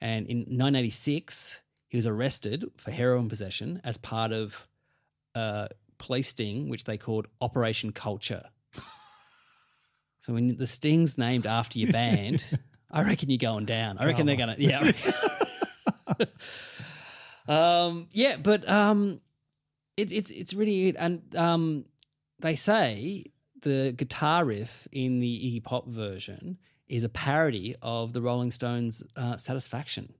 And 0.00 0.26
in 0.26 0.38
1986, 0.38 1.62
he 1.86 1.96
was 1.96 2.06
arrested 2.06 2.64
for 2.76 2.90
heroin 2.90 3.28
possession 3.28 3.80
as 3.84 3.98
part 3.98 4.32
of 4.32 4.66
a 5.34 5.68
police 5.98 6.28
sting, 6.28 6.68
which 6.68 6.84
they 6.84 6.98
called 6.98 7.28
Operation 7.40 7.92
Culture. 7.92 8.44
so 10.20 10.32
when 10.32 10.56
the 10.56 10.66
sting's 10.66 11.16
named 11.16 11.46
after 11.46 11.78
your 11.78 11.92
band, 11.92 12.44
I 12.90 13.04
reckon 13.04 13.30
you're 13.30 13.38
going 13.38 13.64
down. 13.64 13.98
I 13.98 14.06
reckon 14.06 14.26
they're 14.26 14.36
gonna, 14.36 14.56
yeah. 14.58 14.90
um, 17.48 18.08
yeah, 18.10 18.36
but 18.36 18.68
um, 18.68 19.20
it, 19.96 20.10
it's 20.10 20.30
it's 20.30 20.54
really 20.54 20.96
and 20.96 21.22
um, 21.36 21.84
they 22.40 22.54
say 22.54 23.24
the 23.62 23.92
guitar 23.96 24.44
riff 24.44 24.86
in 24.92 25.20
the 25.20 25.26
Iggy 25.60 25.62
Pop 25.64 25.88
version 25.88 26.58
is 26.86 27.04
a 27.04 27.08
parody 27.08 27.74
of 27.82 28.12
the 28.12 28.22
Rolling 28.22 28.50
Stones' 28.50 29.02
uh, 29.16 29.36
"Satisfaction." 29.36 30.14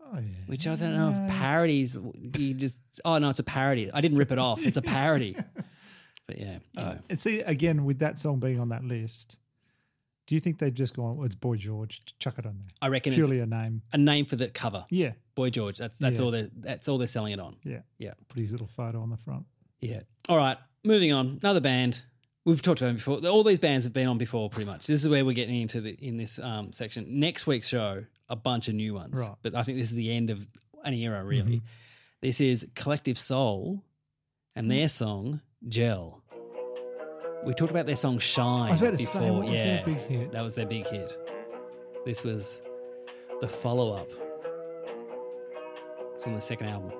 Oh, 0.00 0.18
yeah. 0.18 0.20
Which 0.46 0.66
I 0.66 0.74
don't 0.76 0.94
know 0.94 1.10
if 1.24 1.30
parodies. 1.30 1.96
You 2.38 2.54
just 2.54 2.80
oh 3.04 3.18
no, 3.18 3.30
it's 3.30 3.38
a 3.38 3.44
parody. 3.44 3.90
I 3.92 4.00
didn't 4.00 4.18
rip 4.18 4.30
it 4.32 4.38
off. 4.38 4.64
It's 4.64 4.76
a 4.76 4.82
parody. 4.82 5.36
But 6.24 6.38
yeah, 6.38 6.58
anyway. 6.78 6.98
And 7.10 7.18
see, 7.20 7.40
again, 7.40 7.84
with 7.84 7.98
that 7.98 8.16
song 8.16 8.38
being 8.38 8.60
on 8.60 8.68
that 8.68 8.84
list, 8.84 9.38
do 10.28 10.36
you 10.36 10.40
think 10.40 10.60
they'd 10.60 10.72
just 10.74 10.94
gone, 10.94 11.16
well, 11.16 11.26
it's 11.26 11.34
Boy 11.34 11.56
George, 11.56 12.00
chuck 12.20 12.38
it 12.38 12.46
on 12.46 12.58
there? 12.58 12.68
I 12.80 12.88
reckon 12.88 13.12
Purely 13.12 13.40
a 13.40 13.44
name. 13.46 13.82
a 13.92 13.98
name 13.98 14.24
for 14.26 14.36
the 14.36 14.48
cover. 14.48 14.86
Yeah. 14.88 15.12
Boy 15.34 15.50
George. 15.50 15.78
That's 15.78 15.98
that's 15.98 16.20
Yeah. 16.20 16.24
all 16.24 16.30
they 16.30 16.48
that's 16.54 16.88
all 16.88 16.96
they're 16.98 17.08
selling 17.08 17.32
it 17.32 17.40
on. 17.40 17.56
Yeah. 17.64 17.80
Yeah. 17.98 18.12
Put 18.28 18.38
his 18.38 18.52
little 18.52 18.68
photo 18.68 19.00
on 19.02 19.10
the 19.10 19.16
front. 19.16 19.46
Yeah. 19.80 20.02
All 20.28 20.36
right. 20.36 20.58
Moving 20.84 21.12
on. 21.12 21.38
Another 21.42 21.60
band. 21.60 22.02
We've 22.44 22.60
talked 22.60 22.80
about 22.80 22.88
them 22.88 22.96
before. 22.96 23.18
All 23.28 23.44
these 23.44 23.60
bands 23.60 23.84
have 23.84 23.92
been 23.92 24.08
on 24.08 24.18
before, 24.18 24.50
pretty 24.50 24.68
much. 24.68 24.86
This 24.86 25.02
is 25.02 25.08
where 25.08 25.24
we're 25.24 25.32
getting 25.34 25.60
into 25.60 25.80
the 25.80 25.90
in 25.90 26.16
this 26.16 26.40
um, 26.40 26.72
section. 26.72 27.20
Next 27.20 27.46
week's 27.46 27.68
show, 27.68 28.04
a 28.28 28.34
bunch 28.34 28.66
of 28.66 28.74
new 28.74 28.94
ones. 28.94 29.20
Right. 29.20 29.30
Mm-hmm. 29.30 29.38
But 29.42 29.54
I 29.54 29.62
think 29.62 29.78
this 29.78 29.90
is 29.90 29.94
the 29.94 30.12
end 30.12 30.30
of 30.30 30.48
an 30.82 30.94
era, 30.94 31.22
really. 31.24 31.62
This 32.20 32.40
is 32.40 32.68
Collective 32.74 33.16
Soul 33.16 33.84
and 34.56 34.70
their 34.70 34.88
song 34.88 35.40
Gel. 35.68 36.22
We 37.44 37.54
talked 37.54 37.70
about 37.70 37.86
their 37.86 37.96
song 37.96 38.18
Shine 38.18 38.68
I 38.68 38.70
was 38.72 38.80
about 38.80 38.90
to 38.92 38.96
before. 38.98 39.20
say, 39.20 39.30
what 39.30 39.48
was 39.48 39.58
yeah, 39.58 39.64
their 39.64 39.84
big 39.84 39.98
hit? 39.98 40.32
That 40.32 40.42
was 40.42 40.54
their 40.54 40.66
big 40.66 40.86
hit. 40.86 41.16
This 42.04 42.22
was 42.22 42.60
the 43.40 43.48
follow 43.48 43.92
up. 43.92 44.08
It's 46.14 46.26
on 46.26 46.34
the 46.34 46.40
second 46.40 46.68
album. 46.68 46.92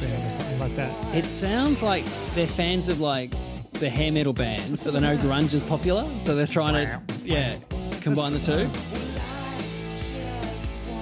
Band 0.00 0.26
or 0.26 0.30
something 0.30 0.58
like 0.60 0.76
that. 0.76 1.14
It 1.14 1.26
sounds 1.26 1.82
like 1.82 2.04
they're 2.34 2.46
fans 2.46 2.88
of 2.88 3.00
like 3.00 3.32
the 3.72 3.88
hair 3.88 4.12
metal 4.12 4.32
bands, 4.32 4.82
so 4.82 4.90
they 4.90 5.00
know 5.00 5.16
grunge 5.16 5.54
is 5.54 5.62
popular, 5.62 6.08
so 6.22 6.34
they're 6.34 6.46
trying 6.46 6.74
to 6.74 7.00
yeah 7.24 7.56
combine 8.00 8.32
the 8.32 8.38
two. 8.38 8.68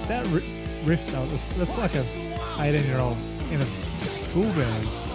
That 0.07 0.25
riff 0.85 1.05
though, 1.11 1.25
that's, 1.27 1.45
that's 1.57 1.77
like 1.77 1.95
a 1.95 2.03
18 2.61 2.85
year 2.87 2.99
old 2.99 3.17
in 3.51 3.61
a 3.61 3.65
school 3.65 4.51
band. 4.53 5.08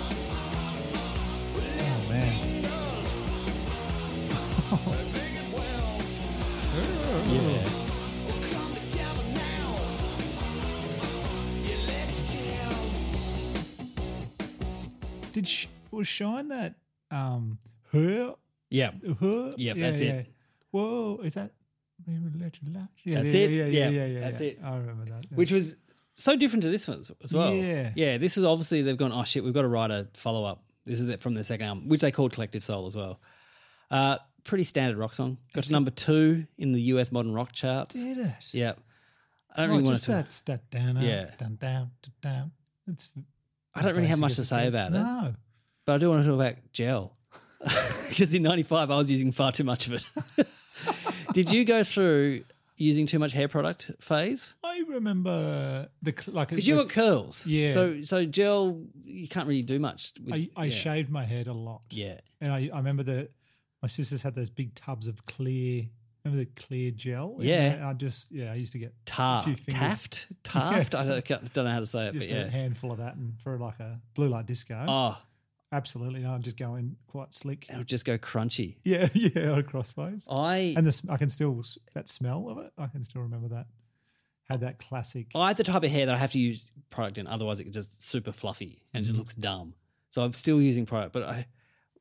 Was 16.04 16.08
Shine 16.08 16.48
that 16.48 16.74
um 17.10 17.58
her 17.92 18.34
Yeah. 18.70 18.90
her? 19.20 19.54
Yep, 19.56 19.76
that's 19.76 20.00
it. 20.00 20.26
Whoa, 20.70 21.20
is 21.22 21.34
that? 21.34 21.52
Maybe 22.06 22.38
let 22.38 22.56
you 22.60 22.72
lash. 22.72 22.88
Yeah, 23.04 23.22
That's 23.22 23.34
yeah, 23.34 23.40
it. 23.42 23.50
Yeah, 23.52 23.64
yeah, 23.64 23.70
Yeah, 23.70 23.88
yeah, 23.90 24.06
yeah. 24.06 24.20
that's 24.20 24.40
yeah. 24.40 24.48
it. 24.48 24.58
I 24.64 24.76
remember 24.76 25.04
that. 25.06 25.24
yeah. 25.30 25.36
Which 25.36 25.52
was 25.52 25.76
so 26.14 26.36
different 26.36 26.64
to 26.64 26.68
this 26.68 26.86
one 26.88 26.98
as- 27.22 27.32
well. 27.32 27.54
Yeah. 27.54 27.92
Yeah. 27.94 28.18
This 28.18 28.36
is 28.36 28.44
obviously 28.44 28.82
they've 28.82 28.96
gone, 28.96 29.12
oh 29.12 29.24
shit, 29.24 29.44
we've 29.44 29.54
got 29.54 29.62
to 29.62 29.68
write 29.68 29.90
a 29.92 30.08
follow 30.14 30.44
up. 30.44 30.64
This 30.84 31.00
is 31.00 31.08
it 31.08 31.20
from 31.20 31.34
the 31.34 31.44
second 31.44 31.66
album, 31.66 31.88
which 31.88 32.00
they 32.02 32.10
called 32.10 32.32
Collective 32.32 32.62
Soul 32.64 32.86
as 32.86 32.94
well. 32.96 33.20
Uh, 33.90 34.18
pretty 34.42 34.64
standard 34.64 34.98
rock 34.98 35.14
song. 35.14 35.38
Got 35.54 35.64
to 35.64 35.72
number 35.72 35.90
two 35.90 36.46
in 36.58 36.72
the 36.72 36.80
US 36.92 37.10
modern 37.12 37.32
rock 37.32 37.52
charts. 37.52 37.94
did 37.94 38.18
it? 38.18 38.32
Yeah. 38.52 38.72
I 39.54 39.60
don't 39.62 39.70
Oh, 39.70 39.72
really 39.74 39.84
want 39.84 40.02
to. 40.02 40.10
that's 40.10 40.40
that 40.42 40.68
down, 40.70 41.00
Yeah. 41.00 41.30
down, 41.38 41.54
down, 41.56 41.90
down. 42.20 42.50
It's. 42.88 43.10
I 43.74 43.82
don't 43.82 43.94
really 43.94 44.08
have 44.08 44.18
much 44.18 44.34
to 44.36 44.44
say 44.44 44.66
about 44.66 44.88
it. 44.90 44.94
No. 44.94 45.34
But 45.84 45.94
I 45.94 45.98
do 45.98 46.10
want 46.10 46.22
to 46.24 46.28
talk 46.28 46.40
about 46.40 46.56
gel. 46.72 47.16
Because 48.08 48.32
in 48.32 48.42
95, 48.44 48.90
I 48.92 48.96
was 48.96 49.10
using 49.10 49.32
far 49.32 49.50
too 49.50 49.64
much 49.64 49.88
of 49.88 49.94
it. 49.94 50.46
Did 51.32 51.50
you 51.50 51.64
go 51.64 51.82
through 51.82 52.44
using 52.76 53.06
too 53.06 53.18
much 53.18 53.32
hair 53.32 53.48
product 53.48 53.90
phase? 54.00 54.54
I 54.62 54.82
remember 54.88 55.88
the 56.02 56.14
like. 56.28 56.48
Because 56.48 56.68
you 56.68 56.76
got 56.76 56.90
curls. 56.90 57.44
Yeah. 57.44 57.72
So 57.72 58.02
so 58.02 58.24
gel, 58.24 58.82
you 59.02 59.26
can't 59.26 59.48
really 59.48 59.62
do 59.62 59.80
much. 59.80 60.12
With, 60.24 60.32
I, 60.34 60.48
I 60.56 60.64
yeah. 60.66 60.70
shaved 60.70 61.10
my 61.10 61.24
head 61.24 61.48
a 61.48 61.52
lot. 61.52 61.82
Yeah. 61.90 62.20
And 62.40 62.52
I, 62.52 62.70
I 62.72 62.76
remember 62.76 63.02
that 63.04 63.30
my 63.82 63.88
sisters 63.88 64.22
had 64.22 64.34
those 64.36 64.50
big 64.50 64.74
tubs 64.74 65.08
of 65.08 65.24
clear. 65.26 65.86
Remember 66.24 66.44
the 66.44 66.60
clear 66.62 66.90
gel? 66.92 67.36
Yeah. 67.40 67.84
I 67.84 67.94
just 67.94 68.30
yeah, 68.30 68.52
I 68.52 68.54
used 68.54 68.72
to 68.72 68.78
get 68.78 68.94
Tar- 69.06 69.40
a 69.40 69.44
few 69.44 69.56
fingers- 69.56 69.80
Taft? 69.80 70.26
Taft? 70.44 70.92
Yes. 70.92 70.94
I 70.94 71.04
don't, 71.06 71.32
I 71.32 71.48
don't 71.52 71.64
know 71.64 71.70
how 71.72 71.80
to 71.80 71.86
say 71.86 72.06
it, 72.06 72.14
just 72.14 72.28
but 72.28 72.36
yeah, 72.36 72.44
a 72.44 72.48
handful 72.48 72.92
of 72.92 72.98
that, 72.98 73.16
and 73.16 73.34
for 73.40 73.58
like 73.58 73.80
a 73.80 74.00
blue 74.14 74.28
light 74.28 74.46
disco, 74.46 74.84
Oh, 74.88 75.16
absolutely, 75.74 76.20
no, 76.20 76.30
I'm 76.32 76.42
just 76.42 76.56
going 76.56 76.96
quite 77.08 77.34
slick. 77.34 77.66
it'll 77.68 77.84
just 77.84 78.04
go 78.04 78.16
crunchy. 78.18 78.76
Yeah, 78.84 79.08
yeah, 79.14 79.60
crossways. 79.62 80.26
I 80.30 80.74
And 80.76 80.86
this, 80.86 81.02
I 81.08 81.16
can 81.16 81.28
still 81.30 81.62
that 81.94 82.08
smell 82.08 82.48
of 82.48 82.58
it. 82.58 82.72
I 82.78 82.86
can 82.86 83.02
still 83.04 83.22
remember 83.22 83.48
that. 83.48 83.66
Had 84.48 84.60
that 84.60 84.78
classic. 84.78 85.28
I 85.34 85.48
have 85.48 85.56
the 85.56 85.64
type 85.64 85.82
of 85.82 85.90
hair 85.90 86.06
that 86.06 86.14
I 86.14 86.18
have 86.18 86.32
to 86.32 86.38
use 86.38 86.70
product 86.90 87.18
in, 87.18 87.26
otherwise 87.26 87.60
it 87.60 87.70
just 87.72 88.02
super 88.02 88.30
fluffy 88.32 88.82
and 88.92 89.02
it 89.02 89.08
Mm-hmm. 89.08 89.12
just 89.14 89.18
looks 89.18 89.34
dumb. 89.34 89.74
So 90.10 90.22
I'm 90.22 90.32
still 90.32 90.60
using 90.60 90.84
product, 90.86 91.12
but 91.12 91.22
I, 91.24 91.46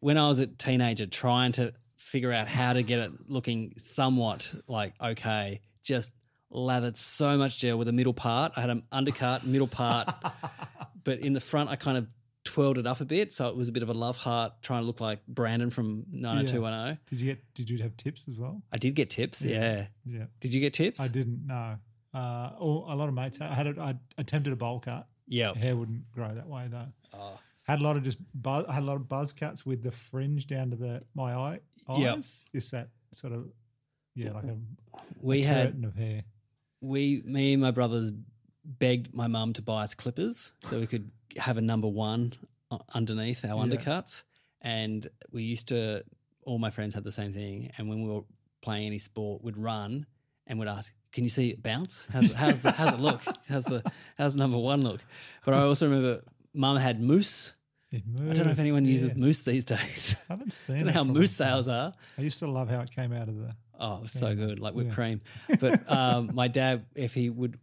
when 0.02 0.18
I 0.18 0.28
was 0.28 0.40
a 0.40 0.48
teenager 0.48 1.06
trying 1.06 1.54
to 1.54 1.74
figure 1.96 2.34
out 2.34 2.48
how 2.50 2.74
to 2.74 2.84
get 2.84 3.00
it 3.00 3.12
looking 3.30 3.74
somewhat 3.78 4.54
like 4.68 4.94
okay, 5.02 5.62
just 5.84 6.12
lathered 6.50 6.98
so 6.98 7.38
much 7.38 7.58
gel 7.60 7.78
with 7.78 7.88
a 7.88 7.94
middle 7.94 8.14
part. 8.14 8.52
I 8.58 8.62
had 8.62 8.70
an 8.70 8.84
undercut, 8.92 9.46
middle 9.46 9.68
part, 9.68 10.10
but 11.04 11.20
in 11.20 11.32
the 11.34 11.40
front 11.40 11.70
I 11.70 11.76
kind 11.78 11.98
of 11.98 12.08
twirled 12.44 12.78
it 12.78 12.86
up 12.88 13.02
a 13.02 13.06
bit, 13.06 13.34
so 13.34 13.48
it 13.50 13.56
was 13.56 13.70
a 13.70 13.72
bit 13.72 13.84
of 13.84 13.90
a 13.90 13.94
love 13.94 14.18
heart, 14.18 14.54
trying 14.62 14.82
to 14.84 14.86
look 14.88 15.00
like 15.02 15.26
Brandon 15.28 15.70
from 15.70 16.06
90210. 16.12 17.00
Did 17.10 17.20
you 17.22 17.34
get? 17.34 17.54
Did 17.54 17.70
you 17.70 17.78
have 17.80 17.96
tips 17.98 18.26
as 18.30 18.38
well? 18.38 18.62
I 18.72 18.78
did 18.78 18.96
get 18.96 19.10
tips, 19.10 19.42
yeah. 19.42 19.88
Yeah, 20.06 20.26
Did 20.40 20.54
you 20.54 20.60
get 20.62 20.74
tips? 20.74 21.00
I 21.00 21.08
didn't 21.08 21.46
know. 21.48 21.76
Uh, 22.14 22.52
or 22.60 22.86
a 22.90 22.96
lot 22.96 23.08
of 23.08 23.16
mates. 23.16 23.42
I 23.42 23.48
had. 23.48 23.68
A, 23.68 23.82
I 23.82 23.96
attempted 24.18 24.54
a 24.54 24.56
bowl 24.56 24.80
cut. 24.80 25.08
Yeah. 25.28 25.54
Hair 25.56 25.76
wouldn't 25.78 26.12
grow 26.12 26.34
that 26.34 26.48
way 26.48 26.68
though. 26.70 26.88
Oh. 27.14 27.40
Had 27.64 27.80
a 27.80 27.84
lot 27.84 27.96
of 27.96 28.04
just 28.04 28.18
buzz, 28.36 28.66
I 28.68 28.74
had 28.74 28.84
a 28.84 28.86
lot 28.86 28.98
of 28.98 29.08
buzz 29.08 29.32
cuts 29.34 29.66
with 29.66 29.82
the 29.82 29.92
fringe 29.92 30.46
down 30.48 30.70
to 30.72 30.76
the 30.76 31.02
my 31.16 31.34
eye 31.34 31.60
eyes. 31.88 32.00
Yep. 32.02 32.16
Just 32.54 32.72
that 32.72 32.90
sort 33.14 33.34
of 33.34 33.46
yeah, 34.16 34.32
like 34.34 34.44
a, 34.44 34.58
We 35.22 35.42
a 35.44 35.46
had 35.48 35.66
curtain 35.68 35.86
of 35.86 35.96
hair. 35.96 36.24
we 36.82 37.24
me 37.26 37.54
and 37.54 37.62
my 37.62 37.72
brothers 37.72 38.12
begged 38.66 39.14
my 39.14 39.28
mum 39.28 39.54
to 39.54 39.62
buy 39.62 39.84
us 39.84 39.94
clippers 39.94 40.52
so 40.64 40.80
we 40.80 40.88
could 40.88 41.12
have 41.38 41.58
a 41.58 41.62
number 41.62 41.88
one 41.88 42.34
underneath 42.94 43.44
our 43.46 43.58
Yeah. 43.66 43.76
undercuts 43.76 44.24
and 44.62 45.08
we 45.32 45.44
used 45.44 45.68
to 45.70 46.04
all 46.44 46.58
my 46.60 46.70
friends 46.70 46.96
had 46.96 47.04
the 47.04 47.12
same 47.12 47.34
thing 47.34 47.72
and 47.78 47.90
when 47.90 48.04
we 48.04 48.10
were 48.10 48.22
playing 48.62 48.88
any 48.88 49.00
sport 49.00 49.44
we'd 49.44 49.58
run 49.58 50.06
and 50.48 50.60
would 50.60 50.68
ask 50.68 50.94
can 51.12 51.24
you 51.24 51.30
see 51.30 51.50
it 51.50 51.62
bounce 51.62 52.08
how's, 52.12 52.32
how's, 52.34 52.62
the, 52.62 52.72
how's 52.72 52.94
it 52.94 53.00
look 53.00 53.22
how's 53.48 53.66
the 53.66 53.84
how's 54.18 54.36
number 54.36 54.58
one 54.58 54.82
look 54.82 55.02
but 55.46 55.54
i 55.54 55.62
also 55.62 55.88
remember 55.88 56.22
mum 56.54 56.78
had 56.78 57.00
moose. 57.02 57.54
Yeah, 57.92 58.00
i 58.30 58.34
don't 58.34 58.46
know 58.46 58.52
if 58.52 58.60
anyone 58.60 58.86
uses 58.86 59.14
moose 59.16 59.42
these 59.42 59.66
days 59.76 60.16
I 60.30 60.34
haven't 60.34 60.54
seen. 60.54 60.76
i 60.76 60.80
don't 60.80 60.86
know 60.86 60.90
it 60.90 60.94
how 60.94 61.04
for 61.04 61.10
a 61.12 61.14
mousse 61.14 61.40
long 61.40 61.48
time. 61.50 61.56
sales 61.56 61.68
are 61.68 61.94
I 62.18 62.22
used 62.22 62.40
to 62.40 62.48
love 62.48 62.70
how 62.70 62.80
it 62.82 62.92
came 62.92 63.12
out 63.14 63.28
of 63.28 63.36
the. 63.38 63.56
Oh, 63.80 63.98
it 63.98 64.02
was 64.04 64.12
so 64.14 64.34
good, 64.36 64.60
like 64.60 64.74
whipped 64.76 64.90
Yeah. 64.90 64.96
cream. 64.96 65.22
But 65.60 65.92
um, 65.92 66.30
my 66.34 66.48
dad, 66.48 66.86
if 66.96 67.14
he 67.14 67.30
would, 67.30 67.58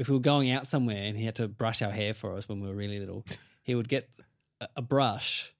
if 0.00 0.08
we 0.08 0.14
were 0.14 0.20
going 0.20 0.50
out 0.50 0.66
somewhere 0.66 0.96
and 1.04 1.16
he 1.16 1.24
had 1.24 1.36
to 1.36 1.46
brush 1.46 1.82
our 1.82 1.90
hair 1.92 2.12
for 2.14 2.34
us 2.36 2.48
when 2.48 2.60
we 2.60 2.68
were 2.68 2.74
really 2.74 2.98
little, 2.98 3.24
he 3.62 3.74
would 3.76 3.88
get 3.88 4.08
a, 4.60 4.68
a 4.76 4.82
brush 4.82 5.52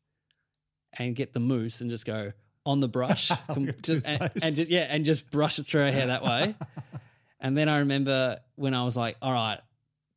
and 0.98 1.14
get 1.14 1.32
the 1.32 1.38
mousse 1.40 1.80
and 1.80 1.88
just 1.90 2.04
go 2.06 2.32
on 2.66 2.80
the 2.80 2.88
brush, 2.88 3.28
com- 3.46 3.66
Like 3.66 3.76
a 3.78 3.82
just, 3.82 4.06
and, 4.06 4.30
and 4.42 4.56
just, 4.56 4.68
yeah, 4.68 4.86
and 4.88 5.04
just 5.04 5.30
brush 5.30 5.58
it 5.58 5.66
through 5.66 5.82
our 5.84 5.90
hair 5.92 6.08
that 6.08 6.24
way. 6.24 6.54
and 7.40 7.56
then 7.56 7.68
I 7.68 7.78
remember 7.78 8.40
when 8.56 8.74
I 8.74 8.82
was 8.84 8.96
like, 8.96 9.16
all 9.22 9.32
right, 9.32 9.60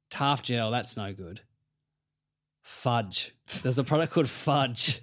Taft 0.10 0.46
gel, 0.46 0.72
that's 0.72 0.96
no 0.98 1.14
good. 1.14 1.42
Fudge. 2.62 3.36
There's 3.62 3.78
a 3.78 3.84
product 3.84 4.14
called 4.14 4.30
Fudge, 4.30 5.02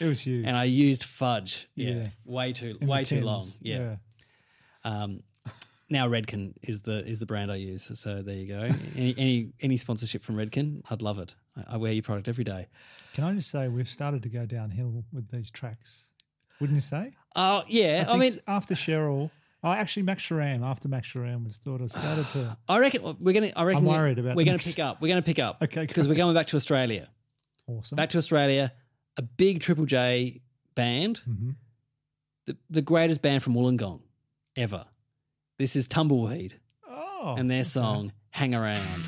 It 0.00 0.04
was 0.06 0.20
huge. 0.22 0.46
and 0.46 0.56
I 0.56 0.64
used 0.64 1.04
Fudge. 1.04 1.68
Yeah, 1.76 1.90
Yeah. 1.90 2.08
way 2.24 2.52
too 2.52 2.76
In 2.80 2.88
way 2.88 3.04
too 3.04 3.20
long. 3.20 3.40
tins. 3.40 3.58
Yeah. 3.62 3.96
Um, 4.84 5.22
now 5.90 6.08
Redken 6.08 6.54
is 6.62 6.82
the 6.82 7.06
is 7.06 7.18
the 7.18 7.26
brand 7.26 7.50
I 7.52 7.56
use. 7.56 7.90
So 7.98 8.22
there 8.22 8.34
you 8.36 8.46
go. 8.48 8.60
any 8.96 9.14
any 9.18 9.52
any 9.60 9.76
sponsorship 9.76 10.22
from 10.22 10.36
Redken, 10.36 10.82
I'd 10.90 11.02
love 11.02 11.18
it. 11.18 11.34
I, 11.56 11.74
I 11.74 11.76
wear 11.76 11.92
your 11.92 12.02
product 12.02 12.28
every 12.28 12.44
day. 12.44 12.68
Can 13.14 13.24
I 13.24 13.32
just 13.34 13.50
say 13.50 13.68
we've 13.68 13.88
started 13.88 14.22
to 14.22 14.28
go 14.28 14.46
downhill 14.46 15.04
with 15.12 15.30
these 15.30 15.50
tracks? 15.50 16.08
Wouldn't 16.60 16.76
you 16.76 16.80
say? 16.80 17.12
Oh 17.36 17.62
yeah, 17.66 18.04
I, 18.06 18.18
think 18.18 18.20
mean, 18.20 18.38
after 18.46 18.74
Sheryl, 18.74 19.30
oh, 19.64 19.70
actually 19.70 20.04
Max 20.04 20.22
Sharam. 20.22 20.62
After 20.64 20.88
Max 20.88 21.08
Sharam, 21.12 21.44
we 21.44 21.52
sort 21.52 21.80
of 21.80 21.90
started 21.90 22.28
to. 22.30 22.56
I 22.68 22.78
reckon 22.78 23.16
we're 23.20 23.32
gonna. 23.34 23.50
I 23.56 23.64
reckon 23.64 23.86
I'm 23.86 23.92
worried 23.92 24.18
about 24.18 24.36
we're 24.36 24.44
gonna 24.44 24.52
next- 24.58 24.74
pick 24.74 24.84
up. 24.84 25.00
We're 25.00 25.08
gonna 25.08 25.22
pick 25.22 25.38
up. 25.38 25.58
Okay, 25.62 25.84
because 25.86 26.08
we're 26.08 26.14
going 26.14 26.34
back 26.34 26.46
to 26.48 26.56
Australia. 26.56 27.08
Awesome. 27.66 27.96
Back 27.96 28.10
to 28.10 28.18
Australia, 28.18 28.72
a 29.16 29.22
big 29.22 29.60
Triple 29.60 29.86
J 29.86 30.40
band, 30.74 31.20
Mm-hmm. 31.28 31.50
the 32.46 32.56
the 32.70 32.82
greatest 32.82 33.22
band 33.22 33.42
from 33.42 33.54
Wollongong 33.54 34.00
ever. 34.56 34.84
This 35.58 35.76
is 35.76 35.86
Tumbleweed 35.86 36.54
oh, 36.88 37.36
and 37.38 37.50
their 37.50 37.60
okay. 37.60 37.64
song 37.68 38.12
"Hang 38.30 38.54
Around." 38.54 39.04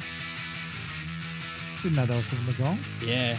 Didn't 1.82 1.97
know 1.97 2.07
they 2.07 2.16
were 2.16 2.22
from 2.22 2.47
the 2.47 2.53
Gong. 2.53 2.78
Yeah, 3.05 3.36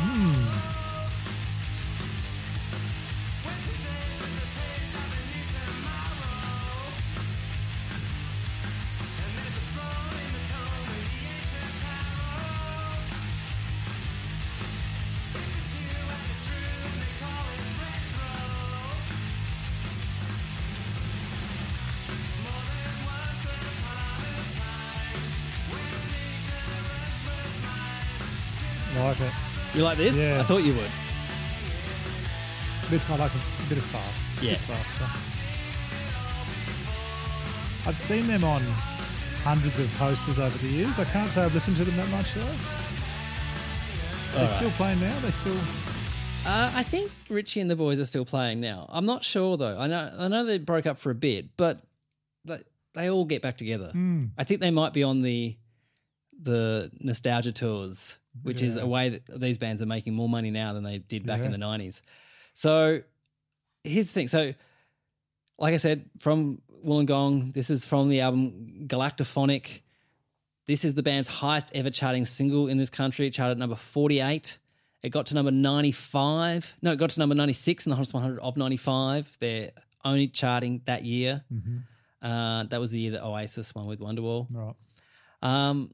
Like 0.00 0.79
you 29.80 29.84
like 29.84 29.96
this? 29.96 30.18
Yeah. 30.18 30.40
I 30.40 30.42
thought 30.42 30.62
you 30.62 30.74
would. 30.74 30.90
Bit, 32.90 33.08
I 33.08 33.16
like 33.16 33.32
a 33.32 33.68
bit 33.68 33.78
of 33.78 33.84
fast. 33.84 34.42
Yeah. 34.42 34.50
Bit 34.52 34.60
faster. 34.60 35.04
I've 37.88 37.96
seen 37.96 38.26
them 38.26 38.44
on 38.44 38.60
hundreds 39.42 39.78
of 39.78 39.90
posters 39.92 40.38
over 40.38 40.56
the 40.58 40.68
years. 40.68 40.98
I 40.98 41.04
can't 41.04 41.30
say 41.30 41.44
I've 41.44 41.54
listened 41.54 41.78
to 41.78 41.84
them 41.84 41.96
that 41.96 42.08
much 42.10 42.34
though. 42.34 42.56
They're 44.34 44.48
still 44.48 44.70
playing 44.72 45.00
now. 45.00 45.18
They 45.20 45.30
still. 45.30 45.56
Uh, 46.44 46.70
I 46.74 46.82
think 46.82 47.10
Richie 47.30 47.60
and 47.60 47.70
the 47.70 47.76
boys 47.76 47.98
are 47.98 48.04
still 48.04 48.26
playing 48.26 48.60
now. 48.60 48.86
I'm 48.90 49.06
not 49.06 49.24
sure 49.24 49.56
though. 49.56 49.78
I 49.78 49.86
know 49.86 50.12
I 50.18 50.28
know 50.28 50.44
they 50.44 50.58
broke 50.58 50.86
up 50.86 50.98
for 50.98 51.10
a 51.10 51.14
bit, 51.14 51.56
but 51.56 51.80
they, 52.44 52.62
they 52.92 53.08
all 53.08 53.24
get 53.24 53.40
back 53.40 53.56
together. 53.56 53.90
Hmm. 53.92 54.26
I 54.36 54.44
think 54.44 54.60
they 54.60 54.70
might 54.70 54.92
be 54.92 55.02
on 55.02 55.20
the 55.22 55.56
the 56.42 56.90
nostalgia 57.00 57.52
tours, 57.52 58.18
which 58.42 58.62
is 58.62 58.76
a 58.76 58.86
way 58.86 59.10
that 59.10 59.40
these 59.40 59.58
bands 59.58 59.82
are 59.82 59.86
making 59.86 60.14
more 60.14 60.28
money 60.28 60.50
now 60.50 60.72
than 60.72 60.82
they 60.84 60.98
did 60.98 61.26
back 61.26 61.40
in 61.40 61.52
the 61.52 61.58
90s. 61.58 62.00
So 62.54 63.00
here's 63.84 64.06
the 64.08 64.12
thing. 64.12 64.28
So 64.28 64.54
like 65.58 65.74
I 65.74 65.76
said, 65.76 66.08
from 66.18 66.62
Wollongong, 66.84 67.52
this 67.52 67.70
is 67.70 67.84
from 67.84 68.08
the 68.08 68.20
album 68.22 68.86
Galactaphonic. 68.86 69.82
This 70.66 70.84
is 70.84 70.94
the 70.94 71.02
band's 71.02 71.28
highest 71.28 71.70
ever 71.74 71.90
charting 71.90 72.24
single 72.24 72.68
in 72.68 72.78
this 72.78 72.90
country. 72.90 73.26
It 73.26 73.32
charted 73.32 73.58
number 73.58 73.76
48. 73.76 74.58
It 75.02 75.10
got 75.10 75.26
to 75.26 75.34
number 75.34 75.50
95. 75.50 76.76
No, 76.82 76.92
it 76.92 76.96
got 76.98 77.10
to 77.10 77.18
number 77.18 77.34
96 77.34 77.86
in 77.86 77.90
the 77.90 77.96
Hottest 77.96 78.14
100 78.14 78.40
of 78.40 78.56
95. 78.56 79.36
They're 79.40 79.70
only 80.04 80.28
charting 80.28 80.82
that 80.86 81.04
year. 81.04 81.42
Uh, 82.22 82.64
that 82.64 82.80
was 82.80 82.90
the 82.90 82.98
year 82.98 83.12
that 83.12 83.24
Oasis 83.24 83.74
won 83.74 83.86
with 83.86 84.00
Wonderwall. 84.00 84.46
Right. 84.54 84.74
Um, 85.42 85.92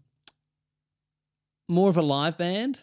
more 1.68 1.88
of 1.90 1.96
a 1.96 2.02
live 2.02 2.38
band, 2.38 2.80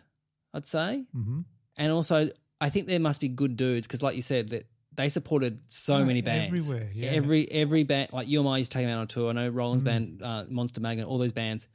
I'd 0.54 0.66
say. 0.68 1.06
Mm-hmm. 1.16 1.42
And 1.78 1.92
also, 1.92 2.30
I 2.62 2.70
think 2.70 2.88
there 2.88 3.00
must 3.00 3.20
be 3.22 3.28
good 3.30 3.56
dudes 3.58 3.88
because, 3.88 4.02
like 4.04 4.16
you 4.16 4.22
said, 4.22 4.50
that 4.50 4.68
they 4.96 5.10
supported 5.10 5.62
so 5.68 5.96
Oh, 5.96 6.06
many 6.06 6.22
bands 6.22 6.54
everywhere, 6.54 6.90
yeah. 6.94 7.10
Every 7.12 7.50
every 7.52 7.84
band, 7.84 8.10
like 8.14 8.28
you 8.28 8.40
and 8.40 8.48
I 8.50 8.60
used 8.60 8.72
to 8.72 8.78
take 8.78 8.86
them 8.86 8.96
out 8.96 9.02
on 9.02 9.08
tour. 9.08 9.30
I 9.30 9.34
know 9.34 9.50
Rollins 9.50 9.82
Mm. 9.82 9.86
band, 9.86 10.22
uh, 10.22 10.46
Monster 10.50 10.82
Magnet, 10.82 11.08
all 11.08 11.18
those 11.18 11.32
bands, 11.34 11.68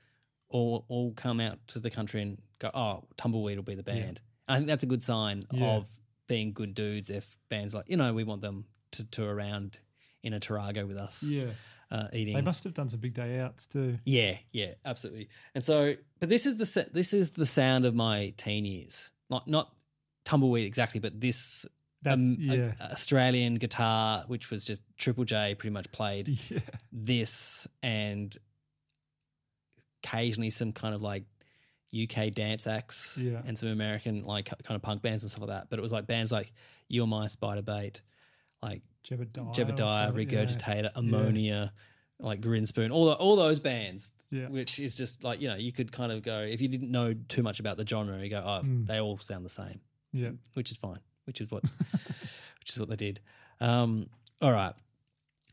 all 0.48 0.84
all 0.88 1.12
come 1.14 1.40
out 1.40 1.58
to 1.68 1.80
the 1.80 1.90
country 1.90 2.22
and 2.22 2.38
go, 2.60 2.70
"Oh, 2.72 3.04
Tumbleweed 3.16 3.56
will 3.58 3.64
be 3.64 3.74
the 3.74 3.82
band." 3.82 4.20
And 4.46 4.54
I 4.54 4.56
think 4.58 4.68
that's 4.68 4.84
a 4.84 4.86
good 4.86 5.02
sign 5.02 5.44
Yeah. 5.52 5.76
of 5.78 5.88
being 6.28 6.52
good 6.52 6.74
dudes. 6.74 7.10
If 7.10 7.36
bands 7.48 7.74
like 7.74 7.88
you 7.88 7.96
know, 7.96 8.12
we 8.14 8.22
want 8.24 8.40
them 8.42 8.66
to 8.92 9.04
tour 9.04 9.34
around 9.34 9.80
in 10.22 10.32
a 10.32 10.38
Tarago 10.40 10.86
with 10.86 10.96
us, 10.96 11.22
Yeah. 11.24 11.50
Uh, 11.90 12.08
eating. 12.12 12.34
They 12.34 12.42
must 12.42 12.64
have 12.64 12.74
done 12.74 12.88
some 12.90 13.00
big 13.00 13.14
day 13.14 13.40
outs 13.40 13.66
too. 13.66 13.98
Yeah, 14.04 14.36
yeah, 14.52 14.74
absolutely. 14.84 15.30
And 15.54 15.64
so, 15.64 15.94
but 16.20 16.28
this 16.28 16.44
is 16.44 16.56
the 16.56 16.88
this 16.92 17.14
is 17.14 17.30
the 17.30 17.46
sound 17.46 17.86
of 17.86 17.94
my 17.94 18.34
teen 18.36 18.64
years. 18.66 19.10
Not 19.30 19.48
not 19.48 19.72
tumbleweed 20.24 20.66
exactly, 20.66 21.00
but 21.00 21.18
this 21.20 21.64
That- 22.02 22.14
um, 22.14 22.36
a- 22.50 22.74
Australian 22.92 23.54
guitar, 23.54 24.24
which 24.26 24.50
was 24.50 24.66
just 24.66 24.82
Triple 24.98 25.24
J, 25.24 25.54
pretty 25.54 25.72
much 25.72 25.90
played 25.90 26.28
Yeah. 26.50 26.60
this, 26.92 27.66
and 27.82 28.36
occasionally 30.04 30.50
some 30.50 30.72
kind 30.72 30.94
of 30.94 31.02
like 31.02 31.24
UK 31.98 32.32
dance 32.34 32.66
acts, 32.66 33.16
Yeah. 33.16 33.40
and 33.46 33.58
some 33.58 33.70
American 33.70 34.24
like 34.24 34.46
kind 34.62 34.76
of 34.76 34.82
punk 34.82 35.02
bands 35.02 35.22
and 35.22 35.30
stuff 35.30 35.42
like 35.42 35.50
that. 35.50 35.70
But 35.70 35.78
it 35.78 35.82
was 35.82 35.92
like 35.92 36.06
bands 36.06 36.30
like 36.30 36.52
You're 36.88 37.06
My 37.06 37.26
Spiderbait, 37.26 38.00
like 38.62 38.82
Jebediah. 39.08 39.54
Jebediah, 39.54 39.74
stuff, 39.76 40.14
yeah. 40.14 40.24
Regurgitator, 40.24 40.90
Ammonia, 40.94 41.72
like 42.20 42.40
Grinspoon, 42.40 42.90
all 42.92 43.06
the, 43.06 43.12
all 43.12 43.36
those 43.36 43.60
bands. 43.60 44.12
Yeah. 44.30 44.48
Which 44.48 44.78
is 44.78 44.94
just 44.94 45.24
like 45.24 45.40
you 45.40 45.48
know 45.48 45.54
you 45.56 45.72
could 45.72 45.90
kind 45.90 46.12
of 46.12 46.22
go 46.22 46.40
if 46.40 46.60
you 46.60 46.68
didn't 46.68 46.90
know 46.90 47.14
too 47.28 47.42
much 47.42 47.60
about 47.60 47.76
the 47.78 47.86
genre, 47.86 48.22
you 48.22 48.28
go 48.28 48.42
oh 48.44 48.62
Mm. 48.64 48.86
they 48.86 49.00
all 49.00 49.16
sound 49.18 49.44
the 49.44 49.48
same, 49.50 49.80
Yeah. 50.12 50.30
which 50.54 50.70
is 50.70 50.76
fine, 50.76 50.98
which 51.24 51.40
is 51.40 51.50
what 51.50 51.62
which 52.60 52.70
is 52.70 52.78
what 52.78 52.88
they 52.90 52.96
did. 52.96 53.20
Um, 53.60 54.10
all 54.42 54.52
right, 54.52 54.74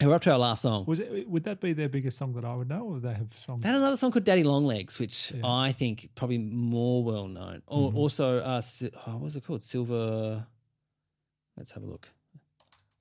we're 0.03 0.13
up 0.13 0.21
to 0.23 0.31
our 0.33 0.37
last 0.37 0.61
song. 0.63 0.83
Was 0.87 0.99
it? 0.99 1.29
Would 1.29 1.45
that 1.45 1.61
be 1.61 1.71
their 1.71 1.87
biggest 1.87 2.17
song 2.17 2.33
that 2.33 2.43
I 2.43 2.53
would 2.53 2.67
know, 2.67 2.81
or 2.81 2.91
would 2.95 3.03
they 3.03 3.13
have 3.13 3.31
songs? 3.37 3.63
They 3.63 3.69
had 3.69 3.77
another 3.77 3.95
song 3.95 4.11
called 4.11 4.25
Daddy 4.25 4.43
Longlegs, 4.43 4.99
which 4.99 5.31
Yeah. 5.31 5.41
I 5.45 5.71
think 5.71 6.09
probably 6.15 6.37
more 6.39 7.01
well 7.01 7.29
known. 7.29 7.61
Or 7.67 7.91
Mhm. 7.93 7.95
also, 7.95 8.39
uh, 8.39 8.61
oh, 9.07 9.11
what 9.13 9.21
was 9.21 9.35
it 9.37 9.45
called? 9.45 9.63
Silver. 9.63 10.45
Let's 11.55 11.71
have 11.71 11.83
a 11.83 11.87
look. 11.87 12.09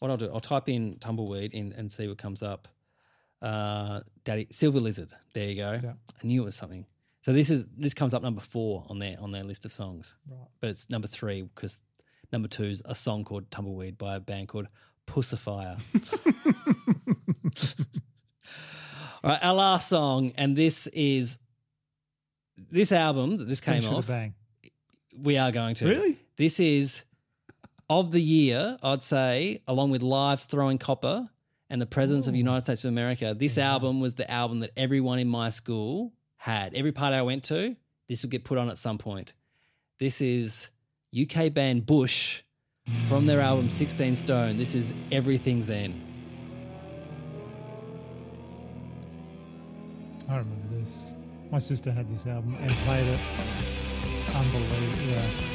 What 0.01 0.11
I'll 0.11 0.17
do, 0.17 0.31
I'll 0.33 0.41
type 0.41 0.69
in 0.69 0.95
tumbleweed 0.99 1.55
in 1.55 1.73
and 1.73 1.91
see 1.91 2.07
what 2.09 2.19
comes 2.19 2.43
up. 2.43 2.69
Uh, 3.41 4.01
Daddy 4.25 4.47
Silver 4.51 4.81
Lizard. 4.81 5.13
There 5.35 5.49
you 5.49 5.57
go. 5.57 5.81
Yeah. 5.83 5.93
I 6.23 6.27
knew 6.27 6.43
it 6.43 6.45
was 6.47 6.57
something. 6.57 6.87
So 7.23 7.33
this 7.33 7.51
is 7.51 7.65
this 7.77 7.95
comes 7.95 8.13
up 8.15 8.23
number 8.23 8.41
four 8.41 8.85
on 8.89 8.99
their 8.99 9.17
on 9.21 9.33
their 9.33 9.45
list 9.45 9.65
of 9.65 9.73
songs, 9.73 10.15
Right. 10.31 10.47
but 10.61 10.71
it's 10.71 10.91
number 10.91 11.09
three 11.09 11.43
because 11.43 11.81
number 12.33 12.49
two 12.49 12.65
is 12.65 12.83
a 12.85 12.95
song 12.95 13.25
called 13.25 13.51
Tumbleweed 13.51 13.97
by 13.97 14.17
a 14.17 14.21
band 14.21 14.49
called 14.49 14.69
Puscifer. 15.07 15.81
All 19.23 19.31
right, 19.31 19.39
our 19.43 19.55
last 19.55 19.89
song, 19.89 20.33
and 20.37 20.55
this 20.57 20.87
is 20.89 21.39
this 22.71 22.93
album 22.93 23.37
that 23.39 23.49
this 23.49 23.61
came 23.61 23.75
Finish 23.81 23.85
with 23.89 23.95
a 23.95 23.99
off. 23.99 24.07
bang. 24.07 24.35
We 25.17 25.39
are 25.39 25.51
going 25.51 25.75
to. 25.77 25.87
Really? 25.89 26.19
This 26.37 26.61
is 26.61 27.05
of 28.01 28.11
the 28.11 28.21
year, 28.21 28.77
I'd 28.83 29.05
say, 29.05 29.63
along 29.69 29.91
with 29.91 30.03
Live's 30.03 30.47
Throwing 30.47 30.79
Copper 30.79 31.29
and 31.71 31.81
the 31.81 31.87
Presidents 31.87 32.27
of 32.27 32.35
United 32.35 32.63
States 32.63 32.85
of 32.85 32.89
America. 32.89 33.35
This 33.39 33.57
album 33.57 34.01
was 34.01 34.15
the 34.15 34.29
album 34.31 34.61
that 34.61 34.71
everyone 34.77 35.19
in 35.19 35.29
my 35.29 35.51
school 35.51 36.13
had. 36.37 36.75
Every 36.75 36.93
party 36.93 37.17
I 37.17 37.23
went 37.23 37.45
to, 37.45 37.77
this 38.09 38.23
would 38.23 38.31
get 38.31 38.45
put 38.45 38.59
on 38.59 38.69
at 38.69 38.79
some 38.79 38.99
point. 38.99 39.33
This 39.99 40.21
is 40.21 40.71
UK 41.19 41.53
band 41.53 41.87
Bush 41.87 42.43
from 43.09 43.27
their 43.27 43.41
album 43.41 43.71
16 43.71 44.17
Stone. 44.17 44.57
This 44.57 44.75
is 44.75 44.93
Everything's 45.13 45.67
Zen. 45.67 45.95
I 50.29 50.39
remember 50.39 50.81
this. 50.81 51.15
My 51.51 51.61
sister 51.61 51.93
had 51.93 52.13
this 52.13 52.27
album 52.27 52.57
and 52.61 52.71
played 52.71 53.07
it. 53.07 53.21
Unbelievable. 54.35 55.05
Yeah. 55.11 55.54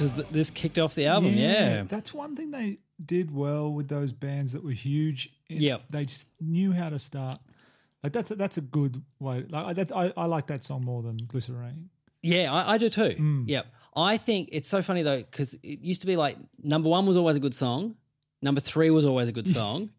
This 0.00 0.10
was 0.16 0.26
the, 0.26 0.32
this 0.32 0.50
kicked 0.50 0.78
off 0.78 0.94
the 0.94 1.06
album. 1.06 1.34
Yeah. 1.34 1.84
That's 1.86 2.12
one 2.14 2.34
thing 2.36 2.50
they 2.50 2.78
did 3.04 3.34
well 3.34 3.70
with 3.72 3.88
those 3.88 4.12
bands 4.12 4.52
that 4.52 4.64
were 4.64 4.70
huge. 4.72 5.30
Yeah, 5.48 5.78
They 5.90 6.04
just 6.06 6.28
knew 6.40 6.72
how 6.72 6.88
to 6.90 6.98
start. 6.98 7.38
Like 8.02 8.12
that's 8.12 8.30
a, 8.30 8.34
that's 8.36 8.56
a 8.56 8.60
good 8.62 9.02
way. 9.18 9.44
Like 9.48 9.66
I- 9.66 9.72
that, 9.74 9.92
I, 9.96 10.12
I 10.16 10.24
like 10.26 10.46
that 10.46 10.64
song 10.64 10.84
more 10.84 11.02
than 11.02 11.18
Glycerine. 11.18 11.90
Yeah, 12.22 12.52
I, 12.52 12.72
I 12.74 12.78
do 12.78 12.88
too. 12.88 13.14
Mm. 13.18 13.44
Yep. 13.48 13.66
I 13.96 14.16
think 14.16 14.48
it's 14.52 14.68
so 14.68 14.80
funny 14.82 15.02
though 15.02 15.18
because 15.18 15.52
it 15.54 15.80
used 15.80 16.00
to 16.02 16.06
be 16.06 16.16
like 16.16 16.36
number 16.62 16.88
one 16.88 17.04
was 17.06 17.16
always 17.16 17.36
a 17.36 17.40
good 17.40 17.54
song, 17.54 17.96
number 18.40 18.60
three 18.60 18.88
was 18.90 19.04
always 19.04 19.28
a 19.28 19.32
good 19.32 19.48
song, 19.58 19.90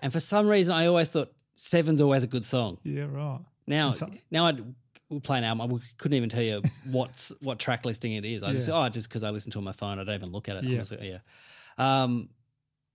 and 0.00 0.12
for 0.12 0.20
some 0.20 0.48
reason 0.48 0.74
I 0.74 0.86
always 0.86 1.08
thought 1.08 1.32
seven's 1.54 2.00
always 2.00 2.24
a 2.24 2.26
good 2.26 2.44
song. 2.44 2.78
Yeah, 2.82 3.06
right. 3.10 3.40
Now, 3.66 3.90
So- 3.90 4.10
now 4.30 4.46
I'd 4.46 4.62
we'll 5.08 5.20
play 5.20 5.38
an 5.38 5.44
album. 5.44 5.72
I 5.74 5.78
couldn't 5.98 6.16
even 6.16 6.28
tell 6.28 6.42
you 6.42 6.62
what's 6.90 7.32
what 7.40 7.58
track 7.58 7.84
listing 7.84 8.12
it 8.14 8.24
is. 8.24 8.42
I 8.42 8.52
just 8.52 8.68
oh 8.68 8.88
just 8.88 9.08
because 9.08 9.22
I 9.24 9.30
listen 9.30 9.50
to 9.52 9.58
it 9.58 9.60
on 9.60 9.64
my 9.64 9.72
phone, 9.72 9.98
I 9.98 10.04
don't 10.04 10.14
even 10.14 10.32
look 10.32 10.48
at 10.48 10.56
it. 10.56 10.64
Yeah. 10.64 10.76
Honestly. 10.76 11.08
Yeah. 11.78 12.02
Um, 12.02 12.28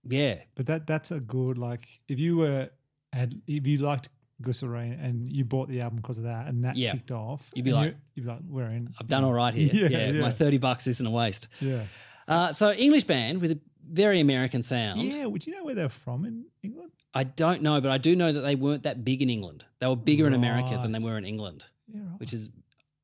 yeah. 0.08 0.36
But 0.54 0.66
that 0.66 0.86
that's 0.86 1.10
a 1.10 1.20
good 1.20 1.58
like 1.58 1.88
if 2.08 2.18
you 2.18 2.36
were 2.38 2.70
had 3.12 3.34
if 3.46 3.66
you 3.66 3.78
liked 3.78 4.08
Glycerine 4.40 4.94
and 5.00 5.28
you 5.28 5.44
bought 5.44 5.68
the 5.68 5.80
album 5.80 5.98
because 5.98 6.18
of 6.18 6.24
that 6.24 6.48
and 6.48 6.64
that 6.64 6.76
Yeah. 6.76 6.92
kicked 6.92 7.12
off, 7.12 7.50
You'd 7.54 7.64
be 7.64 7.72
like, 7.72 7.92
you- 7.92 7.96
you'd 8.16 8.22
be 8.24 8.28
like, 8.30 8.40
we're 8.48 8.66
in. 8.66 8.88
I've 9.00 9.06
done 9.08 9.22
all 9.24 9.32
right 9.32 9.54
here. 9.54 9.70
Yeah, 9.72 9.88
Yeah, 9.98 10.10
yeah. 10.10 10.20
my 10.20 10.32
thirty 10.32 10.58
bucks 10.58 10.86
isn't 10.86 11.06
a 11.06 11.10
waste. 11.10 11.46
Yeah, 11.60 11.84
Uh, 12.26 12.52
so 12.52 12.72
English 12.72 13.04
band 13.04 13.40
with 13.40 13.52
a 13.52 13.60
very 13.88 14.20
American 14.20 14.62
sound. 14.62 15.00
yeah. 15.00 15.26
Would 15.26 15.46
you 15.46 15.54
know 15.54 15.64
where 15.64 15.74
they're 15.74 15.88
from 15.88 16.24
in 16.24 16.46
England? 16.62 16.90
I 17.14 17.24
don't 17.24 17.62
know, 17.62 17.80
but 17.80 17.90
I 17.90 17.98
do 17.98 18.16
know 18.16 18.32
that 18.32 18.40
they 18.40 18.54
weren't 18.54 18.84
that 18.84 19.04
big 19.04 19.20
in 19.22 19.28
England. 19.28 19.64
They 19.80 19.86
were 19.86 19.96
bigger 19.96 20.26
in 20.26 20.32
America 20.32 20.78
than 20.82 20.92
they 20.92 20.98
were 20.98 21.18
in 21.18 21.24
England, 21.26 21.66
Yeah, 21.92 22.00
right. 22.10 22.20
which 22.20 22.32
is 22.32 22.50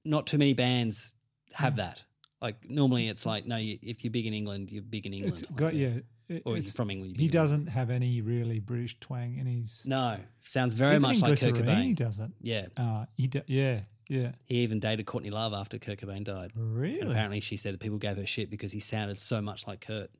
not 0.04 0.26
too 0.26 0.38
many 0.38 0.54
bands 0.54 1.14
have 1.52 1.74
Mm. 1.74 1.76
that. 1.76 2.02
Like 2.40 2.68
normally, 2.70 3.08
it's 3.08 3.26
like 3.26 3.46
no, 3.46 3.56
you, 3.56 3.78
if 3.82 4.04
you're 4.04 4.10
big 4.12 4.26
in 4.26 4.32
England, 4.34 4.70
you're 4.70 4.82
big 4.82 5.06
in 5.06 5.12
England. 5.14 5.34
It's 5.38 5.50
Like, 5.50 5.56
got 5.56 5.74
yeah. 5.74 5.88
it- 6.28 6.42
or 6.44 6.56
you're 6.56 6.64
from 6.64 6.90
England. 6.90 7.16
He 7.16 7.24
England. 7.24 7.32
doesn't 7.32 7.66
have 7.68 7.88
any 7.90 8.20
really 8.20 8.58
British 8.60 8.98
twang 9.00 9.38
in 9.38 9.46
his. 9.46 9.86
No, 9.86 10.18
sounds 10.42 10.74
very 10.74 10.92
Even 10.96 11.02
much 11.02 11.20
like 11.22 11.40
Kurt 11.40 11.54
Cobain. 11.54 11.82
He 11.84 11.94
doesn't. 11.94 12.34
Yeah, 12.42 12.66
Uh, 12.76 13.06
he 13.16 13.28
do, 13.28 13.40
yeah, 13.46 13.80
yeah. 14.08 14.32
he 14.44 14.56
even 14.58 14.78
dated 14.78 15.06
Courtney 15.06 15.30
Love 15.30 15.54
after 15.54 15.78
Kurt 15.78 15.98
Cobain 15.98 16.24
died. 16.24 16.52
Really? 16.54 17.00
And 17.00 17.10
apparently, 17.10 17.40
she 17.40 17.56
said 17.56 17.72
that 17.74 17.80
people 17.80 17.96
gave 17.98 18.18
her 18.18 18.26
shit 18.26 18.50
because 18.50 18.72
he 18.72 18.78
sounded 18.80 19.18
so 19.18 19.40
much 19.40 19.66
like 19.66 19.80
Kurt. 19.80 20.10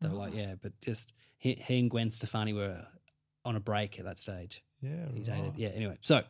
They 0.00 0.08
were 0.08 0.14
like, 0.14 0.32
Oh. 0.34 0.38
yeah, 0.38 0.54
but 0.62 0.80
just 0.80 1.12
he, 1.38 1.54
he 1.54 1.80
and 1.80 1.90
Gwen 1.90 2.12
Stefani 2.12 2.52
were 2.52 2.86
on 3.44 3.56
a 3.56 3.60
break 3.60 3.98
at 3.98 4.04
that 4.04 4.18
stage. 4.20 4.62
yeah, 4.80 5.10
He 5.12 5.20
dated, 5.24 5.54
yeah. 5.56 5.70
Anyway, 5.70 5.98
so 6.02 6.22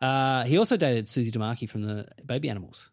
uh, 0.00 0.44
he 0.44 0.58
also 0.58 0.76
dated 0.76 1.08
Susie 1.08 1.30
DeMarchi 1.30 1.68
from 1.68 1.82
the 1.82 2.06
Baby 2.24 2.48
Animals. 2.50 2.90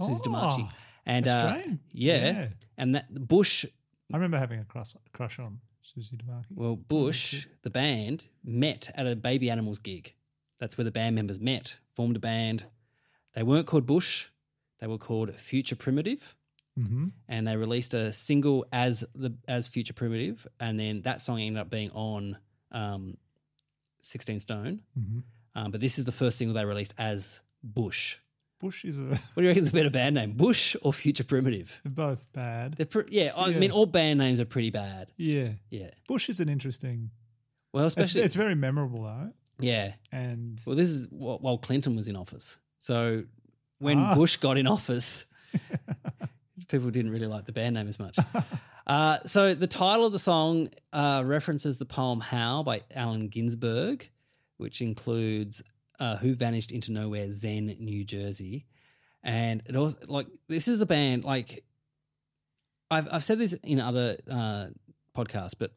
Susie 0.00 0.20
Oh, 0.24 0.28
DeMarchi, 0.30 0.70
and 1.06 1.26
uh, 1.26 1.56
yeah, 1.92 2.16
Yeah. 2.16 2.48
and 2.76 2.94
that 2.94 3.12
Bush. 3.28 3.64
I 4.12 4.16
remember 4.16 4.38
having 4.38 4.60
a 4.60 4.64
crush, 4.64 4.94
crush 5.12 5.38
on 5.38 5.60
Susie 5.82 6.16
DeMarchi. 6.16 6.46
Well, 6.54 6.76
Bush, 6.76 7.46
the 7.62 7.70
band, 7.70 8.28
met 8.44 8.90
at 8.94 9.06
a 9.06 9.16
Baby 9.16 9.50
Animals 9.50 9.78
gig. 9.80 10.14
That's 10.60 10.78
where 10.78 10.84
the 10.84 10.90
band 10.92 11.14
members 11.16 11.40
met, 11.40 11.78
formed 11.90 12.16
a 12.16 12.20
band. 12.20 12.64
They 13.34 13.42
weren't 13.42 13.66
called 13.66 13.86
Bush; 13.86 14.28
they 14.78 14.86
were 14.86 14.98
called 14.98 15.34
Future 15.34 15.76
Primitive. 15.76 16.34
hmm 16.76 17.08
and 17.28 17.46
they 17.46 17.56
released 17.56 17.92
a 17.94 18.12
single 18.12 18.64
as 18.72 19.04
the 19.14 19.34
as 19.48 19.66
Future 19.68 19.94
Primitive, 19.94 20.46
and 20.60 20.78
then 20.78 21.02
that 21.02 21.20
song 21.20 21.40
ended 21.40 21.60
up 21.60 21.70
being 21.70 21.90
on 21.90 22.38
um, 22.70 23.16
Sixteen 24.00 24.38
Stone. 24.40 24.80
hmm 24.94 25.20
Um, 25.58 25.70
but 25.72 25.80
this 25.80 25.98
is 25.98 26.04
the 26.04 26.12
first 26.12 26.38
single 26.38 26.54
they 26.54 26.64
released 26.64 26.94
as 26.98 27.40
Bush. 27.62 28.18
Bush 28.60 28.84
is 28.84 28.98
a 28.98 29.02
What 29.08 29.18
do 29.36 29.42
you 29.42 29.48
reckon 29.48 29.62
is 29.62 29.68
a 29.70 29.72
better 29.72 29.90
band 29.90 30.14
name, 30.14 30.32
Bush 30.32 30.76
or 30.82 30.92
Future 30.92 31.24
Primitive? 31.24 31.80
they're 31.84 31.90
both 32.06 32.32
bad. 32.32 32.74
They're 32.74 32.86
pre- 32.86 33.04
yeah, 33.10 33.32
I 33.36 33.48
Yeah. 33.48 33.58
mean 33.58 33.70
all 33.72 33.86
band 33.86 34.18
names 34.18 34.38
are 34.40 34.44
pretty 34.44 34.70
bad. 34.70 35.08
Yeah, 35.16 35.50
Yeah, 35.70 35.90
Bush 36.06 36.28
is 36.28 36.38
an 36.40 36.48
interesting. 36.48 37.10
well, 37.72 37.84
It's, 37.86 37.96
especially 37.96 38.22
it's 38.22 38.36
very 38.36 38.54
memorable 38.54 39.02
though, 39.04 39.32
yeah. 39.58 39.94
and 40.12 40.60
Well, 40.66 40.76
this 40.76 40.88
is 40.90 41.06
wh- 41.06 41.42
while 41.42 41.58
Clinton 41.58 41.96
was 41.96 42.06
in 42.08 42.16
office. 42.16 42.56
So 42.78 43.24
when 43.78 43.98
Ah. 43.98 44.14
Bush 44.14 44.36
got 44.36 44.58
in 44.58 44.66
office, 44.76 45.26
people 46.68 46.90
didn't 46.90 47.10
really 47.10 47.26
like 47.26 47.46
the 47.46 47.52
band 47.52 47.74
name 47.74 47.88
as 47.88 47.98
much. 47.98 48.16
Uh, 48.88 49.18
so 49.26 49.52
the 49.54 49.66
title 49.66 50.06
of 50.06 50.12
the 50.12 50.18
song 50.18 50.70
uh, 50.94 51.22
references 51.22 51.76
the 51.76 51.84
poem 51.84 52.20
"Howl" 52.20 52.64
by 52.64 52.80
Allen 52.94 53.28
Ginsberg, 53.28 54.08
which 54.58 54.80
includes 54.82 55.62
uh, 55.98 56.16
"Who 56.18 56.34
Vanished 56.34 56.70
into 56.70 56.92
Nowhere, 56.92 57.32
Zen, 57.32 57.74
New 57.80 58.04
Jersey," 58.04 58.66
and 59.22 59.62
it 59.66 59.74
also 59.74 59.96
like 60.06 60.26
this 60.48 60.68
is 60.68 60.80
a 60.80 60.86
band 60.86 61.24
like 61.24 61.64
I've 62.90 63.08
I've 63.12 63.24
said 63.24 63.38
this 63.38 63.52
in 63.64 63.80
other 63.80 64.16
uh, 64.30 64.66
podcasts, 65.16 65.54
but 65.58 65.72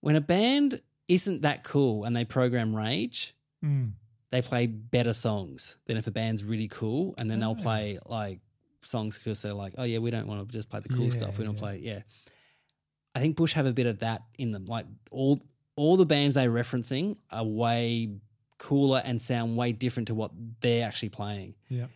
when 0.00 0.16
a 0.16 0.20
band 0.20 0.80
isn't 1.08 1.42
that 1.42 1.64
cool 1.64 2.04
and 2.04 2.16
they 2.16 2.24
program 2.24 2.74
Rage, 2.74 3.34
Mm. 3.64 3.92
they 4.30 4.42
play 4.42 4.66
better 4.66 5.12
songs 5.12 5.76
than 5.86 5.96
if 5.96 6.06
a 6.08 6.10
band's 6.10 6.42
really 6.44 6.66
cool 6.68 7.14
and 7.18 7.30
then 7.30 7.38
they'll 7.38 7.56
Ah. 7.58 7.62
play 7.62 7.98
like 8.06 8.40
songs 8.80 9.16
because 9.18 9.40
they're 9.40 9.52
like, 9.54 9.74
oh 9.78 9.84
yeah, 9.84 9.98
we 9.98 10.10
don't 10.10 10.26
want 10.26 10.48
to 10.48 10.52
just 10.52 10.68
play 10.68 10.80
the 10.80 10.88
cool 10.88 11.10
stuff. 11.12 11.38
We 11.38 11.44
don't 11.44 11.54
yeah. 11.54 11.60
play, 11.60 11.78
yeah. 11.78 12.00
I 13.14 13.20
think 13.20 13.36
Bush 13.36 13.52
have 13.52 13.66
a 13.66 13.72
bit 13.72 13.86
of 13.86 14.00
that 14.00 14.22
in 14.38 14.50
them. 14.50 14.64
Like 14.64 14.86
all 15.12 15.40
all 15.76 15.96
the 15.96 16.06
bands 16.06 16.34
they're 16.34 16.50
referencing 16.50 17.16
are 17.30 17.44
way 17.44 18.10
cooler 18.58 19.02
and 19.04 19.20
sound 19.20 19.56
way 19.56 19.72
different 19.72 20.08
to 20.08 20.14
what 20.14 20.30
they're 20.60 20.86
actually 20.86 21.08
playing. 21.08 21.54
yeah, 21.68 21.86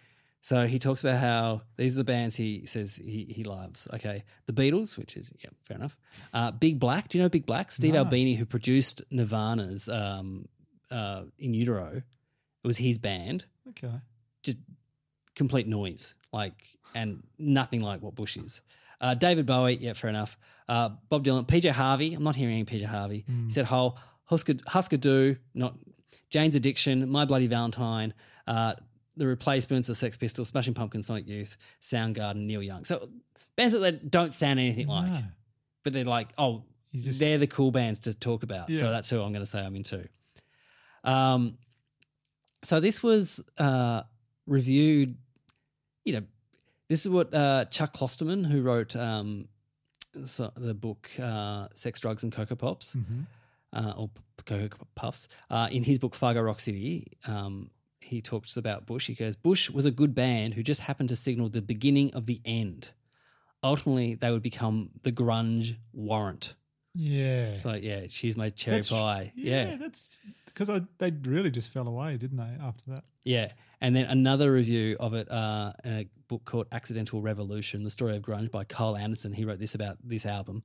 So 0.40 0.66
he 0.66 0.78
talks 0.78 1.02
about 1.04 1.20
how 1.20 1.62
these 1.76 1.94
are 1.94 1.98
the 1.98 2.04
bands 2.04 2.34
he 2.36 2.66
says 2.66 2.96
he, 2.96 3.24
he 3.30 3.44
loves. 3.44 3.86
Okay, 3.94 4.24
the 4.46 4.52
Beatles, 4.52 4.96
which 4.98 5.16
is 5.16 5.32
yeah, 5.44 5.50
fair 5.62 5.76
enough. 5.76 5.96
Uh, 6.34 6.50
Big 6.50 6.80
Black, 6.80 7.08
do 7.08 7.18
you 7.18 7.22
know 7.24 7.28
Big 7.28 7.46
Black? 7.46 7.70
Steve 7.70 7.94
No. 7.94 8.00
Albini, 8.00 8.34
who 8.34 8.46
produced 8.46 9.02
Nirvana's 9.10 9.88
um, 9.88 10.46
uh, 10.90 11.22
In 11.38 11.54
Utero, 11.54 12.02
it 12.64 12.66
was 12.66 12.78
his 12.78 12.98
band. 12.98 13.44
okay. 13.68 13.92
Just 14.42 14.58
complete 15.34 15.66
noise, 15.68 16.14
like 16.32 16.54
and 16.94 17.22
nothing 17.38 17.80
like 17.80 18.00
what 18.02 18.14
Bush 18.14 18.36
is. 18.36 18.60
Uh, 19.00 19.14
David 19.14 19.46
Bowie, 19.46 19.76
yeah, 19.76 19.92
fair 19.92 20.10
enough. 20.10 20.38
Uh, 20.68 20.90
Bob 21.08 21.24
Dylan, 21.24 21.46
PJ 21.46 21.70
Harvey. 21.70 22.14
I'm 22.14 22.24
not 22.24 22.34
hearing 22.36 22.54
any 22.54 22.64
PJ 22.64 22.84
Harvey. 22.86 23.24
He 23.46 23.50
said 23.52 23.66
whole 23.66 23.98
Husker 24.24 24.54
Husker 24.66 24.96
Du, 24.96 25.36
not 25.54 25.76
Jane's 26.30 26.54
Addiction, 26.56 27.08
My 27.10 27.24
Bloody 27.24 27.46
Valentine, 27.46 28.14
uh, 28.46 28.74
The 29.16 29.26
Replacements, 29.26 29.86
The 29.88 29.94
Sex 29.94 30.16
Pistols, 30.16 30.48
Smashing 30.48 30.74
Pumpkins, 30.74 31.06
Sonic 31.06 31.28
Youth, 31.28 31.56
Soundgarden, 31.82 32.46
Neil 32.46 32.62
Young. 32.62 32.84
So 32.84 33.08
bands 33.56 33.74
that 33.74 33.80
they 33.80 33.92
don't 33.92 34.32
sound 34.32 34.58
anything 34.58 34.88
like, 34.88 35.12
but 35.84 35.92
they're 35.92 36.04
like, 36.04 36.28
oh, 36.38 36.64
just- 36.94 37.20
they're 37.20 37.38
the 37.38 37.46
cool 37.46 37.70
bands 37.70 38.00
to 38.00 38.14
talk 38.14 38.42
about. 38.42 38.70
So 38.78 38.90
that's 38.90 39.08
who 39.10 39.20
I'm 39.22 39.32
going 39.32 39.44
to 39.44 39.50
say 39.50 39.60
I'm 39.60 39.76
into. 39.76 40.08
Um, 41.04 41.58
so 42.64 42.80
this 42.80 43.02
was 43.02 43.40
uh, 43.58 44.02
reviewed. 44.46 45.16
You 46.04 46.12
know, 46.14 46.22
this 46.88 47.04
is 47.06 47.10
what 47.10 47.32
uh, 47.34 47.64
Chuck 47.66 47.92
Klosterman, 47.94 48.46
who 48.46 48.62
wrote 48.62 48.94
um, 48.96 49.48
so- 50.26 50.52
the 50.56 50.74
book 50.74 51.10
uh, 51.20 51.68
"Sex, 51.74 52.00
Drugs, 52.00 52.22
and 52.22 52.32
Cocoa 52.32 52.56
Pops," 52.56 52.94
Mm-hmm. 52.94 53.20
uh, 53.72 53.92
or 53.96 54.10
Cocoa 54.44 54.86
Puffs, 54.94 55.28
uh, 55.50 55.68
in 55.70 55.82
his 55.82 55.98
book 55.98 56.14
Fargo 56.14 56.40
Rock 56.42 56.60
City, 56.60 57.06
um, 57.26 57.70
he 58.00 58.20
talks 58.22 58.56
about 58.56 58.86
Bush. 58.86 59.06
He 59.08 59.14
goes, 59.14 59.36
"Bush 59.36 59.70
was 59.70 59.86
a 59.86 59.90
good 59.90 60.14
band 60.14 60.54
who 60.54 60.62
just 60.62 60.82
happened 60.82 61.08
to 61.10 61.16
signal 61.16 61.48
the 61.48 61.62
beginning 61.62 62.14
of 62.14 62.26
the 62.26 62.40
end. 62.44 62.90
Ultimately, 63.64 64.14
they 64.14 64.30
would 64.30 64.42
become 64.42 64.90
the 65.02 65.12
grunge 65.12 65.76
warrant." 65.92 66.54
Yeah, 66.98 67.48
It's 67.48 67.66
like, 67.66 67.82
yeah, 67.82 68.06
she's 68.08 68.38
my 68.38 68.48
cherry 68.48 68.76
That's- 68.80 68.88
pie. 68.88 69.32
Yeah, 69.36 69.70
Yeah. 69.72 69.76
that's 69.76 70.18
because 70.46 70.70
they 70.96 71.10
really 71.10 71.50
just 71.50 71.68
fell 71.68 71.86
away, 71.88 72.16
didn't 72.16 72.38
they? 72.38 72.56
After 72.58 72.90
that, 72.92 73.04
Yeah. 73.22 73.52
And 73.80 73.94
then 73.94 74.04
another 74.04 74.52
review 74.52 74.96
of 74.98 75.14
it 75.14 75.30
uh, 75.30 75.72
in 75.84 75.92
a 75.92 76.06
book 76.28 76.44
called 76.44 76.66
Accidental 76.72 77.20
Revolution, 77.20 77.84
The 77.84 77.90
Story 77.90 78.16
of 78.16 78.22
Grunge 78.22 78.50
by 78.50 78.64
Kyle 78.64 78.96
Anderson. 78.96 79.32
He 79.32 79.44
wrote 79.44 79.58
this 79.58 79.74
about 79.74 79.98
this 80.02 80.24
album. 80.24 80.62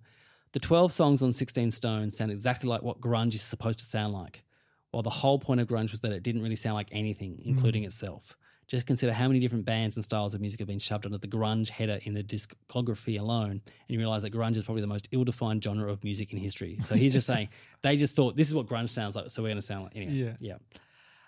The 0.53 0.59
12 0.59 0.91
songs 0.91 1.21
on 1.21 1.33
16 1.33 1.71
Stone 1.71 2.11
sound 2.11 2.31
exactly 2.31 2.69
like 2.69 2.81
what 2.81 2.99
grunge 2.99 3.35
is 3.35 3.41
supposed 3.41 3.79
to 3.79 3.85
sound 3.85 4.13
like, 4.13 4.43
while 4.91 5.03
the 5.03 5.09
whole 5.09 5.39
point 5.39 5.61
of 5.61 5.67
grunge 5.67 5.91
was 5.91 6.01
that 6.01 6.11
it 6.11 6.23
didn't 6.23 6.41
really 6.41 6.55
sound 6.55 6.75
like 6.75 6.89
anything, 6.91 7.41
including 7.45 7.83
itself. 7.83 8.35
Just 8.67 8.85
consider 8.85 9.11
how 9.11 9.27
many 9.27 9.41
different 9.41 9.65
bands 9.65 9.97
and 9.97 10.03
styles 10.03 10.33
of 10.33 10.39
music 10.39 10.59
have 10.59 10.67
been 10.67 10.79
shoved 10.79 11.05
under 11.05 11.17
the 11.17 11.27
grunge 11.27 11.69
header 11.69 11.99
in 12.03 12.13
the 12.13 12.23
discography 12.23 13.19
alone, 13.19 13.51
and 13.51 13.61
you 13.87 13.97
realize 13.97 14.21
that 14.21 14.33
grunge 14.33 14.55
is 14.55 14.63
probably 14.63 14.81
the 14.81 14.87
most 14.87 15.09
ill-defined 15.11 15.63
genre 15.63 15.91
of 15.91 16.03
music 16.03 16.31
in 16.31 16.39
history. 16.39 16.77
So 16.81 16.95
he's 16.95 17.11
just 17.13 17.27
saying 17.27 17.49
they 17.81 17.97
just 17.97 18.15
thought 18.15 18.35
this 18.37 18.47
is 18.47 18.55
what 18.55 18.67
grunge 18.67 18.89
sounds 18.89 19.15
like, 19.15 19.29
so 19.29 19.41
we're 19.41 19.49
going 19.49 19.57
to 19.57 19.61
sound 19.61 19.83
like 19.83 19.95
anyway. 19.95 20.35
Yeah. 20.39 20.57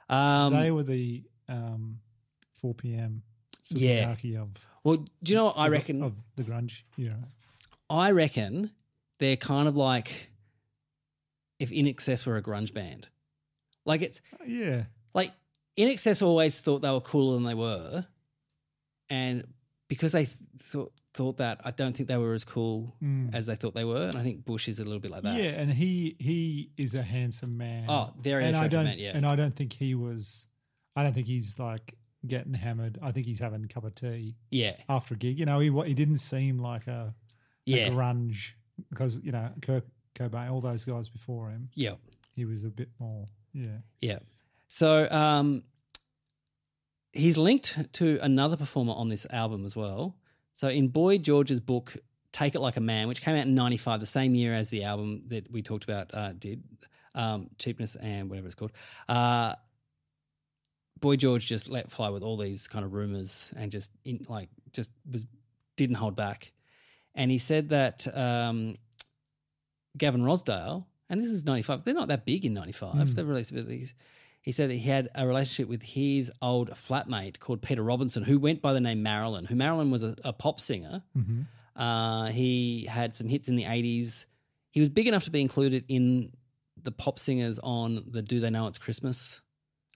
yeah. 0.10 0.46
Um, 0.46 0.54
they 0.54 0.72
were 0.72 0.84
the 0.84 1.24
um, 1.54 2.00
4 2.62 2.74
p.m. 2.74 3.24
Yeah. 3.70 4.12
Of 4.12 4.50
well, 4.84 4.98
do 5.24 5.32
you 5.32 5.36
know 5.36 5.46
what 5.46 5.58
I 5.58 5.68
of- 5.68 5.72
reckon? 5.72 6.04
of 6.04 6.14
the 6.36 6.44
grunge. 6.44 6.82
Yeah, 6.98 7.14
I 7.90 8.12
reckon 8.12 8.72
they're 9.20 9.38
kind 9.38 9.68
of 9.68 9.76
like 9.76 10.32
if 11.60 11.70
INXS 11.70 12.26
were 12.26 12.36
a 12.36 12.42
grunge 12.44 12.74
band. 12.74 13.08
Like 13.86 14.02
it's 14.02 14.22
yeah, 14.46 14.84
like 15.14 15.32
INXS 15.78 16.22
always 16.22 16.60
thought 16.60 16.82
they 16.82 16.90
were 16.92 17.00
cooler 17.02 17.36
than 17.36 17.44
they 17.44 17.54
were, 17.54 18.06
and 19.10 19.46
because 19.88 20.12
they 20.12 20.26
th- 20.26 20.38
thought 20.58 20.92
thought 21.14 21.38
that, 21.38 21.62
I 21.64 21.72
don't 21.72 21.96
think 21.96 22.10
they 22.10 22.18
were 22.18 22.34
as 22.34 22.44
cool 22.44 22.96
as 23.34 23.46
they 23.46 23.56
thought 23.56 23.76
they 23.76 23.84
were. 23.86 24.06
And 24.08 24.16
I 24.16 24.24
think 24.24 24.46
Bush 24.46 24.68
is 24.68 24.80
a 24.80 24.84
little 24.84 25.00
bit 25.00 25.12
like 25.12 25.22
that. 25.24 25.36
Mm. 25.36 25.44
yeah. 25.44 25.50
And 25.52 25.72
he 25.72 26.16
he 26.20 26.72
is 26.76 26.96
a 26.96 27.04
handsome 27.04 27.58
man. 27.58 27.86
Oh, 27.88 28.12
very 28.20 28.46
and 28.46 28.58
I 28.58 28.68
don't, 28.68 28.86
man, 28.86 28.98
yeah. 28.98 29.12
And 29.16 29.26
I 29.26 29.36
don't 29.36 29.56
think 29.56 29.74
he 29.74 29.96
was. 29.96 30.48
I 30.96 31.04
don't 31.04 31.14
think 31.14 31.28
he's 31.28 31.58
like 31.60 31.96
getting 32.26 32.54
hammered. 32.54 33.00
I 33.02 33.12
think 33.12 33.26
he's 33.26 33.40
having 33.40 33.64
a 33.64 33.68
cup 33.68 33.84
of 33.84 33.96
tea 33.96 34.36
yeah, 34.52 34.76
after 34.88 35.16
a 35.16 35.18
gig. 35.18 35.40
You 35.40 35.46
know, 35.46 35.60
he 35.60 35.70
he 35.88 35.94
didn't 35.94 36.18
seem 36.18 36.60
like 36.60 36.88
a, 36.88 37.14
a 37.14 37.16
yeah, 37.66 37.90
grunge 37.90 38.52
because 38.90 39.20
you 39.24 39.32
know 39.32 39.50
Kurt 39.62 39.86
Cobain, 40.16 40.52
all 40.52 40.62
those 40.62 40.86
guys 40.86 41.10
before 41.10 41.50
him. 41.50 41.70
yeah, 41.74 41.96
He 42.36 42.46
was 42.46 42.64
a 42.64 42.70
bit 42.70 42.90
more. 43.00 43.26
Yeah. 43.54 43.78
yeah. 44.02 44.20
So 44.68 45.10
um, 45.12 45.64
he's 47.12 47.38
linked 47.38 47.94
to 47.94 48.20
another 48.22 48.58
performer 48.58 48.94
on 48.94 49.10
this 49.10 49.26
album 49.30 49.66
as 49.66 49.76
well. 49.76 50.18
So 50.54 50.68
in 50.68 50.90
Boy 50.90 51.18
George's 51.18 51.60
book, 51.60 51.96
Take 52.32 52.56
It 52.56 52.60
Like 52.60 52.78
a 52.78 52.82
Man, 52.82 53.08
which 53.08 53.22
came 53.22 53.36
out 53.36 53.46
in 53.46 53.56
95, 53.56 54.00
the 54.00 54.06
same 54.06 54.36
year 54.36 54.54
as 54.54 54.70
the 54.70 54.84
album 54.84 55.24
that 55.28 55.52
we 55.52 55.62
talked 55.62 55.84
about 55.84 56.14
uh, 56.14 56.34
did, 56.34 56.64
um, 57.16 57.50
Cheapness 57.60 57.96
and 57.96 58.30
whatever 58.30 58.48
it's 58.48 58.56
called, 58.56 58.72
uh, 59.08 59.56
Boy 61.04 61.18
George 61.18 61.46
just 61.46 61.68
let 61.68 61.92
fly 61.92 62.08
with 62.08 62.24
all 62.24 62.38
these 62.38 62.66
kind 62.70 62.86
of 62.86 62.94
rumors 62.94 63.54
and 63.58 63.70
just 63.70 63.92
in, 64.06 64.26
like 64.30 64.48
just 64.72 64.90
was 65.12 65.26
didn't 65.76 65.98
hold 65.98 66.16
back. 66.16 66.54
And 67.14 67.30
he 67.30 67.40
said 67.40 67.70
that 67.70 68.08
um, 68.18 68.78
Gavin 69.98 70.22
Rossdale, 70.22 70.86
and 71.10 71.22
this 71.22 71.30
is 71.30 71.44
95, 71.44 71.84
they're 71.84 71.94
not 71.94 72.08
that 72.08 72.26
big 72.26 72.46
in 72.46 72.54
95. 72.54 73.16
They've 73.16 73.28
released 73.28 73.52
with 73.52 73.68
these. 73.68 73.94
He 74.42 74.54
said 74.54 74.70
that 74.70 74.76
he 74.76 74.88
had 74.90 75.10
a 75.14 75.28
relationship 75.28 75.68
with 75.68 75.82
his 75.82 76.32
old 76.42 76.70
flatmate 76.72 77.38
called 77.38 77.62
Peter 77.62 77.84
Robinson, 77.84 78.24
who 78.24 78.40
went 78.40 78.62
by 78.62 78.72
the 78.72 78.80
name 78.80 79.04
Marilyn, 79.04 79.44
who 79.44 79.56
Marilyn 79.56 79.92
was 79.92 80.04
a, 80.04 80.16
a 80.24 80.32
pop 80.32 80.62
singer. 80.62 81.04
Uh, 81.76 82.28
he 82.28 82.86
had 82.86 83.14
some 83.14 83.28
hits 83.28 83.50
in 83.50 83.58
the 83.58 83.66
80s. 83.66 84.26
He 84.72 84.80
was 84.80 84.88
big 84.88 85.10
enough 85.10 85.26
to 85.26 85.32
be 85.32 85.42
included 85.42 85.84
in 85.90 86.32
the 86.82 86.94
pop 86.94 87.20
singers 87.20 87.60
on 87.62 88.06
the 88.08 88.22
Do 88.22 88.40
They 88.40 88.50
Know 88.50 88.68
It's 88.68 88.78
Christmas 88.78 89.42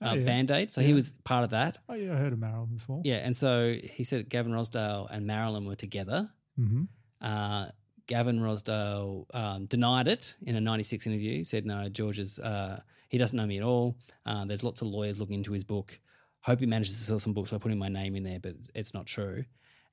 uh, 0.01 0.09
Oh, 0.11 0.13
yeah. 0.15 0.25
band 0.25 0.51
aid. 0.51 0.71
So 0.71 0.81
he 0.81 0.93
was 0.93 1.09
part 1.23 1.43
of 1.43 1.49
that. 1.51 1.79
Oh 1.89 1.93
yeah, 1.93 2.13
I 2.13 2.17
heard 2.17 2.33
of 2.33 2.39
Marilyn 2.39 2.75
before. 2.75 3.01
Yeah. 3.03 3.17
And 3.17 3.35
so 3.35 3.73
he 3.83 4.03
said 4.03 4.29
Gavin 4.29 4.51
Rossdale 4.51 5.07
and 5.09 5.25
Marilyn 5.25 5.65
were 5.65 5.75
together. 5.75 6.29
Mm-hmm. 6.59 6.83
Uh, 7.21 7.67
Gavin 8.07 8.39
Rossdale 8.39 9.25
um, 9.35 9.65
denied 9.65 10.07
it 10.07 10.35
in 10.45 10.55
a 10.55 10.61
96 10.61 11.07
interview. 11.07 11.37
He 11.39 11.43
said, 11.43 11.65
no, 11.65 11.89
George 11.89 12.19
is, 12.19 12.39
uh, 12.39 12.79
he 13.09 13.17
doesn't 13.17 13.35
know 13.35 13.45
me 13.45 13.57
at 13.57 13.63
all. 13.63 13.97
Uh, 14.25 14.45
there's 14.45 14.63
lots 14.63 14.81
of 14.81 14.87
lawyers 14.87 15.19
looking 15.19 15.35
into 15.35 15.51
his 15.51 15.63
book. 15.63 15.99
Hope 16.41 16.59
he 16.61 16.65
manages 16.65 16.93
to 16.97 17.03
sell 17.03 17.19
some 17.19 17.33
books 17.33 17.51
by 17.51 17.57
putting 17.57 17.77
my 17.79 17.89
name 17.89 18.15
in 18.15 18.23
there, 18.23 18.39
but 18.39 18.55
it's 18.75 18.93
not 18.93 19.05
true. 19.07 19.43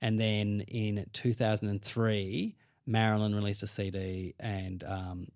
And 0.01 0.21
then 0.21 0.61
in 0.69 1.07
2003, 1.13 2.57
Marilyn 2.87 3.35
released 3.35 3.63
a 3.63 3.67
CD 3.67 4.35
and 4.39 4.85
um, 4.85 5.29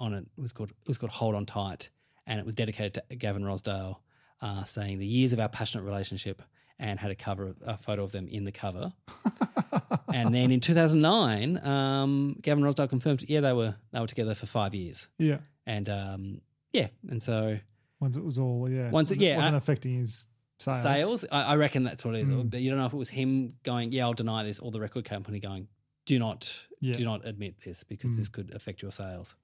on 0.00 0.12
it, 0.14 0.26
it 0.36 0.40
was 0.40 0.52
called 0.52 0.70
it 0.70 0.88
was 0.88 0.98
called 0.98 1.12
Hold 1.12 1.34
On 1.34 1.46
Tight, 1.46 1.90
and 2.26 2.38
it 2.38 2.44
was 2.44 2.54
dedicated 2.54 2.94
to 3.08 3.16
Gavin 3.16 3.42
Rossdale, 3.44 3.96
uh, 4.40 4.64
saying 4.64 4.98
the 4.98 5.06
years 5.06 5.32
of 5.32 5.40
our 5.40 5.48
passionate 5.48 5.84
relationship, 5.84 6.42
and 6.78 6.98
had 7.00 7.10
a 7.10 7.14
cover 7.14 7.54
a 7.64 7.76
photo 7.78 8.04
of 8.04 8.12
them 8.12 8.28
in 8.28 8.44
the 8.44 8.52
cover. 8.52 8.92
and 10.12 10.34
then 10.34 10.50
in 10.50 10.60
2009, 10.60 11.64
um, 11.66 12.36
Gavin 12.42 12.62
Rossdale 12.64 12.88
confirmed, 12.88 13.24
yeah, 13.28 13.40
they 13.40 13.52
were 13.52 13.76
they 13.92 14.00
were 14.00 14.06
together 14.06 14.34
for 14.34 14.46
five 14.46 14.74
years, 14.74 15.08
Yeah. 15.18 15.38
and 15.66 15.88
um, 15.88 16.40
yeah, 16.72 16.88
and 17.08 17.22
so 17.22 17.58
Once 18.00 18.16
it 18.16 18.24
was 18.24 18.38
all 18.38 18.68
yeah. 18.70 18.90
Once 18.90 19.10
it- 19.10 19.14
wasn't- 19.14 19.20
yeah, 19.22 19.36
wasn't 19.36 19.54
uh, 19.54 19.58
affecting 19.58 19.94
his 20.00 20.24
sales. 20.58 20.82
sales, 20.82 21.24
I, 21.32 21.42
I 21.42 21.56
reckon 21.56 21.84
that's 21.84 22.04
what 22.04 22.14
it 22.14 22.22
is. 22.22 22.30
Mm. 22.30 22.50
But 22.50 22.60
you 22.60 22.70
don't 22.70 22.78
know 22.78 22.86
if 22.86 22.92
it 22.92 22.96
was 22.96 23.08
him 23.10 23.54
going, 23.62 23.92
yeah, 23.92 24.04
I'll 24.04 24.12
deny 24.14 24.42
this, 24.44 24.58
or 24.58 24.70
the 24.70 24.80
record 24.80 25.04
company 25.04 25.40
going, 25.40 25.68
do 26.04 26.18
not 26.18 26.54
Yeah. 26.80 26.94
do 26.94 27.04
not 27.04 27.26
admit 27.26 27.60
this 27.64 27.84
because 27.84 28.12
Mm. 28.12 28.16
this 28.18 28.28
could 28.28 28.54
affect 28.54 28.82
your 28.82 28.92
sales. 28.92 29.34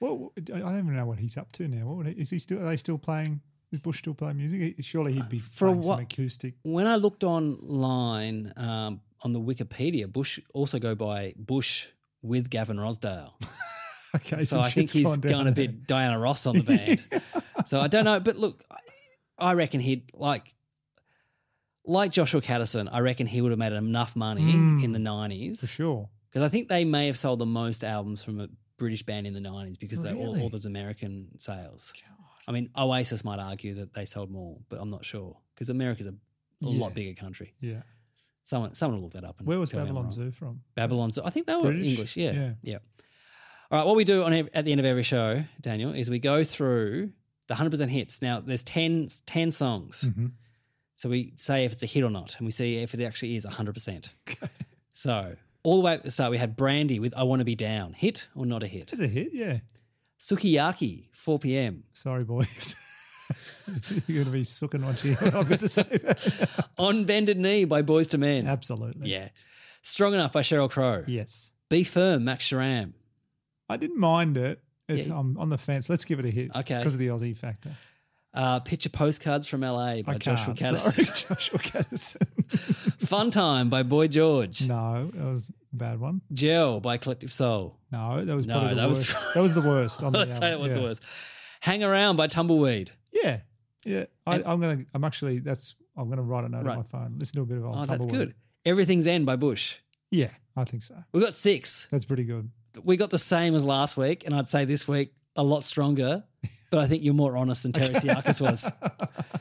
Well, 0.00 0.32
I 0.38 0.40
don't 0.40 0.60
even 0.78 0.96
know 0.96 1.04
what 1.04 1.18
he's 1.18 1.36
up 1.36 1.52
to 1.52 1.68
now. 1.68 1.84
What 1.86 1.96
would 1.98 2.06
he, 2.06 2.12
is 2.14 2.30
he 2.30 2.38
still? 2.38 2.58
Are 2.60 2.64
they 2.64 2.78
still 2.78 2.96
playing? 2.96 3.42
Is 3.72 3.80
Bush 3.80 3.98
still 3.98 4.14
playing 4.14 4.36
music? 4.38 4.60
He- 4.76 4.82
Surely 4.82 5.12
he'd 5.14 5.28
be 5.28 5.38
For 5.38 5.68
a 5.68 5.70
playing 5.72 5.82
some 5.84 6.00
acoustic. 6.00 6.54
When 6.62 6.86
I 6.86 6.96
looked 6.96 7.22
online 7.24 8.52
um, 8.56 9.00
on 9.22 9.32
the 9.32 9.40
Wikipedia, 9.40 10.10
Bush 10.12 10.40
also 10.54 10.78
go 10.78 10.94
by 10.94 11.34
Bush 11.36 11.86
with 12.22 12.50
Gavin 12.50 12.76
Rossdale. 12.78 13.32
Okay, 14.12 14.42
so 14.42 14.58
I 14.60 14.70
think 14.70 14.90
he's 14.90 15.06
gone 15.06 15.20
down 15.20 15.30
gone 15.32 15.46
a 15.46 15.52
bit 15.52 15.86
Diana 15.86 16.18
Ross 16.18 16.44
on 16.44 16.56
the 16.56 16.64
band. 16.64 17.22
So 17.66 17.78
I 17.78 17.86
don't 17.86 18.04
know, 18.04 18.18
but 18.18 18.36
look, 18.36 18.64
I- 19.38 19.52
reckon 19.52 19.78
he'd 19.78 20.10
like 20.14 20.52
like 21.86 22.10
Joshua 22.10 22.40
Kadison. 22.40 22.88
I 22.90 22.98
reckon 23.00 23.28
he 23.28 23.40
would 23.40 23.52
have 23.52 23.58
made 23.60 23.72
enough 23.72 24.16
money 24.16 24.42
Mm. 24.52 24.82
in 24.82 24.90
the 24.90 24.98
nineties 24.98 25.60
for 25.60 25.66
sure. 25.68 26.08
because 26.28 26.42
I 26.42 26.48
think 26.48 26.68
they 26.68 26.84
may 26.84 27.06
have 27.06 27.16
sold 27.16 27.38
the 27.38 27.46
most 27.46 27.84
albums 27.84 28.24
from 28.24 28.40
a 28.40 28.48
British 28.78 29.04
band 29.04 29.28
in 29.28 29.32
the 29.34 29.40
nineties 29.40 29.76
because 29.78 30.02
they 30.02 30.12
all, 30.12 30.40
all 30.42 30.48
those 30.48 30.66
American 30.66 31.28
sales. 31.38 31.92
I 32.50 32.52
mean, 32.52 32.68
Oasis 32.76 33.24
might 33.24 33.38
argue 33.38 33.74
that 33.76 33.94
they 33.94 34.04
sold 34.04 34.30
more, 34.30 34.58
but 34.68 34.80
I'm 34.80 34.90
not 34.90 35.04
sure 35.04 35.36
because 35.54 35.70
America's 35.70 36.06
a, 36.08 36.10
a 36.10 36.14
Yeah. 36.60 36.80
lot 36.80 36.94
bigger 36.94 37.14
country. 37.18 37.54
Yeah. 37.60 37.82
Someone, 38.42 38.74
someone 38.74 38.98
will 38.98 39.04
look 39.04 39.12
that 39.12 39.22
up. 39.24 39.38
And 39.38 39.46
Where 39.46 39.58
was 39.60 39.68
tell 39.70 39.80
me 39.82 39.88
I'm 39.88 39.94
Babylon. 39.94 40.10
Zoo 40.10 40.30
from? 40.32 40.62
Babylon 40.74 41.10
Zoo. 41.10 41.22
I 41.24 41.30
think 41.30 41.46
they 41.46 41.54
were 41.54 41.62
British? 41.70 41.86
English. 41.86 42.16
Yeah. 42.16 42.32
Yeah. 42.32 42.52
yeah. 42.62 42.78
All 43.70 43.78
right. 43.78 43.86
What 43.86 43.94
we 43.94 44.02
do 44.02 44.24
on 44.24 44.32
at 44.32 44.64
the 44.64 44.72
end 44.72 44.80
of 44.80 44.84
every 44.86 45.04
show, 45.04 45.44
Daniel, 45.60 45.92
is 45.92 46.10
we 46.10 46.18
go 46.18 46.42
through 46.42 47.12
the 47.46 47.54
100% 47.54 47.88
hits. 47.88 48.20
Now, 48.20 48.40
there's 48.40 48.64
10, 48.64 49.08
10 49.26 49.52
songs. 49.52 50.04
Mm-hmm. 50.08 50.26
So 50.96 51.08
we 51.08 51.32
say 51.36 51.64
if 51.64 51.72
it's 51.74 51.82
a 51.84 51.86
hit 51.86 52.02
or 52.02 52.10
not, 52.10 52.34
and 52.38 52.44
we 52.46 52.50
see 52.52 52.78
if 52.78 52.92
it 52.94 53.02
actually 53.04 53.36
is 53.36 53.46
100%. 53.46 54.08
So 54.92 55.36
all 55.62 55.76
the 55.76 55.82
way 55.82 55.94
at 55.94 56.02
the 56.02 56.10
start, 56.10 56.30
we 56.30 56.38
had 56.38 56.56
Brandy 56.56 56.98
with 56.98 57.14
I 57.16 57.22
Want 57.22 57.40
to 57.40 57.44
Be 57.44 57.54
Down. 57.54 57.92
Hit 57.92 58.28
or 58.34 58.44
not 58.44 58.62
a 58.62 58.66
hit? 58.66 58.92
It's 58.92 59.00
a 59.00 59.06
hit, 59.06 59.30
yeah. 59.32 59.58
Sukiyaki, 60.20 61.06
4 61.12 61.38
p.m. 61.38 61.84
Sorry, 61.92 62.24
boys. 62.24 62.74
You're 64.06 64.16
going 64.16 64.26
to 64.26 64.30
be 64.32 64.44
sucking 64.44 64.84
what 64.84 65.02
you 65.02 65.16
I've 65.20 65.48
got 65.48 65.60
to 65.60 65.68
say. 65.68 66.00
On 66.78 67.04
Bended 67.04 67.38
Knee 67.38 67.64
by 67.64 67.82
Boyz 67.82 68.12
II 68.12 68.20
Men. 68.20 68.46
Absolutely. 68.46 69.08
Yeah. 69.10 69.28
Strong 69.82 70.14
Enough 70.14 70.32
by 70.32 70.42
Sheryl 70.42 70.68
Crow. 70.70 71.04
Yes. 71.06 71.52
Be 71.70 71.84
Firm, 71.84 72.24
Max 72.24 72.48
Sharam. 72.50 72.92
I 73.68 73.76
didn't 73.76 73.98
mind 73.98 74.36
it. 74.36 74.60
It's 74.88 75.06
Yeah. 75.06 75.18
I'm 75.18 75.38
on 75.38 75.48
the 75.48 75.56
fence. 75.58 75.88
Let's 75.88 76.04
give 76.04 76.18
it 76.18 76.24
a 76.26 76.30
hit. 76.30 76.50
Okay. 76.54 76.78
Because 76.78 76.94
of 76.94 77.00
the 77.00 77.06
Aussie 77.06 77.36
factor. 77.36 77.76
Uh, 78.34 78.60
Picture 78.60 78.90
Postcards 78.90 79.46
from 79.46 79.62
LA 79.62 80.02
by 80.02 80.14
Joshua. 80.18 80.54
Kadison. 80.54 80.78
Sorry, 81.06 81.36
Joshua 81.36 81.58
Kadison. 81.60 82.89
Fun 83.10 83.30
Time 83.32 83.68
by 83.68 83.82
Boy 83.82 84.06
George. 84.06 84.62
no, 84.62 85.10
that 85.12 85.24
was 85.24 85.50
a 85.50 85.76
bad 85.76 85.98
one. 85.98 86.20
Gel 86.32 86.78
by 86.80 86.96
Collective 86.96 87.32
Soul. 87.32 87.76
No, 87.90 88.24
that 88.24 88.34
was 88.34 88.46
No, 88.46 88.54
probably 88.54 88.68
the 88.76 88.80
that 88.82 88.88
was- 88.88 88.98
worst. 89.12 89.24
that 89.34 89.40
was 89.42 89.54
the 89.54 89.60
worst. 89.62 90.02
On 90.04 90.12
Let's 90.12 90.38
say 90.38 90.52
it 90.52 90.60
was 90.60 90.72
the 90.72 90.80
worst. 90.80 91.02
Hang 91.60 91.82
Around 91.82 92.16
by 92.16 92.28
Tumbleweed. 92.28 92.92
Yeah, 93.12 93.40
yeah. 93.84 94.04
I, 94.26 94.36
I'm 94.36 94.60
gonna. 94.60 94.84
I'm 94.94 95.02
actually. 95.04 95.40
That's. 95.40 95.74
I'm 95.96 96.08
gonna 96.08 96.22
write 96.22 96.44
a 96.44 96.48
note 96.48 96.64
Right. 96.64 96.72
on 96.72 96.78
my 96.78 96.82
phone. 96.84 97.16
Listen 97.18 97.36
to 97.36 97.42
a 97.42 97.46
bit 97.46 97.58
of 97.58 97.64
old 97.64 97.74
Oh, 97.74 97.78
that's 97.80 97.88
Tumbleweed. 97.88 98.12
good. 98.28 98.34
Everything 98.64 99.02
Zen 99.02 99.24
by 99.24 99.34
Bush. 99.36 99.78
Yeah, 100.12 100.30
I 100.56 100.62
think 100.64 100.82
so. 100.84 100.94
We 101.12 101.20
got 101.20 101.34
six. 101.34 101.88
That's 101.90 102.04
pretty 102.04 102.24
good. 102.24 102.48
We 102.84 102.96
got 102.96 103.10
the 103.10 103.18
same 103.18 103.56
as 103.56 103.64
last 103.64 103.96
week, 103.96 104.24
and 104.24 104.32
I'd 104.34 104.48
say 104.48 104.64
this 104.64 104.86
week 104.86 105.12
a 105.34 105.42
lot 105.42 105.64
stronger. 105.64 106.22
But 106.70 106.78
I 106.78 106.86
think 106.86 107.02
you're 107.02 107.14
more 107.14 107.36
honest 107.36 107.64
than 107.64 107.72
Terry 107.78 107.88
Siakis 107.88 108.40
was. 108.40 108.70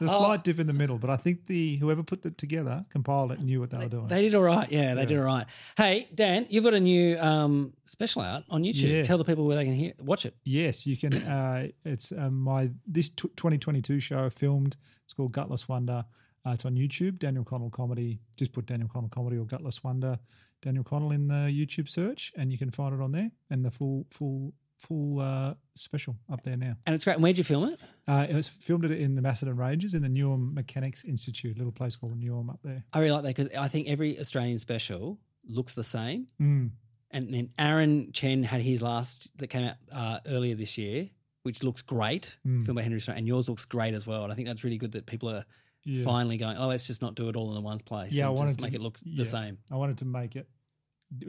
There's 0.00 0.10
a 0.12 0.16
Oh. 0.16 0.18
slight 0.24 0.42
dip 0.42 0.58
in 0.58 0.66
the 0.66 0.72
middle, 0.72 0.98
but 0.98 1.10
I 1.10 1.16
think 1.16 1.44
the 1.46 1.76
whoever 1.76 2.02
put 2.02 2.24
it 2.26 2.36
together, 2.38 2.84
compiled 2.88 3.30
it, 3.32 3.40
knew 3.40 3.60
what 3.60 3.70
they 3.70 3.78
were 3.78 3.88
doing. 3.88 4.08
They 4.08 4.22
did 4.22 4.34
all 4.34 4.42
right. 4.42 4.70
Yeah, 4.72 4.94
they 4.94 5.06
did 5.06 5.18
all 5.18 5.24
right. 5.24 5.46
Hey, 5.76 6.08
Dan, 6.14 6.46
you've 6.50 6.64
got 6.64 6.74
a 6.74 6.80
new 6.80 7.16
um, 7.18 7.74
special 7.84 8.22
out 8.22 8.44
on 8.50 8.62
YouTube. 8.64 8.90
Yeah. 8.90 9.02
Tell 9.04 9.18
the 9.18 9.24
people 9.24 9.46
where 9.46 9.56
they 9.56 9.64
can 9.64 9.74
hear 9.74 9.92
watch 10.00 10.26
it. 10.26 10.34
Yes, 10.42 10.86
you 10.86 10.96
can. 10.96 11.14
Uh, 11.14 11.68
it's 11.84 12.10
um, 12.12 12.40
my 12.40 12.70
this 12.86 13.10
t- 13.10 13.28
2022 13.36 14.00
show 14.00 14.28
filmed. 14.30 14.76
It's 15.04 15.12
called 15.12 15.32
Gutless 15.32 15.68
Wonder. 15.68 16.04
Uh, 16.46 16.50
it's 16.52 16.64
on 16.64 16.74
YouTube. 16.74 17.18
Daniel 17.18 17.44
Connell 17.44 17.68
comedy. 17.70 18.18
Just 18.38 18.52
put 18.52 18.64
Daniel 18.66 18.88
Connell 18.88 19.10
comedy 19.10 19.36
or 19.36 19.44
Gutless 19.44 19.84
Wonder. 19.84 20.18
Daniel 20.62 20.84
Connell 20.84 21.12
in 21.12 21.28
the 21.28 21.34
YouTube 21.52 21.88
search, 21.88 22.32
and 22.36 22.50
you 22.50 22.56
can 22.58 22.70
find 22.70 22.94
it 22.94 23.00
on 23.02 23.12
there. 23.12 23.30
And 23.50 23.64
the 23.64 23.70
full 23.70 24.06
full 24.08 24.54
full 24.80 25.20
uh, 25.20 25.54
special 25.74 26.16
up 26.32 26.42
there 26.42 26.56
now. 26.56 26.74
And 26.86 26.94
it's 26.94 27.04
great. 27.04 27.14
And 27.14 27.22
where'd 27.22 27.38
you 27.38 27.44
film 27.44 27.68
it? 27.72 27.80
Uh, 28.08 28.26
it 28.28 28.34
was 28.34 28.48
filmed 28.48 28.84
it 28.84 28.92
in 28.92 29.14
the 29.14 29.22
Macedon 29.22 29.56
Ranges 29.56 29.94
in 29.94 30.02
the 30.02 30.08
Newham 30.08 30.54
Mechanics 30.54 31.04
Institute, 31.04 31.56
a 31.56 31.58
little 31.58 31.72
place 31.72 31.96
called 31.96 32.18
Newham 32.20 32.48
up 32.50 32.60
there. 32.64 32.84
I 32.92 32.98
really 33.00 33.12
like 33.12 33.22
that 33.24 33.36
because 33.36 33.56
I 33.58 33.68
think 33.68 33.88
every 33.88 34.18
Australian 34.18 34.58
special 34.58 35.18
looks 35.46 35.74
the 35.74 35.84
same. 35.84 36.26
Mm. 36.40 36.70
And 37.10 37.34
then 37.34 37.50
Aaron 37.58 38.12
Chen 38.12 38.42
had 38.44 38.60
his 38.60 38.82
last 38.82 39.36
that 39.38 39.48
came 39.48 39.66
out 39.68 39.76
uh, 39.92 40.18
earlier 40.26 40.54
this 40.54 40.78
year, 40.78 41.08
which 41.42 41.62
looks 41.62 41.82
great, 41.82 42.36
Mm. 42.46 42.64
filmed 42.64 42.76
by 42.76 42.82
Henry 42.82 43.00
Stone, 43.00 43.16
and 43.16 43.26
yours 43.26 43.48
looks 43.48 43.64
great 43.64 43.94
as 43.94 44.06
well. 44.06 44.22
And 44.24 44.32
I 44.32 44.36
think 44.36 44.46
that's 44.48 44.64
really 44.64 44.78
good 44.78 44.92
that 44.92 45.06
people 45.06 45.28
are 45.30 45.44
Yeah. 45.84 46.04
finally 46.04 46.36
going, 46.36 46.56
oh, 46.58 46.68
let's 46.68 46.86
just 46.86 47.02
not 47.02 47.14
do 47.16 47.28
it 47.28 47.36
all 47.36 47.48
in 47.48 47.54
the 47.54 47.60
one 47.62 47.78
place. 47.80 48.12
Yeah, 48.12 48.26
I 48.26 48.28
and 48.28 48.38
wanted 48.38 48.48
just 48.50 48.58
to 48.60 48.64
make 48.66 48.74
it 48.74 48.80
look 48.80 48.98
yeah, 49.02 49.16
the 49.16 49.26
same. 49.26 49.58
I 49.70 49.76
wanted 49.76 49.98
to 49.98 50.04
make 50.04 50.36
it 50.36 50.46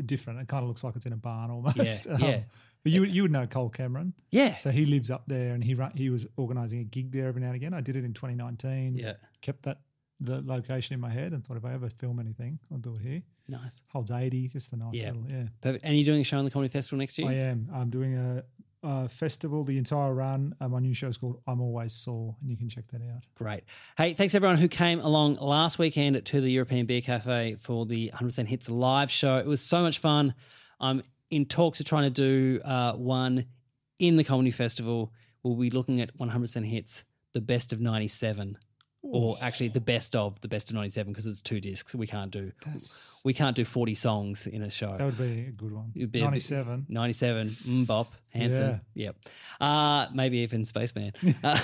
different. 0.06 0.40
It 0.40 0.48
kind 0.48 0.64
of 0.64 0.68
looks 0.68 0.84
like 0.84 0.96
it's 0.96 1.06
in 1.06 1.14
a 1.14 1.18
barn 1.18 1.52
almost. 1.52 2.06
Yeah, 2.10 2.18
yeah. 2.20 2.40
But 2.84 2.92
you 2.92 3.04
you 3.04 3.22
would 3.24 3.32
know 3.32 3.46
Cole 3.46 3.70
Cameron. 3.70 4.14
Yeah. 4.32 4.58
So 4.58 4.72
he 4.72 4.86
lives 4.86 5.12
up 5.12 5.24
there, 5.28 5.54
and 5.54 5.64
he 5.64 5.76
run, 5.76 5.92
he 5.96 6.10
was 6.10 6.26
organising 6.36 6.80
a 6.80 6.84
gig 6.84 7.12
there 7.12 7.28
every 7.28 7.42
now 7.42 7.48
and 7.48 7.56
again. 7.56 7.74
I 7.74 7.82
did 7.82 7.96
it 7.96 8.04
in 8.04 8.14
2019. 8.14 8.96
Yeah. 8.98 9.14
kept 9.42 9.64
that 9.64 9.82
the 10.20 10.42
location 10.42 10.94
in 10.94 11.00
my 11.00 11.10
head, 11.10 11.34
and 11.34 11.44
thought 11.46 11.58
if 11.58 11.66
I 11.66 11.74
ever 11.74 11.90
film 11.90 12.20
anything, 12.20 12.60
I'll 12.72 12.78
do 12.78 12.96
it 12.96 13.02
here. 13.02 13.24
Nice. 13.48 13.82
Holds 13.92 14.12
80, 14.12 14.48
just 14.50 14.72
a 14.74 14.78
nice 14.78 14.94
Yeah. 14.94 15.12
little 15.12 15.26
yeah. 15.30 15.44
Perfect. 15.62 15.84
And 15.84 15.96
you're 15.96 16.06
doing 16.06 16.22
a 16.22 16.24
show 16.24 16.38
on 16.38 16.46
the 16.46 16.52
Comedy 16.52 16.72
Festival 16.72 17.00
next 17.00 17.18
year? 17.18 17.28
I 17.28 17.34
am. 17.34 17.68
I'm 17.74 17.90
doing 17.90 18.16
a, 18.16 18.44
a 18.84 19.10
festival, 19.10 19.64
the 19.64 19.78
entire 19.78 20.14
run. 20.14 20.56
Uh, 20.60 20.68
my 20.68 20.80
new 20.80 20.94
show 20.94 21.08
is 21.08 21.18
called 21.18 21.42
I'm 21.48 21.62
Always 21.62 21.94
Sore, 21.94 22.36
and 22.42 22.50
you 22.50 22.58
can 22.58 22.70
check 22.70 22.88
that 22.90 23.02
out. 23.02 23.24
Great. 23.36 23.64
Hey, 23.98 24.14
thanks 24.14 24.36
everyone 24.36 24.58
who 24.58 24.68
came 24.68 25.00
along 25.00 25.36
last 25.36 25.78
weekend 25.78 26.24
to 26.26 26.42
the 26.42 26.50
European 26.50 26.86
Beer 26.86 27.02
Cafe 27.02 27.58
for 27.60 27.86
the 27.86 28.12
100% 28.14 28.48
Hits 28.48 28.70
live 28.70 29.12
show. 29.12 29.38
It 29.38 29.46
was 29.46 29.62
so 29.62 29.82
much 29.82 30.00
fun. 30.00 30.34
I'm 30.80 31.04
in 31.30 31.46
talks 31.46 31.80
of 31.80 31.86
trying 31.86 32.04
to 32.04 32.10
do 32.10 32.62
uh, 32.64 32.94
one 32.94 33.46
in 34.00 34.18
the 34.18 34.24
Comedy 34.24 34.52
Festival. 34.52 35.14
We'll 35.44 35.56
be 35.56 35.70
looking 35.70 36.02
at 36.02 36.18
100% 36.18 36.66
Hits, 36.66 37.04
the 37.34 37.42
best 37.42 37.72
of 37.74 37.80
97. 37.80 38.58
Or 39.04 39.36
actually, 39.42 39.70
the 39.70 39.82
best 39.82 40.16
of 40.16 40.40
the 40.42 40.48
best 40.48 40.70
of 40.70 40.76
'97 40.76 41.12
because 41.12 41.26
it's 41.26 41.42
two 41.42 41.60
discs. 41.60 41.96
We 41.96 42.06
can't 42.06 42.30
do 42.30 42.52
That's, 42.66 43.20
we 43.26 43.34
can't 43.34 43.56
do 43.56 43.66
40 43.66 43.96
songs 43.96 44.46
in 44.46 44.62
a 44.62 44.70
show. 44.70 44.96
That 44.96 45.06
would 45.06 45.18
be 45.18 45.48
a 45.48 45.52
good 45.52 45.72
one. 45.72 45.92
It'd 45.96 46.12
be 46.12 46.20
a 46.20 46.26
97. 46.26 46.86
97, 46.88 47.50
mm, 47.50 47.88
Bop, 47.88 48.14
Hanson. 48.30 48.82
Yep. 48.94 49.16
Uh, 49.60 50.06
maybe 50.14 50.40
even 50.40 50.66
Spaceman. 50.66 51.14
Uh, 51.44 51.58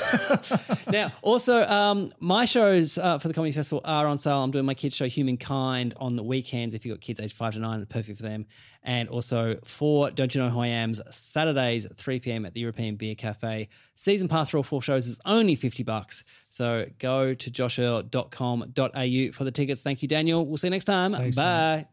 now, 0.91 1.11
also, 1.21 1.63
um, 1.65 2.11
my 2.19 2.45
shows 2.45 2.97
uh, 2.97 3.17
for 3.19 3.27
the 3.27 3.33
Comedy 3.33 3.51
Festival 3.51 3.81
are 3.85 4.07
on 4.07 4.17
sale. 4.17 4.43
I'm 4.43 4.51
doing 4.51 4.65
my 4.65 4.73
kids' 4.73 4.95
show, 4.95 5.07
Humankind, 5.07 5.93
on 5.97 6.15
the 6.15 6.23
weekends. 6.23 6.75
If 6.75 6.85
you've 6.85 6.95
got 6.95 7.01
kids 7.01 7.19
aged 7.19 7.35
5 7.35 7.53
to 7.53 7.59
9, 7.59 7.85
perfect 7.88 8.17
for 8.17 8.23
them. 8.23 8.45
And 8.83 9.09
also 9.09 9.57
for 9.65 10.09
Don't 10.11 10.33
You 10.33 10.43
Know 10.43 10.49
Who 10.49 10.61
I 10.61 10.67
Am's 10.67 11.01
Saturdays 11.09 11.85
at 11.85 11.97
3 11.97 12.19
p.m. 12.19 12.45
at 12.45 12.53
the 12.53 12.61
European 12.61 12.95
Beer 12.95 13.15
Cafe. 13.15 13.67
Season 13.95 14.27
pass 14.27 14.49
for 14.49 14.57
all 14.57 14.63
four 14.63 14.81
shows 14.81 15.07
is 15.07 15.19
only 15.25 15.55
50 15.55 15.83
bucks. 15.83 16.23
So 16.47 16.85
go 16.99 17.33
to 17.33 17.51
joshearl.com.au 17.51 19.31
for 19.33 19.43
the 19.43 19.51
tickets. 19.51 19.81
Thank 19.81 20.01
you, 20.01 20.07
Daniel. 20.07 20.45
We'll 20.45 20.57
see 20.57 20.67
you 20.67 20.71
next 20.71 20.85
time. 20.85 21.13
Thanks, 21.13 21.35
Bye. 21.35 21.88